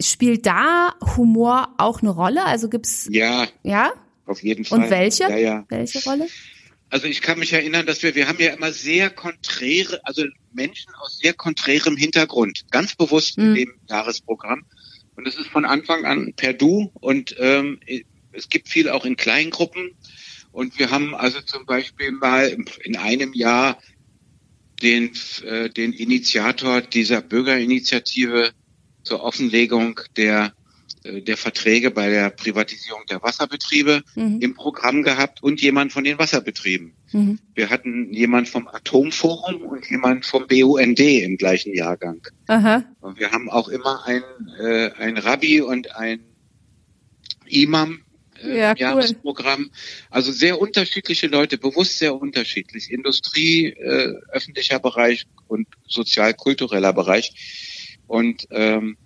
Spielt 0.00 0.46
da 0.46 0.94
Humor 1.16 1.74
auch 1.78 2.02
eine 2.02 2.10
Rolle? 2.10 2.44
Also 2.44 2.68
gibt's 2.68 3.08
ja 3.10 3.48
ja 3.64 3.92
auf 4.28 4.42
jeden 4.42 4.64
Fall. 4.64 4.84
Und 4.84 4.90
welche? 4.90 5.24
Ja, 5.24 5.36
ja. 5.36 5.66
Welche 5.68 6.02
Rolle? 6.04 6.28
Also 6.90 7.06
ich 7.06 7.20
kann 7.20 7.38
mich 7.38 7.52
erinnern, 7.52 7.84
dass 7.86 8.02
wir, 8.02 8.14
wir 8.14 8.28
haben 8.28 8.38
ja 8.38 8.52
immer 8.52 8.72
sehr 8.72 9.10
konträre, 9.10 10.00
also 10.04 10.24
Menschen 10.52 10.92
aus 11.00 11.18
sehr 11.18 11.34
konträrem 11.34 11.96
Hintergrund, 11.96 12.64
ganz 12.70 12.94
bewusst 12.94 13.36
mhm. 13.36 13.44
in 13.44 13.54
dem 13.54 13.74
Jahresprogramm. 13.88 14.64
Und 15.16 15.26
es 15.26 15.36
ist 15.36 15.48
von 15.48 15.64
Anfang 15.64 16.04
an 16.06 16.32
per 16.34 16.54
Du 16.54 16.90
und 16.94 17.34
ähm, 17.38 17.80
es 18.32 18.48
gibt 18.48 18.68
viel 18.68 18.88
auch 18.88 19.04
in 19.04 19.16
kleinen 19.16 19.50
Gruppen. 19.50 19.90
Und 20.52 20.78
wir 20.78 20.90
haben 20.90 21.14
also 21.14 21.40
zum 21.40 21.66
Beispiel 21.66 22.12
mal 22.12 22.56
in 22.84 22.96
einem 22.96 23.34
Jahr 23.34 23.78
den, 24.82 25.10
äh, 25.44 25.68
den 25.68 25.92
Initiator 25.92 26.80
dieser 26.80 27.20
Bürgerinitiative 27.20 28.52
zur 29.02 29.22
Offenlegung 29.22 30.00
der 30.16 30.54
der 31.08 31.36
Verträge 31.36 31.90
bei 31.90 32.08
der 32.08 32.30
Privatisierung 32.30 33.02
der 33.08 33.22
Wasserbetriebe 33.22 34.02
mhm. 34.14 34.40
im 34.40 34.54
Programm 34.54 35.02
gehabt 35.02 35.42
und 35.42 35.60
jemand 35.60 35.92
von 35.92 36.04
den 36.04 36.18
Wasserbetrieben. 36.18 36.92
Mhm. 37.12 37.38
Wir 37.54 37.70
hatten 37.70 38.12
jemand 38.12 38.48
vom 38.48 38.68
Atomforum 38.68 39.62
und 39.62 39.88
jemand 39.90 40.26
vom 40.26 40.46
BUND 40.46 41.00
im 41.00 41.36
gleichen 41.36 41.74
Jahrgang. 41.74 42.20
Aha. 42.46 42.84
Und 43.00 43.18
wir 43.18 43.30
haben 43.30 43.48
auch 43.50 43.68
immer 43.68 44.04
ein, 44.06 44.22
äh, 44.60 44.90
ein 44.98 45.16
Rabbi 45.16 45.60
und 45.60 45.94
ein 45.96 46.20
Imam 47.46 48.00
äh, 48.42 48.58
ja, 48.58 48.72
im 48.72 48.76
Jahresprogramm. 48.76 49.62
Cool. 49.62 49.70
Also 50.10 50.32
sehr 50.32 50.60
unterschiedliche 50.60 51.26
Leute, 51.26 51.58
bewusst 51.58 51.98
sehr 51.98 52.14
unterschiedlich. 52.14 52.90
Industrie, 52.90 53.66
äh, 53.66 54.14
öffentlicher 54.30 54.78
Bereich 54.78 55.26
und 55.46 55.66
sozial-kultureller 55.86 56.92
Bereich. 56.92 57.96
Und 58.06 58.46
ähm, 58.50 58.96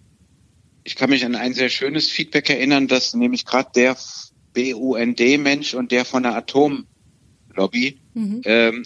ich 0.84 0.96
kann 0.96 1.10
mich 1.10 1.24
an 1.24 1.34
ein 1.34 1.54
sehr 1.54 1.68
schönes 1.68 2.10
Feedback 2.10 2.50
erinnern, 2.50 2.88
dass 2.88 3.14
nämlich 3.14 3.44
gerade 3.44 3.70
der 3.74 3.96
BUND-Mensch 4.54 5.74
und 5.74 5.92
der 5.92 6.04
von 6.04 6.22
der 6.22 6.34
Atomlobby 6.34 8.00
mhm. 8.14 8.42
ähm, 8.44 8.84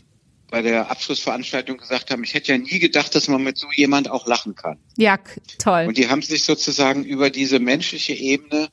bei 0.49 0.63
der 0.63 0.91
Abschlussveranstaltung 0.91 1.77
gesagt 1.77 2.11
haben, 2.11 2.23
ich 2.23 2.35
hätte 2.35 2.53
ja 2.53 2.59
nie 2.59 2.79
gedacht, 2.79 3.15
dass 3.15 3.29
man 3.29 3.43
mit 3.43 3.59
so 3.59 3.67
jemand 3.75 4.09
auch 4.09 4.27
lachen 4.27 4.55
kann. 4.55 4.79
Ja, 4.97 5.19
toll. 5.59 5.87
Und 5.89 5.99
die 5.99 6.09
haben 6.09 6.23
sich 6.23 6.45
sozusagen 6.45 7.05
über 7.05 7.31
diese 7.31 7.59
menschliche 7.59 8.13
Ebene 8.13 8.69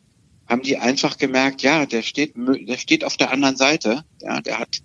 haben 0.47 0.62
die 0.62 0.78
einfach 0.78 1.18
gemerkt, 1.18 1.62
ja, 1.62 1.86
der 1.86 2.02
steht, 2.02 2.34
der 2.36 2.78
steht 2.78 3.04
auf 3.04 3.18
der 3.18 3.32
anderen 3.32 3.56
Seite, 3.56 4.04
ja, 4.22 4.41
der 4.41 4.60
hat 4.60 4.78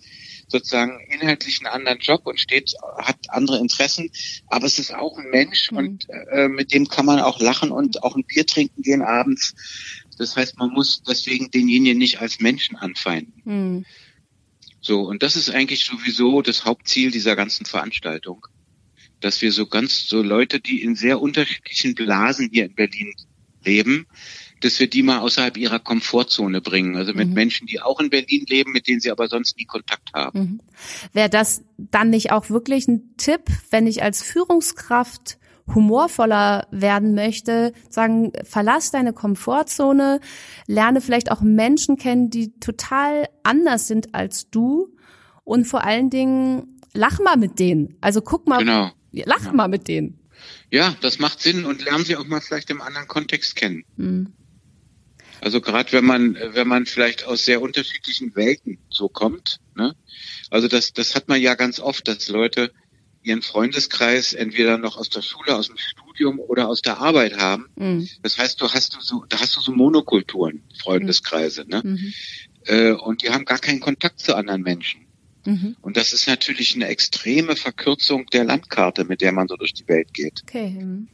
sozusagen 0.49 0.99
inhaltlich 1.09 1.59
einen 1.61 1.73
anderen 1.73 1.99
Job 2.01 2.27
und 2.27 2.41
steht, 2.41 2.75
hat 2.99 3.19
andere 3.29 3.59
Interessen, 3.59 4.11
aber 4.47 4.67
es 4.67 4.79
ist 4.79 4.95
auch 4.95 5.17
ein 5.19 5.31
Mensch 5.31 5.71
mhm. 5.71 5.79
und 5.79 6.07
äh, 6.33 6.49
mit 6.49 6.73
dem 6.73 6.89
kann 6.89 7.07
man 7.07 7.21
auch 7.21 7.41
lachen 7.41 7.71
und 7.71 8.03
auch 8.03 8.17
ein 8.17 8.25
Bier 8.25 8.47
trinken 8.47 8.83
gehen 8.83 9.03
abends. 9.03 9.55
Das 10.19 10.37
heißt, 10.37 10.59
man 10.59 10.71
muss 10.71 11.03
deswegen 11.03 11.51
denjenigen 11.51 11.99
nicht 11.99 12.21
als 12.21 12.41
Menschen 12.41 12.77
anfeinden. 12.77 13.43
Mhm. 13.45 13.85
So, 14.81 15.03
und 15.03 15.23
das 15.23 15.37
ist 15.37 15.51
eigentlich 15.51 15.85
sowieso 15.85 16.43
das 16.43 16.65
Hauptziel 16.65 17.11
dieser 17.11 17.37
ganzen 17.37 17.67
Veranstaltung, 17.67 18.47
dass 19.21 19.43
wir 19.43 19.53
so 19.53 19.67
ganz, 19.67 20.07
so 20.07 20.23
Leute, 20.23 20.61
die 20.61 20.83
in 20.83 20.95
sehr 20.95 21.21
unterschiedlichen 21.21 21.95
Blasen 21.95 22.49
hier 22.53 22.67
in 22.67 22.75
Berlin 22.75 23.13
leben, 23.65 24.07
dass 24.61 24.79
wir 24.81 24.89
die 24.89 25.03
mal 25.03 25.19
außerhalb 25.19 25.57
ihrer 25.57 25.79
Komfortzone 25.79 26.61
bringen. 26.61 26.97
Also 26.97 27.13
mit 27.15 27.29
mhm. 27.29 27.35
Menschen, 27.35 27.67
die 27.67 27.81
auch 27.81 28.01
in 28.01 28.11
Berlin 28.11 28.45
leben, 28.49 28.73
mit 28.73 28.89
denen 28.89 29.01
sie 29.01 29.11
aber 29.11 29.29
sonst 29.29 29.57
nie 29.57 29.65
Kontakt 29.65 30.13
haben. 30.15 30.39
Mhm. 30.39 30.61
Wäre 31.13 31.31
das 31.31 31.63
dann 31.77 32.11
nicht 32.11 32.33
auch 32.33 32.51
wirklich 32.51 32.89
ein 32.89 33.15
Tipp, 33.17 33.43
wenn 33.71 33.87
ich 33.87 34.03
als 34.03 34.23
Führungskraft 34.23 35.39
humorvoller 35.75 36.67
werden 36.71 37.15
möchte, 37.15 37.73
sagen, 37.91 38.33
verlass 38.43 38.91
deine 38.91 39.13
Komfortzone, 39.13 40.21
lerne 40.67 41.01
vielleicht 41.01 41.31
auch 41.31 41.43
Menschen 41.43 41.97
kennen, 41.97 42.31
die 42.31 42.59
total 42.59 43.29
anders 43.43 43.87
sind 43.87 44.15
als 44.15 44.51
du 44.51 44.95
und 45.45 45.67
vor 45.67 45.85
allen 45.85 46.11
Dingen 46.11 46.81
lach 46.95 47.21
mal 47.21 47.37
mit 47.37 47.59
denen. 47.59 47.97
Also 48.01 48.23
guck 48.23 48.47
mal, 48.47 48.59
genau. 48.59 48.91
lach 49.13 49.41
genau. 49.41 49.53
mal 49.55 49.69
mit 49.69 49.89
denen. 49.89 50.19
Ja, 50.71 50.95
das 51.01 51.19
macht 51.19 51.41
Sinn 51.41 51.65
und 51.65 51.85
lernen 51.85 52.05
sie 52.05 52.17
auch 52.17 52.27
mal 52.27 52.41
vielleicht 52.41 52.71
im 52.71 52.81
anderen 52.81 53.09
Kontext 53.09 53.57
kennen. 53.57 53.85
Mhm. 53.97 54.33
Also 55.41 55.61
gerade 55.61 55.93
wenn 55.93 56.05
man, 56.05 56.36
wenn 56.53 56.68
man 56.68 56.86
vielleicht 56.86 57.24
aus 57.24 57.45
sehr 57.45 57.61
unterschiedlichen 57.61 58.34
Welten 58.34 58.78
so 58.91 59.09
kommt, 59.09 59.61
ne? 59.74 59.95
Also 60.51 60.68
das, 60.68 60.93
das 60.93 61.14
hat 61.14 61.28
man 61.28 61.41
ja 61.41 61.55
ganz 61.55 61.80
oft, 61.80 62.09
dass 62.09 62.28
Leute 62.28 62.72
ihren 63.22 63.43
Freundeskreis 63.43 64.32
entweder 64.32 64.78
noch 64.78 64.97
aus 64.97 65.11
der 65.11 65.22
Schule, 65.22 65.57
aus 65.57 65.68
dem 65.68 65.76
Studium 65.76 66.39
oder 66.39 66.68
aus 66.68 66.82
der 66.82 66.99
Arbeit 66.99 67.36
haben. 67.36 67.68
Mhm. 67.76 68.09
Das 68.22 68.39
heißt, 68.39 68.61
du 68.61 68.68
hast 68.68 68.95
du 68.95 69.01
so, 69.01 69.24
da 69.28 69.41
hast 69.41 69.57
du 69.57 69.61
so 69.61 69.72
Monokulturen, 69.72 70.62
Freundeskreise, 70.80 71.66
ne? 71.68 71.82
Mhm. 71.84 72.14
Äh, 72.64 72.93
und 72.93 73.22
die 73.22 73.30
haben 73.30 73.45
gar 73.45 73.59
keinen 73.59 73.80
Kontakt 73.80 74.20
zu 74.20 74.34
anderen 74.34 74.62
Menschen. 74.62 75.07
Mhm. 75.45 75.76
Und 75.80 75.97
das 75.97 76.12
ist 76.12 76.26
natürlich 76.26 76.74
eine 76.74 76.89
extreme 76.89 77.57
Verkürzung 77.57 78.26
der 78.26 78.45
Landkarte, 78.45 79.05
mit 79.05 79.20
der 79.20 79.32
man 79.32 79.49
so 79.49 79.57
durch 79.57 79.74
die 79.74 79.89
Welt 79.89 80.12
geht. 80.12 80.43
Okay. 80.43 80.70
Mhm. 80.70 81.09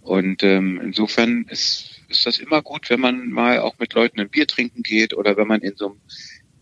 Und 0.00 0.42
ähm, 0.44 0.80
insofern 0.82 1.46
ist, 1.48 1.95
ist 2.08 2.26
das 2.26 2.38
immer 2.38 2.62
gut, 2.62 2.90
wenn 2.90 3.00
man 3.00 3.30
mal 3.30 3.60
auch 3.60 3.78
mit 3.78 3.94
Leuten 3.94 4.20
ein 4.20 4.28
Bier 4.28 4.46
trinken 4.46 4.82
geht 4.82 5.14
oder 5.14 5.36
wenn 5.36 5.48
man 5.48 5.60
in 5.60 5.76
so 5.76 5.90
einem, 5.90 6.00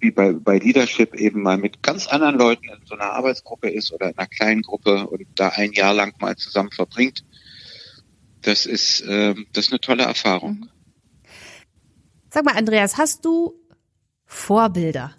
wie 0.00 0.10
bei, 0.10 0.32
bei 0.32 0.58
Leadership 0.58 1.14
eben 1.14 1.42
mal 1.42 1.58
mit 1.58 1.82
ganz 1.82 2.06
anderen 2.06 2.38
Leuten 2.38 2.68
in 2.68 2.86
so 2.86 2.94
einer 2.94 3.12
Arbeitsgruppe 3.12 3.70
ist 3.70 3.92
oder 3.92 4.10
in 4.10 4.18
einer 4.18 4.26
kleinen 4.26 4.62
Gruppe 4.62 5.06
und 5.06 5.26
da 5.34 5.48
ein 5.48 5.72
Jahr 5.72 5.94
lang 5.94 6.14
mal 6.20 6.36
zusammen 6.36 6.70
verbringt. 6.70 7.24
Das 8.42 8.66
ist, 8.66 9.00
äh, 9.02 9.34
das 9.52 9.66
ist 9.66 9.72
eine 9.72 9.80
tolle 9.80 10.04
Erfahrung. 10.04 10.60
Mhm. 10.60 10.70
Sag 12.34 12.44
mal, 12.44 12.56
Andreas, 12.56 12.98
hast 12.98 13.24
du 13.24 13.54
Vorbilder? 14.26 15.14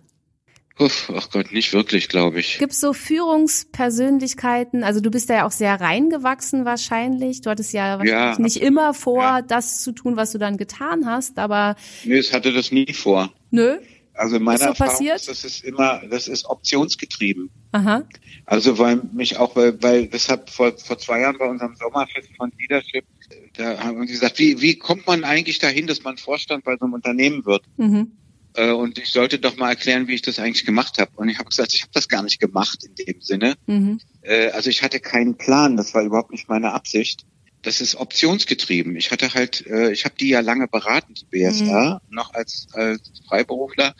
Uff, 0.77 1.09
ach 1.15 1.29
Gott, 1.29 1.53
nicht 1.53 1.71
wirklich, 1.71 2.09
glaube 2.09 2.39
ich. 2.39 2.57
Gibt 2.57 2.73
es 2.73 2.81
so 2.81 2.91
Führungspersönlichkeiten? 2.91 4.83
Also 4.83 4.99
du 4.99 5.09
bist 5.09 5.29
da 5.29 5.35
ja 5.35 5.47
auch 5.47 5.51
sehr 5.51 5.79
reingewachsen 5.79 6.65
wahrscheinlich. 6.65 7.39
Du 7.41 7.49
hattest 7.49 7.71
ja, 7.71 8.03
ja 8.03 8.37
nicht 8.39 8.57
immer 8.57 8.93
vor, 8.93 9.23
ja. 9.23 9.41
das 9.41 9.81
zu 9.81 9.93
tun, 9.93 10.17
was 10.17 10.33
du 10.33 10.37
dann 10.37 10.57
getan 10.57 11.05
hast, 11.05 11.39
aber. 11.39 11.77
Nö, 12.03 12.17
es 12.17 12.33
hatte 12.33 12.51
das 12.51 12.71
nie 12.71 12.91
vor. 12.91 13.31
Nö. 13.51 13.77
Also 14.15 14.39
meiner 14.39 14.59
so 14.59 14.65
Erfahrung 14.65 14.93
passiert? 14.93 15.15
ist, 15.17 15.29
das 15.29 15.45
ist 15.45 15.63
immer, 15.63 16.01
das 16.09 16.27
ist 16.27 16.45
optionsgetrieben. 16.45 17.49
Aha. 17.71 18.03
Also 18.45 18.77
weil 18.77 19.01
mich 19.13 19.37
auch, 19.37 19.55
weil, 19.55 19.81
weil 19.81 20.07
deshalb 20.07 20.49
vor, 20.49 20.77
vor 20.77 20.97
zwei 20.97 21.21
Jahren 21.21 21.37
bei 21.37 21.45
unserem 21.45 21.75
Sommerfest 21.75 22.29
von 22.37 22.51
Leadership, 22.57 23.05
da 23.53 23.77
haben 23.79 23.99
wir 23.99 24.05
gesagt, 24.07 24.39
wie, 24.39 24.61
wie 24.61 24.75
kommt 24.77 25.07
man 25.07 25.23
eigentlich 25.23 25.59
dahin, 25.59 25.87
dass 25.87 26.03
man 26.03 26.17
Vorstand 26.17 26.63
bei 26.63 26.75
so 26.77 26.85
einem 26.85 26.93
Unternehmen 26.93 27.45
wird? 27.45 27.63
Mhm. 27.77 28.11
Äh, 28.55 28.71
und 28.71 28.97
ich 28.97 29.11
sollte 29.11 29.39
doch 29.39 29.57
mal 29.57 29.69
erklären, 29.69 30.07
wie 30.07 30.15
ich 30.15 30.21
das 30.21 30.39
eigentlich 30.39 30.65
gemacht 30.65 30.97
habe. 30.97 31.11
Und 31.15 31.29
ich 31.29 31.37
habe 31.37 31.49
gesagt, 31.49 31.73
ich 31.73 31.81
habe 31.81 31.91
das 31.93 32.07
gar 32.07 32.23
nicht 32.23 32.39
gemacht 32.39 32.83
in 32.83 32.95
dem 32.95 33.21
Sinne. 33.21 33.55
Mhm. 33.67 33.99
Äh, 34.21 34.49
also 34.49 34.69
ich 34.69 34.81
hatte 34.81 34.99
keinen 34.99 35.37
Plan, 35.37 35.77
das 35.77 35.93
war 35.93 36.03
überhaupt 36.03 36.31
nicht 36.31 36.49
meine 36.49 36.73
Absicht. 36.73 37.25
Das 37.61 37.81
ist 37.81 37.95
optionsgetrieben. 37.95 38.95
Ich 38.95 39.09
hatte 39.09 39.33
halt, 39.33 39.65
äh, 39.65 39.91
ich 39.91 40.05
habe 40.05 40.13
die 40.19 40.29
ja 40.29 40.39
lange 40.41 40.67
beraten, 40.67 41.15
die 41.15 41.25
BSR, 41.25 42.01
mhm. 42.07 42.15
noch 42.15 42.33
als, 42.33 42.67
als 42.73 43.11
Freiberufler. 43.27 43.95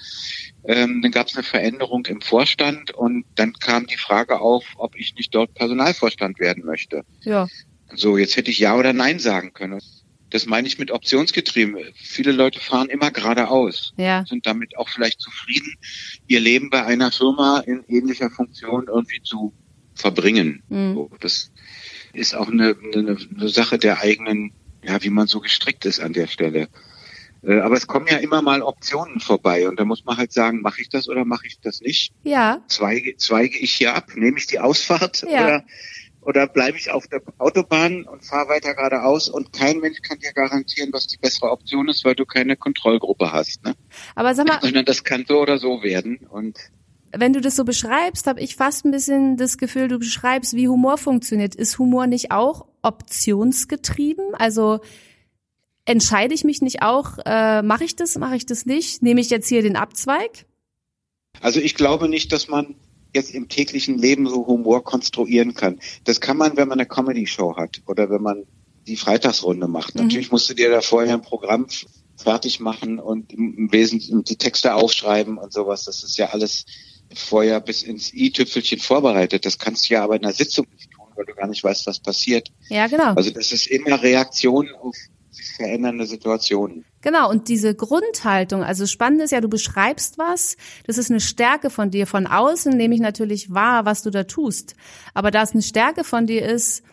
Ähm, 0.63 1.01
dann 1.01 1.11
gab 1.11 1.27
es 1.27 1.35
eine 1.35 1.43
Veränderung 1.43 2.05
im 2.05 2.21
Vorstand 2.21 2.91
und 2.91 3.25
dann 3.35 3.53
kam 3.53 3.87
die 3.87 3.97
Frage 3.97 4.39
auf, 4.39 4.63
ob 4.77 4.95
ich 4.95 5.15
nicht 5.15 5.33
dort 5.33 5.53
Personalvorstand 5.55 6.39
werden 6.39 6.63
möchte. 6.63 7.05
Ja. 7.21 7.47
So, 7.93 8.17
jetzt 8.17 8.35
hätte 8.37 8.51
ich 8.51 8.59
Ja 8.59 8.75
oder 8.75 8.93
Nein 8.93 9.19
sagen 9.19 9.53
können. 9.53 9.81
Das 10.29 10.45
meine 10.45 10.67
ich 10.67 10.79
mit 10.79 10.91
optionsgetrieben. 10.91 11.77
Viele 11.93 12.31
Leute 12.31 12.59
fahren 12.59 12.89
immer 12.89 13.11
geradeaus, 13.11 13.93
ja. 13.97 14.25
sind 14.27 14.45
damit 14.45 14.77
auch 14.77 14.89
vielleicht 14.89 15.21
zufrieden, 15.21 15.75
ihr 16.27 16.39
Leben 16.39 16.69
bei 16.69 16.83
einer 16.83 17.11
Firma 17.11 17.59
in 17.59 17.83
ähnlicher 17.87 18.29
Funktion 18.29 18.87
irgendwie 18.87 19.21
zu 19.21 19.53
verbringen. 19.93 20.63
Mhm. 20.67 21.07
das 21.21 21.51
ist 22.13 22.35
auch 22.35 22.49
eine, 22.49 22.75
eine, 22.93 23.17
eine 23.35 23.49
Sache 23.49 23.77
der 23.77 24.01
eigenen, 24.01 24.51
ja, 24.83 25.01
wie 25.03 25.09
man 25.09 25.27
so 25.27 25.39
gestrickt 25.39 25.85
ist 25.85 25.99
an 25.99 26.13
der 26.13 26.27
Stelle. 26.27 26.69
Äh, 27.43 27.59
aber 27.59 27.75
es 27.75 27.87
kommen 27.87 28.07
ja 28.07 28.17
immer 28.17 28.41
mal 28.41 28.61
Optionen 28.61 29.19
vorbei 29.19 29.67
und 29.67 29.79
da 29.79 29.85
muss 29.85 30.05
man 30.05 30.17
halt 30.17 30.31
sagen, 30.31 30.61
mache 30.61 30.81
ich 30.81 30.89
das 30.89 31.07
oder 31.07 31.25
mache 31.25 31.47
ich 31.47 31.59
das 31.59 31.81
nicht? 31.81 32.13
Ja. 32.23 32.61
Zweige, 32.67 33.15
zweige 33.17 33.57
ich 33.57 33.73
hier 33.73 33.95
ab? 33.95 34.11
Nehme 34.15 34.37
ich 34.37 34.47
die 34.47 34.59
Ausfahrt 34.59 35.25
ja. 35.29 35.45
oder 35.45 35.65
oder 36.25 36.47
bleibe 36.47 36.77
ich 36.77 36.91
auf 36.91 37.07
der 37.07 37.21
Autobahn 37.37 38.03
und 38.03 38.25
fahre 38.25 38.49
weiter 38.49 38.73
geradeaus 38.73 39.29
und 39.29 39.53
kein 39.53 39.79
Mensch 39.79 40.01
kann 40.01 40.19
dir 40.19 40.33
garantieren, 40.33 40.91
was 40.91 41.07
die 41.07 41.17
bessere 41.17 41.51
Option 41.51 41.87
ist, 41.87 42.03
weil 42.03 42.15
du 42.15 42.25
keine 42.25 42.57
Kontrollgruppe 42.57 43.31
hast. 43.31 43.63
Ne? 43.63 43.75
Aber 44.15 44.35
sag 44.35 44.47
mal, 44.47 44.59
sondern 44.61 44.85
das 44.85 45.03
kann 45.03 45.25
so 45.27 45.39
oder 45.39 45.57
so 45.57 45.83
werden 45.83 46.27
und 46.29 46.57
wenn 47.17 47.31
du 47.31 47.39
das 47.39 47.55
so 47.55 47.63
beschreibst, 47.63 48.27
habe 48.27 48.41
ich 48.41 48.57
fast 48.57 48.83
ein 48.83 48.91
bisschen 48.91 49.37
das 49.37 49.57
Gefühl, 49.57 49.87
du 49.87 49.99
beschreibst, 49.99 50.53
wie 50.53 50.67
Humor 50.67 50.97
funktioniert. 50.97 51.55
Ist 51.55 51.79
Humor 51.79 52.07
nicht 52.07 52.31
auch 52.31 52.65
optionsgetrieben? 52.81 54.35
Also 54.35 54.81
entscheide 55.85 56.33
ich 56.33 56.43
mich 56.43 56.61
nicht 56.61 56.81
auch, 56.81 57.17
äh, 57.25 57.61
mache 57.61 57.85
ich 57.85 57.95
das, 57.95 58.17
mache 58.17 58.35
ich 58.35 58.45
das 58.45 58.65
nicht? 58.65 59.01
Nehme 59.01 59.21
ich 59.21 59.29
jetzt 59.29 59.47
hier 59.47 59.61
den 59.61 59.77
Abzweig? 59.77 60.45
Also 61.41 61.59
ich 61.59 61.75
glaube 61.75 62.09
nicht, 62.09 62.31
dass 62.31 62.47
man 62.47 62.75
jetzt 63.15 63.33
im 63.33 63.49
täglichen 63.49 63.97
Leben 63.97 64.27
so 64.27 64.45
Humor 64.45 64.83
konstruieren 64.83 65.55
kann. 65.55 65.79
Das 66.03 66.21
kann 66.21 66.37
man, 66.37 66.57
wenn 66.57 66.67
man 66.67 66.79
eine 66.79 66.87
Comedy-Show 66.87 67.55
hat 67.57 67.81
oder 67.87 68.09
wenn 68.09 68.21
man 68.21 68.43
die 68.85 68.97
Freitagsrunde 68.97 69.67
macht. 69.67 69.95
Mhm. 69.95 70.03
Natürlich 70.03 70.31
musst 70.31 70.49
du 70.49 70.53
dir 70.53 70.69
da 70.69 70.81
vorher 70.81 71.13
ein 71.13 71.21
Programm 71.21 71.67
fertig 72.17 72.59
machen 72.59 72.99
und 72.99 73.33
im 73.33 73.71
Wesentlichen 73.71 74.23
die 74.23 74.37
Texte 74.37 74.75
aufschreiben 74.75 75.37
und 75.37 75.51
sowas. 75.51 75.85
Das 75.85 76.03
ist 76.03 76.17
ja 76.17 76.29
alles 76.29 76.65
vorher 77.13 77.59
bis 77.59 77.83
ins 77.83 78.13
i-Tüpfelchen 78.13 78.79
vorbereitet. 78.79 79.45
Das 79.45 79.59
kannst 79.59 79.89
du 79.89 79.95
ja 79.95 80.03
aber 80.03 80.15
in 80.15 80.23
einer 80.23 80.33
Sitzung 80.33 80.65
nicht 80.73 80.91
tun, 80.91 81.05
weil 81.15 81.25
du 81.25 81.33
gar 81.33 81.47
nicht 81.47 81.63
weißt, 81.63 81.87
was 81.87 81.99
passiert. 81.99 82.49
Ja, 82.69 82.87
genau. 82.87 83.13
Also 83.13 83.31
das 83.31 83.51
ist 83.51 83.67
immer 83.67 84.01
Reaktion 84.01 84.69
auf 84.81 84.95
sich 85.35 85.53
verändernde 85.53 86.05
Situationen. 86.05 86.85
Genau, 87.01 87.29
und 87.29 87.49
diese 87.49 87.75
Grundhaltung, 87.75 88.63
also 88.63 88.87
spannend 88.87 89.21
ist 89.21 89.31
ja, 89.31 89.41
du 89.41 89.47
beschreibst 89.47 90.17
was, 90.17 90.57
das 90.87 90.97
ist 90.97 91.11
eine 91.11 91.19
Stärke 91.19 91.69
von 91.69 91.91
dir. 91.91 92.07
Von 92.07 92.25
außen 92.25 92.75
nehme 92.75 92.95
ich 92.95 93.01
natürlich 93.01 93.53
wahr, 93.53 93.85
was 93.85 94.01
du 94.01 94.09
da 94.09 94.23
tust. 94.23 94.75
Aber 95.13 95.29
da 95.29 95.43
es 95.43 95.51
eine 95.51 95.61
Stärke 95.61 96.03
von 96.03 96.25
dir 96.25 96.43
ist, 96.43 96.83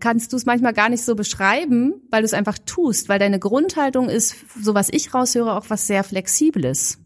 kannst 0.00 0.32
du 0.32 0.36
es 0.36 0.46
manchmal 0.46 0.72
gar 0.72 0.88
nicht 0.88 1.04
so 1.04 1.14
beschreiben, 1.14 1.94
weil 2.10 2.22
du 2.22 2.26
es 2.26 2.34
einfach 2.34 2.58
tust, 2.58 3.08
weil 3.08 3.18
deine 3.18 3.38
Grundhaltung 3.38 4.08
ist, 4.08 4.36
so 4.62 4.74
was 4.74 4.88
ich 4.90 5.12
raushöre, 5.14 5.56
auch 5.56 5.66
was 5.68 5.86
sehr 5.86 6.04
Flexibles. 6.04 6.98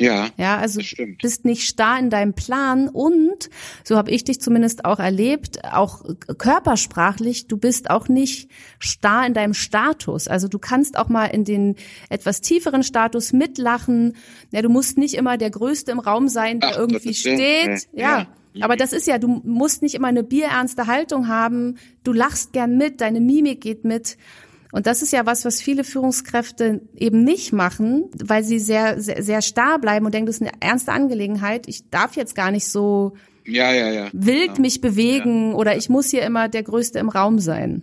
Ja, 0.00 0.30
ja, 0.38 0.56
also 0.56 0.80
du 0.80 1.06
bist 1.20 1.44
nicht 1.44 1.68
starr 1.68 1.98
in 1.98 2.08
deinem 2.08 2.32
Plan 2.32 2.88
und 2.88 3.50
so 3.84 3.96
habe 3.98 4.10
ich 4.10 4.24
dich 4.24 4.40
zumindest 4.40 4.86
auch 4.86 4.98
erlebt, 4.98 5.62
auch 5.64 6.02
körpersprachlich, 6.38 7.48
du 7.48 7.58
bist 7.58 7.90
auch 7.90 8.08
nicht 8.08 8.50
starr 8.78 9.26
in 9.26 9.34
deinem 9.34 9.52
Status. 9.52 10.26
Also 10.26 10.48
du 10.48 10.58
kannst 10.58 10.96
auch 10.96 11.10
mal 11.10 11.26
in 11.26 11.44
den 11.44 11.76
etwas 12.08 12.40
tieferen 12.40 12.82
Status 12.82 13.34
mitlachen. 13.34 14.16
Ja, 14.52 14.62
du 14.62 14.70
musst 14.70 14.96
nicht 14.96 15.14
immer 15.14 15.36
der 15.36 15.50
Größte 15.50 15.92
im 15.92 15.98
Raum 15.98 16.28
sein, 16.28 16.60
der 16.60 16.70
Ach, 16.70 16.78
irgendwie 16.78 17.12
steht. 17.12 17.86
Ja. 17.92 18.26
ja. 18.54 18.64
Aber 18.64 18.76
das 18.76 18.94
ist 18.94 19.06
ja, 19.06 19.18
du 19.18 19.42
musst 19.44 19.82
nicht 19.82 19.94
immer 19.94 20.08
eine 20.08 20.22
bierernste 20.22 20.86
Haltung 20.86 21.28
haben. 21.28 21.76
Du 22.04 22.14
lachst 22.14 22.54
gern 22.54 22.78
mit, 22.78 23.02
deine 23.02 23.20
Mimik 23.20 23.60
geht 23.60 23.84
mit. 23.84 24.16
Und 24.72 24.86
das 24.86 25.02
ist 25.02 25.12
ja 25.12 25.26
was, 25.26 25.44
was 25.44 25.60
viele 25.60 25.84
Führungskräfte 25.84 26.80
eben 26.96 27.24
nicht 27.24 27.52
machen, 27.52 28.04
weil 28.16 28.44
sie 28.44 28.58
sehr, 28.58 29.00
sehr, 29.00 29.22
sehr 29.22 29.42
starr 29.42 29.78
bleiben 29.78 30.06
und 30.06 30.14
denken, 30.14 30.26
das 30.26 30.36
ist 30.36 30.42
eine 30.42 30.52
ernste 30.60 30.92
Angelegenheit. 30.92 31.66
Ich 31.68 31.90
darf 31.90 32.16
jetzt 32.16 32.34
gar 32.34 32.50
nicht 32.50 32.66
so 32.66 33.16
ja, 33.44 33.72
ja, 33.72 33.90
ja. 33.90 34.10
wild 34.12 34.56
ja. 34.56 34.60
mich 34.60 34.80
bewegen 34.80 35.54
oder 35.54 35.76
ich 35.76 35.88
muss 35.88 36.10
hier 36.10 36.22
immer 36.22 36.48
der 36.48 36.62
Größte 36.62 36.98
im 36.98 37.08
Raum 37.08 37.38
sein. 37.38 37.82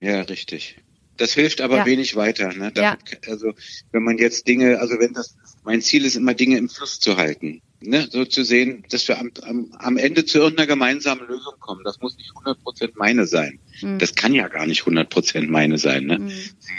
Ja, 0.00 0.22
richtig. 0.22 0.78
Das 1.16 1.34
hilft 1.34 1.60
aber 1.60 1.84
wenig 1.84 2.14
weiter. 2.14 2.52
Ne? 2.52 2.70
Damit, 2.72 3.28
also 3.28 3.52
wenn 3.90 4.04
man 4.04 4.18
jetzt 4.18 4.46
Dinge, 4.46 4.78
also 4.78 4.98
wenn 5.00 5.14
das, 5.14 5.36
mein 5.64 5.82
Ziel 5.82 6.04
ist 6.04 6.16
immer 6.16 6.34
Dinge 6.34 6.58
im 6.58 6.68
Fluss 6.68 7.00
zu 7.00 7.16
halten 7.16 7.60
ne, 7.80 8.08
so 8.10 8.24
zu 8.24 8.44
sehen, 8.44 8.84
dass 8.90 9.06
wir 9.08 9.18
am, 9.18 9.30
am, 9.42 9.72
am 9.78 9.96
Ende 9.96 10.24
zu 10.24 10.38
irgendeiner 10.38 10.66
gemeinsamen 10.66 11.26
Lösung 11.26 11.54
kommen. 11.60 11.82
Das 11.84 12.00
muss 12.00 12.16
nicht 12.16 12.30
100 12.30 12.62
Prozent 12.62 12.96
meine 12.96 13.26
sein. 13.26 13.60
Mhm. 13.80 13.98
Das 13.98 14.14
kann 14.14 14.34
ja 14.34 14.48
gar 14.48 14.66
nicht 14.66 14.80
100 14.80 15.08
Prozent 15.08 15.50
meine 15.50 15.78
sein, 15.78 16.06
ne? 16.06 16.18
Mhm. 16.18 16.32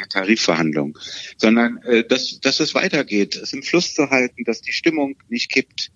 Tarifverhandlung. 0.10 0.98
Sondern, 1.38 1.78
äh, 1.84 2.04
dass, 2.04 2.40
dass 2.40 2.60
es 2.60 2.76
weitergeht, 2.76 3.36
es 3.36 3.54
im 3.54 3.64
Fluss 3.64 3.94
zu 3.94 4.10
halten, 4.10 4.44
dass 4.44 4.62
die 4.62 4.74
Stimmung 4.74 5.16
nicht 5.30 5.52
kippt, 5.52 5.92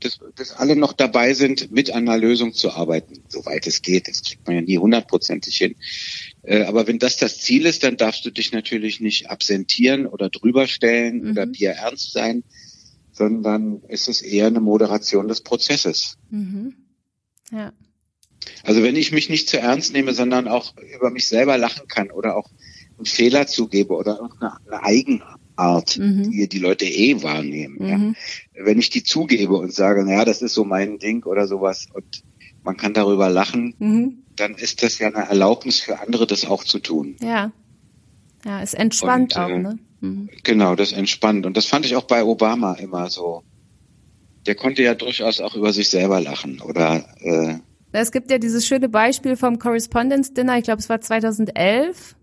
dass, 0.00 0.18
dass 0.36 0.52
alle 0.52 0.76
noch 0.76 0.92
dabei 0.92 1.34
sind, 1.34 1.72
mit 1.72 1.90
einer 1.92 2.18
Lösung 2.18 2.52
zu 2.52 2.72
arbeiten, 2.72 3.22
soweit 3.28 3.66
es 3.66 3.82
geht. 3.82 4.08
Das 4.08 4.22
kriegt 4.22 4.46
man 4.46 4.56
ja 4.56 4.62
nie 4.62 4.78
hundertprozentig 4.78 5.56
hin. 5.56 5.76
Äh, 6.42 6.64
aber 6.64 6.86
wenn 6.86 6.98
das 6.98 7.16
das 7.16 7.38
Ziel 7.38 7.66
ist, 7.66 7.84
dann 7.84 7.96
darfst 7.96 8.24
du 8.24 8.30
dich 8.30 8.52
natürlich 8.52 9.00
nicht 9.00 9.30
absentieren 9.30 10.06
oder 10.06 10.28
drüberstellen 10.28 11.22
mhm. 11.22 11.30
oder 11.30 11.46
dir 11.46 11.70
ernst 11.70 12.12
sein, 12.12 12.44
sondern 13.14 13.80
ist 13.88 14.08
es 14.08 14.20
eher 14.20 14.48
eine 14.48 14.60
Moderation 14.60 15.28
des 15.28 15.40
Prozesses. 15.40 16.18
Mhm. 16.30 16.74
Ja. 17.50 17.72
Also 18.64 18.82
wenn 18.82 18.96
ich 18.96 19.12
mich 19.12 19.30
nicht 19.30 19.48
zu 19.48 19.58
ernst 19.58 19.92
nehme, 19.92 20.12
sondern 20.12 20.48
auch 20.48 20.74
über 20.96 21.10
mich 21.10 21.28
selber 21.28 21.56
lachen 21.56 21.88
kann 21.88 22.10
oder 22.10 22.36
auch 22.36 22.50
einen 22.96 23.06
Fehler 23.06 23.46
zugebe 23.46 23.94
oder 23.94 24.20
eine, 24.20 24.52
eine 24.66 24.82
Eigenart, 24.82 25.96
mhm. 25.96 26.30
die 26.30 26.48
die 26.48 26.58
Leute 26.58 26.84
eh 26.84 27.22
wahrnehmen. 27.22 27.76
Mhm. 27.78 28.16
Ja. 28.54 28.64
Wenn 28.64 28.78
ich 28.78 28.90
die 28.90 29.04
zugebe 29.04 29.54
und 29.54 29.72
sage, 29.72 30.04
naja, 30.04 30.24
das 30.24 30.42
ist 30.42 30.54
so 30.54 30.64
mein 30.64 30.98
Ding 30.98 31.24
oder 31.24 31.46
sowas 31.46 31.86
und 31.92 32.24
man 32.64 32.76
kann 32.76 32.94
darüber 32.94 33.28
lachen, 33.28 33.74
mhm. 33.78 34.24
dann 34.36 34.54
ist 34.54 34.82
das 34.82 34.98
ja 34.98 35.08
eine 35.08 35.28
Erlaubnis 35.28 35.80
für 35.80 36.00
andere, 36.00 36.26
das 36.26 36.46
auch 36.46 36.64
zu 36.64 36.80
tun. 36.80 37.16
Ja. 37.22 37.52
Ja, 38.44 38.60
es 38.60 38.74
entspannt 38.74 39.36
und, 39.36 39.42
auch, 39.42 39.48
äh, 39.48 39.58
ne? 39.58 39.78
Mhm. 40.04 40.30
Genau, 40.42 40.74
das 40.74 40.92
entspannt. 40.92 41.46
Und 41.46 41.56
das 41.56 41.66
fand 41.66 41.86
ich 41.86 41.96
auch 41.96 42.04
bei 42.04 42.24
Obama 42.24 42.74
immer 42.74 43.08
so. 43.10 43.42
Der 44.46 44.54
konnte 44.54 44.82
ja 44.82 44.94
durchaus 44.94 45.40
auch 45.40 45.54
über 45.54 45.72
sich 45.72 45.88
selber 45.88 46.20
lachen 46.20 46.60
oder 46.60 47.04
äh, 47.20 47.58
es 47.96 48.10
gibt 48.10 48.28
ja 48.28 48.38
dieses 48.38 48.66
schöne 48.66 48.88
Beispiel 48.88 49.36
vom 49.36 49.60
Correspondence 49.60 50.34
Dinner, 50.34 50.58
ich 50.58 50.64
glaube 50.64 50.80
es 50.80 50.88
war 50.88 51.00
2011, 51.00 52.16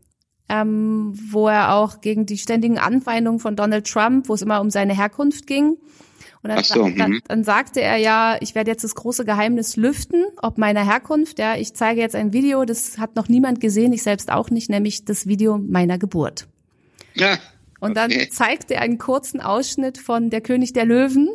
ähm, 0.50 1.14
wo 1.32 1.48
er 1.48 1.76
auch 1.76 2.02
gegen 2.02 2.26
die 2.26 2.38
ständigen 2.38 2.78
Anfeindungen 2.78 3.40
von 3.40 3.56
Donald 3.56 3.88
Trump, 3.88 4.28
wo 4.28 4.34
es 4.34 4.42
immer 4.42 4.60
um 4.60 4.70
seine 4.70 4.96
Herkunft 4.96 5.48
ging. 5.48 5.78
Und 6.44 6.50
dann, 6.50 6.64
so, 6.64 6.90
dann, 6.90 7.12
mhm. 7.12 7.22
dann, 7.26 7.44
sagte 7.46 7.80
er 7.80 7.96
ja, 7.98 8.38
ich 8.42 8.54
werde 8.54 8.70
jetzt 8.70 8.84
das 8.84 8.96
große 8.96 9.24
Geheimnis 9.24 9.78
lüften, 9.78 10.26
ob 10.42 10.58
meiner 10.58 10.84
Herkunft. 10.84 11.40
Ja, 11.40 11.56
ich 11.56 11.74
zeige 11.74 12.02
jetzt 12.02 12.16
ein 12.16 12.34
Video, 12.34 12.66
das 12.66 12.98
hat 12.98 13.16
noch 13.16 13.30
niemand 13.30 13.62
gesehen, 13.62 13.94
ich 13.94 14.04
selbst 14.04 14.30
auch 14.30 14.50
nicht, 14.50 14.70
nämlich 14.70 15.06
das 15.06 15.26
Video 15.26 15.58
meiner 15.58 15.98
Geburt. 15.98 16.48
Ja. 17.14 17.38
Und 17.82 17.98
dann 17.98 18.12
okay. 18.12 18.30
zeigte 18.30 18.76
er 18.76 18.82
einen 18.82 18.98
kurzen 18.98 19.42
Ausschnitt 19.42 19.98
von 19.98 20.30
Der 20.30 20.40
König 20.42 20.72
der 20.72 20.86
Löwen, 20.86 21.30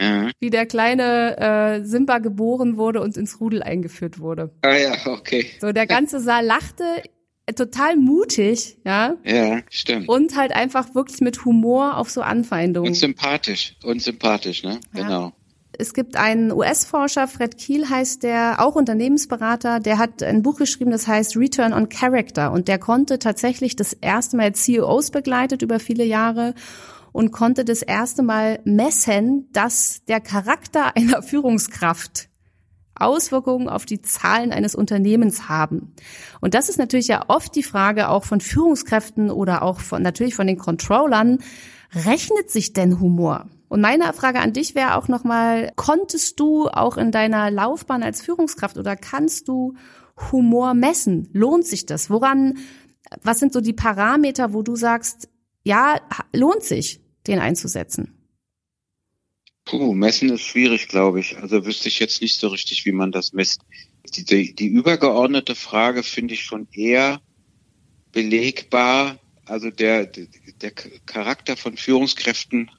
ja. 0.00 0.30
wie 0.40 0.50
der 0.50 0.66
kleine 0.66 1.38
äh, 1.38 1.84
Simba 1.84 2.18
geboren 2.18 2.76
wurde 2.76 3.00
und 3.00 3.16
ins 3.16 3.40
Rudel 3.40 3.62
eingeführt 3.62 4.18
wurde. 4.18 4.50
Ah 4.62 4.74
ja, 4.74 4.94
okay. 5.06 5.46
So, 5.60 5.72
der 5.72 5.86
ganze 5.86 6.20
Saal 6.20 6.44
lachte 6.44 6.84
äh, 7.46 7.54
total 7.54 7.96
mutig, 7.96 8.78
ja. 8.84 9.16
Ja, 9.24 9.60
stimmt. 9.70 10.08
Und 10.08 10.36
halt 10.36 10.52
einfach 10.52 10.94
wirklich 10.94 11.20
mit 11.20 11.44
Humor 11.44 11.96
auf 11.96 12.10
so 12.10 12.22
Anfeindungen. 12.22 12.90
Und 12.90 12.94
sympathisch, 12.94 13.76
und 13.84 14.02
sympathisch, 14.02 14.64
ne? 14.64 14.80
Ja. 14.94 15.02
Genau. 15.02 15.32
Es 15.78 15.94
gibt 15.94 16.16
einen 16.16 16.52
US-Forscher, 16.52 17.26
Fred 17.26 17.56
Kiel 17.56 17.88
heißt 17.88 18.22
der, 18.22 18.56
auch 18.58 18.74
Unternehmensberater, 18.74 19.80
der 19.80 19.98
hat 19.98 20.22
ein 20.22 20.42
Buch 20.42 20.58
geschrieben, 20.58 20.90
das 20.90 21.06
heißt 21.06 21.36
Return 21.36 21.72
on 21.72 21.88
Character 21.88 22.52
und 22.52 22.68
der 22.68 22.78
konnte 22.78 23.18
tatsächlich 23.18 23.74
das 23.74 23.94
erste 23.94 24.36
Mal 24.36 24.54
CEOs 24.54 25.10
begleitet 25.10 25.62
über 25.62 25.80
viele 25.80 26.04
Jahre 26.04 26.54
und 27.12 27.30
konnte 27.30 27.64
das 27.64 27.80
erste 27.80 28.22
Mal 28.22 28.60
messen, 28.64 29.48
dass 29.52 30.04
der 30.06 30.20
Charakter 30.20 30.94
einer 30.96 31.22
Führungskraft 31.22 32.28
Auswirkungen 32.94 33.68
auf 33.68 33.86
die 33.86 34.02
Zahlen 34.02 34.52
eines 34.52 34.74
Unternehmens 34.74 35.48
haben. 35.48 35.94
Und 36.40 36.54
das 36.54 36.68
ist 36.68 36.78
natürlich 36.78 37.08
ja 37.08 37.24
oft 37.28 37.54
die 37.54 37.62
Frage 37.62 38.08
auch 38.08 38.24
von 38.24 38.40
Führungskräften 38.40 39.30
oder 39.30 39.62
auch 39.62 39.80
von, 39.80 40.02
natürlich 40.02 40.34
von 40.34 40.46
den 40.46 40.58
Controllern. 40.58 41.38
Rechnet 41.94 42.50
sich 42.50 42.74
denn 42.74 43.00
Humor? 43.00 43.48
Und 43.72 43.80
meine 43.80 44.12
Frage 44.12 44.40
an 44.40 44.52
dich 44.52 44.74
wäre 44.74 44.98
auch 44.98 45.08
nochmal, 45.08 45.72
konntest 45.76 46.38
du 46.38 46.68
auch 46.68 46.98
in 46.98 47.10
deiner 47.10 47.50
Laufbahn 47.50 48.02
als 48.02 48.20
Führungskraft 48.20 48.76
oder 48.76 48.96
kannst 48.96 49.48
du 49.48 49.76
Humor 50.30 50.74
messen? 50.74 51.30
Lohnt 51.32 51.66
sich 51.66 51.86
das? 51.86 52.10
Woran, 52.10 52.58
was 53.22 53.38
sind 53.38 53.54
so 53.54 53.62
die 53.62 53.72
Parameter, 53.72 54.52
wo 54.52 54.60
du 54.60 54.76
sagst, 54.76 55.30
ja, 55.64 55.98
lohnt 56.34 56.62
sich, 56.62 57.00
den 57.26 57.38
einzusetzen? 57.38 58.12
Puh, 59.64 59.94
messen 59.94 60.28
ist 60.28 60.42
schwierig, 60.42 60.88
glaube 60.88 61.20
ich. 61.20 61.38
Also 61.38 61.64
wüsste 61.64 61.88
ich 61.88 61.98
jetzt 61.98 62.20
nicht 62.20 62.38
so 62.38 62.48
richtig, 62.48 62.84
wie 62.84 62.92
man 62.92 63.10
das 63.10 63.32
misst. 63.32 63.62
Die, 64.14 64.26
die, 64.26 64.54
die 64.54 64.66
übergeordnete 64.66 65.54
Frage 65.54 66.02
finde 66.02 66.34
ich 66.34 66.42
schon 66.42 66.68
eher 66.72 67.22
belegbar. 68.12 69.18
Also 69.46 69.70
der, 69.70 70.04
der 70.60 70.72
Charakter 71.06 71.56
von 71.56 71.78
Führungskräften 71.78 72.70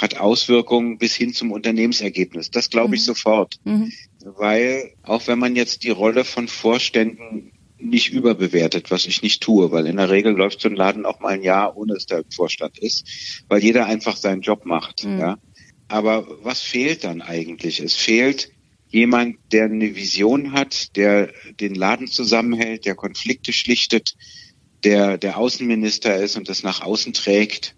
hat 0.00 0.18
Auswirkungen 0.18 0.98
bis 0.98 1.14
hin 1.14 1.32
zum 1.32 1.52
Unternehmensergebnis. 1.52 2.50
Das 2.50 2.70
glaube 2.70 2.94
ich 2.94 3.02
mhm. 3.02 3.06
sofort. 3.06 3.56
Mhm. 3.64 3.92
Weil 4.24 4.92
auch 5.02 5.26
wenn 5.26 5.38
man 5.38 5.56
jetzt 5.56 5.84
die 5.84 5.90
Rolle 5.90 6.24
von 6.24 6.48
Vorständen 6.48 7.52
nicht 7.78 8.10
überbewertet, 8.10 8.90
was 8.90 9.06
ich 9.06 9.22
nicht 9.22 9.42
tue, 9.42 9.70
weil 9.70 9.86
in 9.86 9.96
der 9.96 10.10
Regel 10.10 10.32
läuft 10.32 10.60
so 10.60 10.68
ein 10.68 10.74
Laden 10.74 11.06
auch 11.06 11.20
mal 11.20 11.34
ein 11.34 11.42
Jahr, 11.42 11.76
ohne 11.76 11.94
dass 11.94 12.06
der 12.06 12.24
Vorstand 12.34 12.78
ist, 12.78 13.44
weil 13.48 13.62
jeder 13.62 13.86
einfach 13.86 14.16
seinen 14.16 14.42
Job 14.42 14.66
macht. 14.66 15.04
Mhm. 15.04 15.18
Ja. 15.18 15.38
Aber 15.86 16.26
was 16.42 16.60
fehlt 16.60 17.04
dann 17.04 17.22
eigentlich? 17.22 17.80
Es 17.80 17.94
fehlt 17.94 18.50
jemand, 18.88 19.36
der 19.52 19.64
eine 19.64 19.94
Vision 19.94 20.52
hat, 20.52 20.96
der 20.96 21.32
den 21.60 21.74
Laden 21.74 22.06
zusammenhält, 22.06 22.84
der 22.84 22.94
Konflikte 22.94 23.52
schlichtet, 23.52 24.16
der 24.84 25.18
der 25.18 25.38
Außenminister 25.38 26.16
ist 26.16 26.36
und 26.36 26.48
das 26.48 26.62
nach 26.62 26.82
außen 26.82 27.12
trägt. 27.12 27.74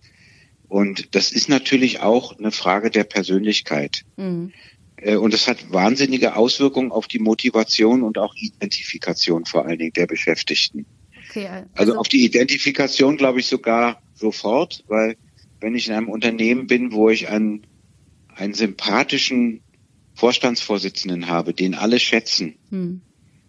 Und 0.71 1.17
das 1.17 1.33
ist 1.33 1.49
natürlich 1.49 1.99
auch 1.99 2.39
eine 2.39 2.53
Frage 2.53 2.91
der 2.91 3.03
Persönlichkeit. 3.03 4.05
Mhm. 4.17 4.53
Äh, 4.95 5.17
und 5.17 5.35
es 5.35 5.49
hat 5.49 5.73
wahnsinnige 5.73 6.37
Auswirkungen 6.37 6.93
auf 6.93 7.09
die 7.09 7.19
Motivation 7.19 8.05
und 8.05 8.19
auch 8.19 8.37
Identifikation 8.37 9.47
vor 9.47 9.67
allen 9.67 9.81
Dingen 9.81 9.93
der 9.93 10.07
Beschäftigten. 10.07 10.87
Okay, 11.29 11.49
also, 11.49 11.67
also 11.75 11.97
auf 11.97 12.07
die 12.07 12.25
Identifikation 12.25 13.17
glaube 13.17 13.41
ich 13.41 13.47
sogar 13.47 14.01
sofort, 14.15 14.85
weil 14.87 15.17
wenn 15.61 15.75
ich 15.75 15.89
in 15.89 15.95
einem 15.95 16.09
Unternehmen 16.09 16.69
bin, 16.69 16.93
wo 16.93 17.11
ich 17.11 17.29
einen, 17.29 17.67
einen 18.37 18.55
sympathischen 18.55 19.63
Vorstandsvorsitzenden 20.15 21.27
habe, 21.27 21.53
den 21.53 21.75
alle 21.75 21.99
schätzen 21.99 22.55
hm. 22.71 23.01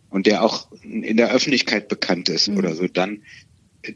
und 0.09 0.26
der 0.26 0.43
auch 0.43 0.72
in 0.82 1.17
der 1.17 1.32
Öffentlichkeit 1.32 1.88
bekannt 1.88 2.30
ist 2.30 2.47
hm. 2.47 2.57
oder 2.57 2.74
so, 2.74 2.88
dann 2.88 3.22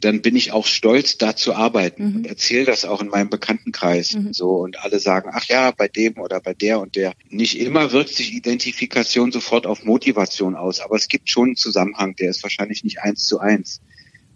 dann 0.02 0.22
bin 0.22 0.36
ich 0.36 0.52
auch 0.52 0.66
stolz, 0.66 1.18
da 1.18 1.36
zu 1.36 1.54
arbeiten 1.54 2.10
mhm. 2.10 2.16
und 2.18 2.28
erzähle 2.28 2.66
das 2.66 2.86
auch 2.86 3.02
in 3.02 3.10
meinem 3.10 3.30
Bekanntenkreis 3.30 4.14
mhm. 4.14 4.34
so 4.34 4.58
und 4.58 4.80
alle 4.80 5.00
sagen, 5.00 5.30
ach 5.34 5.46
ja, 5.46 5.72
bei 5.72 5.88
dem 5.88 6.18
oder 6.18 6.40
bei 6.40 6.54
der 6.54 6.80
und 6.80 6.96
der. 6.96 7.14
Nicht 7.30 7.60
immer 7.60 7.92
wirkt 7.92 8.16
sich 8.16 8.34
Identifikation 8.34 9.32
sofort 9.32 9.68
auf 9.68 9.84
Motivation 9.84 10.56
aus, 10.56 10.80
aber 10.80 10.96
es 10.96 11.08
gibt 11.08 11.30
schon 11.30 11.50
einen 11.50 11.56
Zusammenhang, 11.56 12.16
der 12.16 12.32
ist 12.32 12.42
wahrscheinlich 12.44 12.84
nicht 12.84 13.02
eins 13.02 13.26
zu 13.26 13.40
eins. 13.40 13.82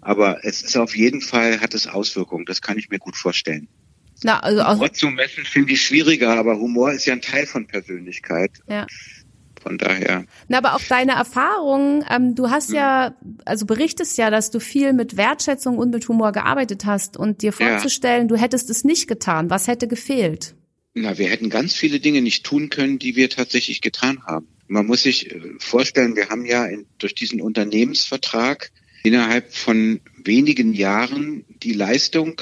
Aber 0.01 0.45
es 0.45 0.61
ist 0.61 0.77
auf 0.77 0.95
jeden 0.95 1.21
Fall, 1.21 1.59
hat 1.61 1.73
es 1.73 1.87
Auswirkungen, 1.87 2.45
das 2.45 2.61
kann 2.61 2.77
ich 2.77 2.89
mir 2.89 2.99
gut 2.99 3.17
vorstellen. 3.17 3.67
Na, 4.23 4.39
also 4.39 4.65
Humor 4.67 4.93
zu 4.93 5.07
messen 5.09 5.45
finde 5.45 5.73
ich 5.73 5.81
schwieriger, 5.81 6.37
aber 6.37 6.57
Humor 6.57 6.91
ist 6.91 7.05
ja 7.05 7.13
ein 7.13 7.21
Teil 7.21 7.45
von 7.45 7.67
Persönlichkeit. 7.67 8.51
Ja. 8.67 8.85
Von 9.61 9.77
daher. 9.77 10.25
Na, 10.47 10.59
aber 10.59 10.75
auch 10.75 10.81
deine 10.87 11.13
Erfahrungen, 11.13 12.05
ähm, 12.09 12.35
du 12.35 12.49
hast 12.49 12.71
ja, 12.71 13.15
also 13.45 13.65
berichtest 13.65 14.17
ja, 14.17 14.29
dass 14.29 14.51
du 14.51 14.59
viel 14.59 14.93
mit 14.93 15.17
Wertschätzung 15.17 15.77
und 15.77 15.91
mit 15.91 16.07
Humor 16.07 16.31
gearbeitet 16.31 16.85
hast 16.85 17.17
und 17.17 17.41
dir 17.41 17.51
vorzustellen, 17.51 18.23
ja. 18.23 18.27
du 18.27 18.35
hättest 18.37 18.69
es 18.69 18.83
nicht 18.83 19.07
getan. 19.07 19.49
Was 19.49 19.67
hätte 19.67 19.87
gefehlt? 19.87 20.55
Na, 20.93 21.17
wir 21.17 21.27
hätten 21.27 21.49
ganz 21.49 21.73
viele 21.73 21.99
Dinge 21.99 22.21
nicht 22.21 22.45
tun 22.45 22.69
können, 22.69 22.99
die 22.99 23.15
wir 23.15 23.29
tatsächlich 23.29 23.81
getan 23.81 24.23
haben. 24.25 24.47
Man 24.67 24.85
muss 24.85 25.03
sich 25.03 25.31
äh, 25.31 25.39
vorstellen, 25.59 26.15
wir 26.15 26.29
haben 26.29 26.45
ja 26.45 26.65
in, 26.65 26.85
durch 26.97 27.15
diesen 27.15 27.41
Unternehmensvertrag 27.41 28.71
innerhalb 29.03 29.53
von 29.53 30.01
wenigen 30.23 30.73
Jahren 30.73 31.45
die 31.63 31.73
Leistung 31.73 32.41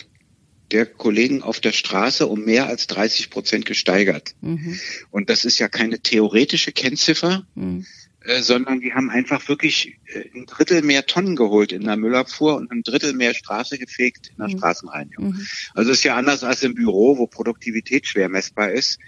der 0.72 0.86
Kollegen 0.86 1.44
auf 1.44 1.60
der 1.60 1.72
Straße 1.72 2.28
um 2.28 2.44
mehr 2.44 2.68
als 2.68 2.88
30 2.88 3.30
Prozent 3.30 3.66
gesteigert. 3.66 4.36
Mhm. 4.42 4.80
Und 5.12 5.30
das 5.30 5.46
ist 5.46 5.60
ja 5.60 5.70
keine 5.70 6.00
theoretische 6.00 6.72
Kennziffer, 6.72 7.46
mhm. 7.56 7.86
äh, 8.22 8.42
sondern 8.42 8.82
die 8.82 8.94
haben 8.94 9.10
einfach 9.10 9.48
wirklich 9.48 9.98
äh, 10.08 10.26
ein 10.36 10.46
Drittel 10.46 10.82
mehr 10.82 11.06
Tonnen 11.06 11.36
geholt 11.36 11.72
in 11.72 11.84
der 11.84 11.96
Müllabfuhr 11.96 12.56
und 12.56 12.72
ein 12.72 12.84
Drittel 12.84 13.14
mehr 13.14 13.34
Straße 13.34 13.78
gefegt 13.78 14.28
in 14.32 14.38
der 14.38 14.50
mhm. 14.50 14.58
Straßenreinigung. 14.58 15.30
Mhm. 15.30 15.48
Also 15.74 15.92
ist 15.92 16.04
ja 16.04 16.16
anders 16.16 16.44
als 16.44 16.64
im 16.64 16.76
Büro, 16.76 17.18
wo 17.18 17.28
Produktivität 17.28 18.08
schwer 18.08 18.28
messbar 18.28 18.72
ist. 18.72 19.00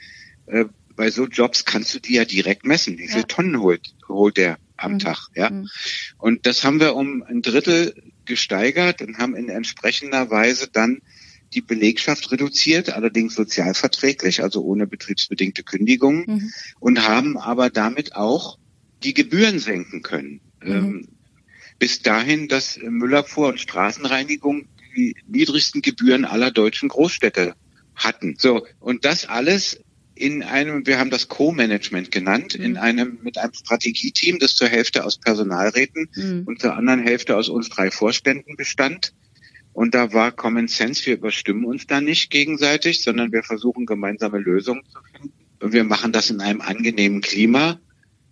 Äh, 0.46 0.66
bei 0.96 1.12
so 1.12 1.28
Jobs 1.28 1.66
kannst 1.66 1.94
du 1.94 2.00
die 2.00 2.16
ja 2.16 2.26
direkt 2.26 2.66
messen. 2.66 2.98
Wie 2.98 3.08
viel 3.08 3.22
ja. 3.22 3.24
Tonnen 3.24 3.62
holt, 3.62 3.96
holt 4.08 4.38
der 4.38 4.58
am 4.76 4.94
mhm. 4.94 5.00
Tag, 5.00 5.28
ja? 5.36 5.50
Mhm. 5.50 5.70
Und 6.18 6.46
das 6.46 6.64
haben 6.64 6.80
wir 6.80 6.96
um 6.96 7.24
ein 7.24 7.42
Drittel 7.42 7.94
gesteigert 8.26 9.02
und 9.02 9.18
haben 9.18 9.36
in 9.36 9.50
entsprechender 9.50 10.30
Weise 10.30 10.68
dann 10.72 11.02
die 11.54 11.62
Belegschaft 11.62 12.32
reduziert, 12.32 12.92
allerdings 12.92 13.36
sozialverträglich, 13.36 14.44
also 14.44 14.64
ohne 14.64 14.88
betriebsbedingte 14.88 15.64
Kündigung, 15.64 16.26
mhm. 16.28 16.52
und 16.80 17.08
haben 17.08 17.38
aber 17.38 17.70
damit 17.70 18.16
auch 18.16 18.58
die 19.04 19.14
Gebühren 19.14 19.60
senken 19.60 20.02
können. 20.02 20.42
Mhm. 20.62 20.72
Ähm, 20.72 21.08
bis 21.80 22.02
dahin, 22.02 22.48
dass 22.48 22.78
Müllabfuhr 22.78 23.48
und 23.48 23.60
Straßenreinigung 23.60 24.68
die 24.96 25.16
niedrigsten 25.28 25.82
Gebühren 25.82 26.26
aller 26.26 26.52
deutschen 26.52 26.90
Großstädte 26.90 27.56
hatten. 27.96 28.36
So, 28.38 28.66
und 28.80 29.06
das 29.06 29.26
alles 29.26 29.80
in 30.16 30.44
einem, 30.44 30.86
wir 30.86 31.00
haben 31.00 31.10
das 31.10 31.30
Co-Management 31.30 32.12
genannt, 32.12 32.58
mhm. 32.58 32.66
in 32.66 32.78
einem, 32.78 33.20
mit 33.24 33.38
einem 33.38 33.54
Strategieteam, 33.54 34.40
das 34.40 34.56
zur 34.56 34.68
Hälfte 34.68 35.06
aus 35.06 35.18
Personalräten 35.18 36.10
mhm. 36.14 36.44
und 36.46 36.62
zur 36.62 36.76
anderen 36.76 37.02
Hälfte 37.02 37.38
aus 37.38 37.48
uns 37.48 37.70
drei 37.70 37.90
Vorständen 37.90 38.58
bestand. 38.58 39.14
Und 39.74 39.94
da 39.94 40.14
war 40.14 40.32
Common 40.32 40.68
Sense, 40.68 41.06
wir 41.06 41.14
überstimmen 41.14 41.66
uns 41.66 41.88
da 41.88 42.02
nicht 42.02 42.32
gegenseitig, 42.32 43.02
sondern 43.04 43.32
wir 43.32 43.44
versuchen 43.44 43.86
gemeinsame 43.86 44.40
Lösungen 44.40 44.84
zu 44.86 45.00
finden. 45.12 45.34
Und 45.62 45.74
wir 45.74 45.84
machen 45.84 46.12
das 46.12 46.30
in 46.30 46.42
einem 46.42 46.62
angenehmen 46.62 47.22
Klima. 47.22 47.80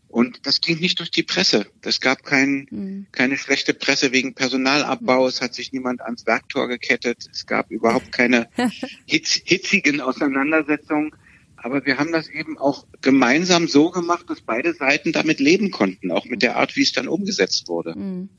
Und 0.08 0.48
das 0.48 0.62
ging 0.62 0.80
nicht 0.80 1.00
durch 1.00 1.12
die 1.12 1.24
Presse. 1.24 1.68
Es 1.82 2.00
gab 2.00 2.24
kein, 2.24 2.68
mhm. 2.72 3.08
keine 3.12 3.38
schlechte 3.38 3.74
Presse 3.74 4.12
wegen 4.14 4.34
Personalabbau. 4.34 5.28
Es 5.28 5.42
hat 5.42 5.54
sich 5.54 5.74
niemand 5.74 6.02
ans 6.02 6.26
Werktor 6.26 6.68
gekettet. 6.68 7.28
Es 7.32 7.46
gab 7.46 7.70
überhaupt 7.72 8.12
keine 8.12 8.50
hitz, 9.06 9.42
hitzigen 9.44 10.02
Auseinandersetzungen. 10.02 11.12
Aber 11.58 11.86
wir 11.86 11.98
haben 11.98 12.12
das 12.12 12.30
eben 12.30 12.58
auch 12.58 12.88
gemeinsam 13.02 13.68
so 13.68 13.90
gemacht, 13.90 14.30
dass 14.30 14.42
beide 14.42 14.74
Seiten 14.74 15.12
damit 15.12 15.40
leben 15.40 15.72
konnten, 15.72 16.12
auch 16.12 16.26
mit 16.26 16.42
der 16.42 16.56
Art, 16.56 16.76
wie 16.76 16.84
es 16.84 16.94
dann 16.94 17.08
umgesetzt 17.08 17.68
wurde. 17.68 17.98
Mhm. 17.98 18.30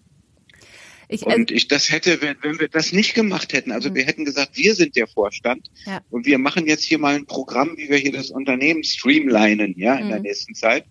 Ich, 1.09 1.27
äh, 1.27 1.35
und 1.35 1.51
ich 1.51 1.69
das 1.69 1.91
hätte, 1.91 2.21
wenn, 2.21 2.37
wenn 2.43 2.61
wir 2.61 2.69
das 2.69 2.93
nicht 2.93 3.15
gemacht 3.15 3.53
hätten, 3.53 3.73
also 3.73 3.91
mhm. 3.91 3.95
wir 3.95 4.05
hätten 4.05 4.25
gesagt, 4.25 4.57
wir 4.57 4.75
sind 4.75 4.95
der 4.97 5.07
Vorstand 5.07 5.71
ja. 5.87 6.01
und 6.11 6.27
wir 6.27 6.39
machen 6.39 6.67
jetzt 6.67 6.85
hier 6.85 6.99
mal 6.99 7.15
ein 7.15 7.27
Programm, 7.27 7.77
wie 7.77 7.89
wir 7.89 7.97
hier 7.97 8.13
das 8.13 8.31
Unternehmen 8.31 8.85
streamlinen, 8.85 9.75
ja, 9.79 9.97
in 9.97 10.07
mhm. 10.07 10.11
der 10.11 10.21
nächsten 10.21 10.55
Zeit 10.55 10.85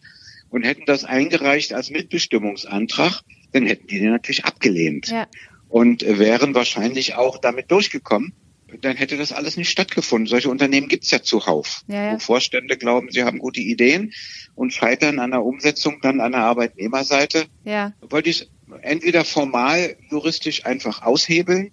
und 0.49 0.63
hätten 0.63 0.85
das 0.85 1.03
eingereicht 1.03 1.73
als 1.73 1.89
Mitbestimmungsantrag, 1.91 3.21
dann 3.51 3.65
hätten 3.65 3.87
die 3.87 3.99
den 3.99 4.11
natürlich 4.11 4.45
abgelehnt 4.45 5.07
ja. 5.07 5.27
und 5.69 6.01
wären 6.01 6.55
wahrscheinlich 6.55 7.15
auch 7.15 7.37
damit 7.37 7.71
durchgekommen 7.71 8.33
dann 8.81 8.97
hätte 8.97 9.17
das 9.17 9.31
alles 9.31 9.57
nicht 9.57 9.69
stattgefunden. 9.69 10.27
Solche 10.27 10.49
Unternehmen 10.49 10.87
gibt's 10.87 11.11
ja 11.11 11.21
zuhauf, 11.21 11.83
ja, 11.87 12.07
ja. 12.07 12.13
wo 12.13 12.19
Vorstände 12.19 12.77
glauben, 12.77 13.09
sie 13.11 13.23
haben 13.23 13.39
gute 13.39 13.61
Ideen 13.61 14.13
und 14.55 14.73
scheitern 14.73 15.19
an 15.19 15.31
der 15.31 15.43
Umsetzung 15.43 15.99
dann 16.01 16.19
an 16.19 16.33
der 16.33 16.41
Arbeitnehmerseite. 16.41 17.45
Ja. 17.63 17.93
Wollte 18.01 18.29
ich 18.29 18.49
entweder 18.81 19.25
formal 19.25 19.97
juristisch 20.09 20.65
einfach 20.65 21.01
aushebeln 21.01 21.71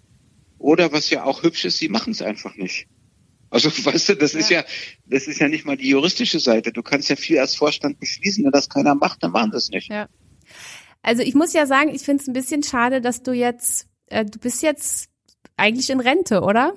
oder 0.57 0.91
was 0.91 1.09
ja 1.09 1.23
auch 1.23 1.43
hübsch 1.43 1.65
ist, 1.65 1.77
sie 1.77 1.89
machen 1.89 2.11
es 2.11 2.21
einfach 2.21 2.55
nicht. 2.55 2.87
Also 3.49 3.69
weißt 3.85 4.09
du, 4.09 4.15
das 4.15 4.33
ja. 4.33 4.39
ist 4.39 4.49
ja, 4.49 4.63
das 5.05 5.27
ist 5.27 5.39
ja 5.39 5.47
nicht 5.47 5.65
mal 5.65 5.77
die 5.77 5.89
juristische 5.89 6.39
Seite. 6.39 6.71
Du 6.71 6.83
kannst 6.83 7.09
ja 7.09 7.15
viel 7.15 7.39
als 7.39 7.55
Vorstand 7.55 7.99
beschließen, 7.99 8.43
wenn 8.43 8.51
das 8.51 8.69
keiner 8.69 8.95
macht, 8.95 9.23
dann 9.23 9.31
machen 9.31 9.51
das 9.51 9.69
nicht. 9.69 9.89
Ja. 9.89 10.07
Also 11.01 11.21
ich 11.21 11.35
muss 11.35 11.53
ja 11.53 11.65
sagen, 11.67 11.93
ich 11.93 12.01
finde 12.01 12.21
es 12.21 12.27
ein 12.27 12.33
bisschen 12.33 12.63
schade, 12.63 12.99
dass 12.99 13.21
du 13.21 13.31
jetzt, 13.31 13.87
äh, 14.07 14.25
du 14.25 14.39
bist 14.39 14.63
jetzt 14.63 15.09
eigentlich 15.55 15.89
in 15.89 15.99
Rente, 15.99 16.41
oder? 16.41 16.73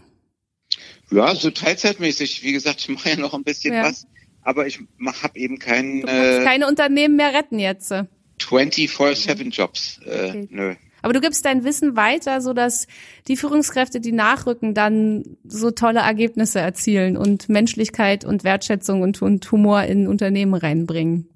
Ja, 1.11 1.35
so 1.35 1.51
teilzeitmäßig. 1.51 2.43
Wie 2.43 2.53
gesagt, 2.53 2.81
ich 2.81 2.89
mache 2.91 3.11
ja 3.11 3.17
noch 3.17 3.33
ein 3.33 3.43
bisschen 3.43 3.73
ja. 3.73 3.85
was, 3.85 4.07
aber 4.43 4.67
ich 4.67 4.81
habe 5.01 5.39
eben 5.39 5.59
keinen. 5.59 6.03
Du 6.03 6.09
äh, 6.09 6.45
keine 6.45 6.67
Unternehmen 6.69 7.17
mehr 7.17 7.33
retten 7.33 7.59
jetzt. 7.59 7.93
24-7 8.49 9.51
Jobs. 9.51 10.01
Äh, 10.05 10.29
okay. 10.29 10.49
Nö. 10.51 10.75
Aber 11.01 11.13
du 11.13 11.21
gibst 11.21 11.45
dein 11.45 11.65
Wissen 11.65 11.97
weiter, 11.97 12.41
so 12.41 12.53
dass 12.53 12.87
die 13.29 13.37
Führungskräfte, 13.37 14.01
die 14.01 14.13
nachrücken, 14.13 14.75
dann 14.75 15.37
so 15.45 15.71
tolle 15.71 16.01
Ergebnisse 16.01 16.59
erzielen 16.59 17.17
und 17.17 17.49
Menschlichkeit 17.49 18.25
und 18.25 18.43
Wertschätzung 18.43 19.03
und, 19.03 19.23
und 19.23 19.51
Humor 19.53 19.85
in 19.85 20.09
Unternehmen 20.09 20.55
reinbringen. 20.55 21.29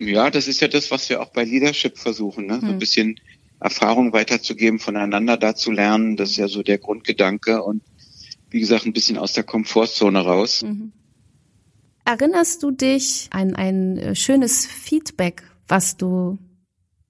Ja, 0.00 0.30
das 0.30 0.48
ist 0.48 0.60
ja 0.60 0.68
das, 0.68 0.90
was 0.90 1.08
wir 1.08 1.20
auch 1.20 1.30
bei 1.30 1.44
Leadership 1.44 1.98
versuchen, 1.98 2.46
ne? 2.46 2.58
so 2.60 2.66
ein 2.66 2.72
hm. 2.72 2.78
bisschen 2.78 3.20
Erfahrung 3.60 4.12
weiterzugeben, 4.12 4.78
voneinander 4.78 5.36
da 5.36 5.54
zu 5.54 5.70
lernen. 5.70 6.16
Das 6.16 6.30
ist 6.30 6.36
ja 6.38 6.48
so 6.48 6.62
der 6.62 6.78
Grundgedanke 6.78 7.62
und 7.62 7.82
wie 8.48 8.60
gesagt, 8.60 8.86
ein 8.86 8.92
bisschen 8.92 9.18
aus 9.18 9.32
der 9.32 9.44
Komfortzone 9.44 10.20
raus. 10.20 10.62
Mhm. 10.62 10.92
Erinnerst 12.04 12.62
du 12.62 12.70
dich 12.70 13.28
an 13.30 13.54
ein 13.54 13.96
äh, 13.98 14.14
schönes 14.16 14.66
Feedback, 14.66 15.44
was 15.70 15.96
du 15.96 16.38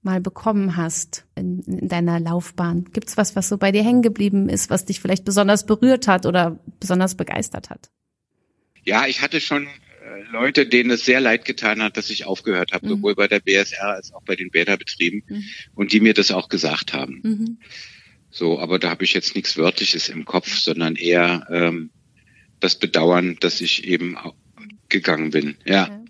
mal 0.03 0.19
bekommen 0.19 0.77
hast 0.77 1.25
in, 1.35 1.61
in 1.61 1.87
deiner 1.87 2.19
Laufbahn? 2.19 2.85
Gibt's 2.91 3.17
was, 3.17 3.35
was 3.35 3.49
so 3.49 3.57
bei 3.57 3.71
dir 3.71 3.83
hängen 3.83 4.01
geblieben 4.01 4.49
ist, 4.49 4.69
was 4.69 4.85
dich 4.85 4.99
vielleicht 4.99 5.25
besonders 5.25 5.65
berührt 5.65 6.07
hat 6.07 6.25
oder 6.25 6.59
besonders 6.79 7.15
begeistert 7.15 7.69
hat? 7.69 7.89
Ja, 8.83 9.05
ich 9.05 9.21
hatte 9.21 9.39
schon 9.39 9.67
äh, 9.67 9.69
Leute, 10.31 10.65
denen 10.65 10.89
es 10.91 11.05
sehr 11.05 11.21
leid 11.21 11.45
getan 11.45 11.83
hat, 11.83 11.97
dass 11.97 12.09
ich 12.09 12.25
aufgehört 12.25 12.71
habe, 12.71 12.85
mhm. 12.85 12.89
sowohl 12.89 13.15
bei 13.15 13.27
der 13.27 13.39
BSR 13.39 13.89
als 13.89 14.11
auch 14.11 14.23
bei 14.23 14.35
den 14.35 14.49
Bäderbetrieben 14.49 15.23
mhm. 15.27 15.43
und 15.75 15.91
die 15.91 15.99
mir 15.99 16.15
das 16.15 16.31
auch 16.31 16.49
gesagt 16.49 16.93
haben. 16.93 17.19
Mhm. 17.23 17.57
So, 18.31 18.59
aber 18.59 18.79
da 18.79 18.89
habe 18.89 19.03
ich 19.03 19.13
jetzt 19.13 19.35
nichts 19.35 19.57
Wörtliches 19.57 20.09
im 20.09 20.25
Kopf, 20.25 20.57
sondern 20.57 20.95
eher 20.95 21.45
ähm, 21.51 21.91
das 22.59 22.79
Bedauern, 22.79 23.37
dass 23.39 23.61
ich 23.61 23.83
eben 23.83 24.17
gegangen 24.89 25.31
bin. 25.31 25.57
Ja. 25.65 25.83
Okay. 25.83 26.05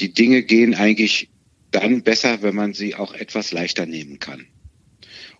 Die 0.00 0.12
Dinge 0.12 0.42
gehen 0.42 0.74
eigentlich 0.74 1.30
dann 1.74 2.02
besser, 2.02 2.42
wenn 2.42 2.54
man 2.54 2.74
sie 2.74 2.94
auch 2.94 3.14
etwas 3.14 3.52
leichter 3.52 3.86
nehmen 3.86 4.18
kann. 4.18 4.46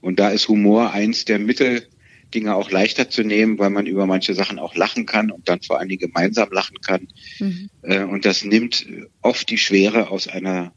Und 0.00 0.18
da 0.18 0.30
ist 0.30 0.48
Humor 0.48 0.92
eins 0.92 1.24
der 1.24 1.38
Mittel, 1.38 1.86
Dinge 2.34 2.54
auch 2.54 2.70
leichter 2.70 3.08
zu 3.08 3.22
nehmen, 3.22 3.58
weil 3.58 3.70
man 3.70 3.86
über 3.86 4.06
manche 4.06 4.34
Sachen 4.34 4.58
auch 4.58 4.74
lachen 4.74 5.06
kann 5.06 5.30
und 5.30 5.48
dann 5.48 5.62
vor 5.62 5.78
allen 5.78 5.88
Dingen 5.88 6.00
gemeinsam 6.00 6.50
lachen 6.50 6.80
kann. 6.80 7.08
Mhm. 7.38 7.70
Äh, 7.82 8.02
und 8.02 8.24
das 8.24 8.44
nimmt 8.44 8.86
oft 9.22 9.48
die 9.50 9.58
Schwere 9.58 10.10
aus 10.10 10.26
einer, 10.26 10.72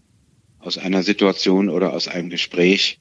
aus 0.60 0.78
einer 0.78 1.02
Situation 1.04 1.70
oder 1.70 1.94
aus 1.94 2.08
einem 2.08 2.30
Gespräch. 2.30 3.00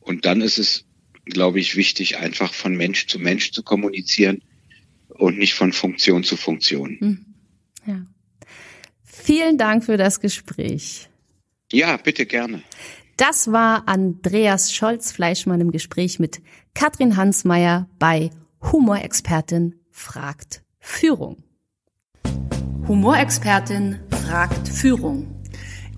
Und 0.00 0.26
dann 0.26 0.42
ist 0.42 0.58
es 0.58 0.86
glaube 1.26 1.60
ich, 1.60 1.76
wichtig, 1.76 2.18
einfach 2.18 2.54
von 2.54 2.74
Mensch 2.74 3.06
zu 3.06 3.18
Mensch 3.18 3.50
zu 3.52 3.62
kommunizieren 3.62 4.42
und 5.08 5.38
nicht 5.38 5.54
von 5.54 5.72
Funktion 5.72 6.24
zu 6.24 6.36
Funktion. 6.36 6.96
Mhm. 7.00 7.26
Ja. 7.86 8.06
Vielen 9.04 9.58
Dank 9.58 9.84
für 9.84 9.96
das 9.96 10.20
Gespräch. 10.20 11.08
Ja, 11.72 11.96
bitte 11.96 12.26
gerne. 12.26 12.62
Das 13.16 13.50
war 13.50 13.88
Andreas 13.88 14.72
Scholz-Fleischmann 14.72 15.60
im 15.60 15.72
Gespräch 15.72 16.18
mit 16.18 16.42
Katrin 16.74 17.16
Hansmeier 17.16 17.88
bei 17.98 18.30
Humorexpertin 18.60 19.74
fragt 19.90 20.62
Führung. 20.78 21.42
Humorexpertin 22.86 23.98
fragt 24.10 24.68
Führung. 24.68 25.26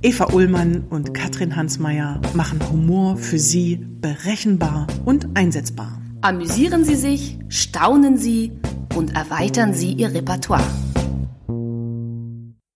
Eva 0.00 0.32
Ullmann 0.32 0.86
und 0.88 1.12
Katrin 1.12 1.56
Hansmeier 1.56 2.20
machen 2.34 2.60
Humor 2.70 3.16
für 3.16 3.38
Sie 3.38 3.76
berechenbar 3.76 4.86
und 5.04 5.36
einsetzbar. 5.36 6.00
Amüsieren 6.20 6.84
Sie 6.84 6.94
sich, 6.94 7.38
staunen 7.48 8.16
Sie 8.16 8.52
und 8.94 9.16
erweitern 9.16 9.74
Sie 9.74 9.92
Ihr 9.92 10.14
Repertoire. 10.14 10.64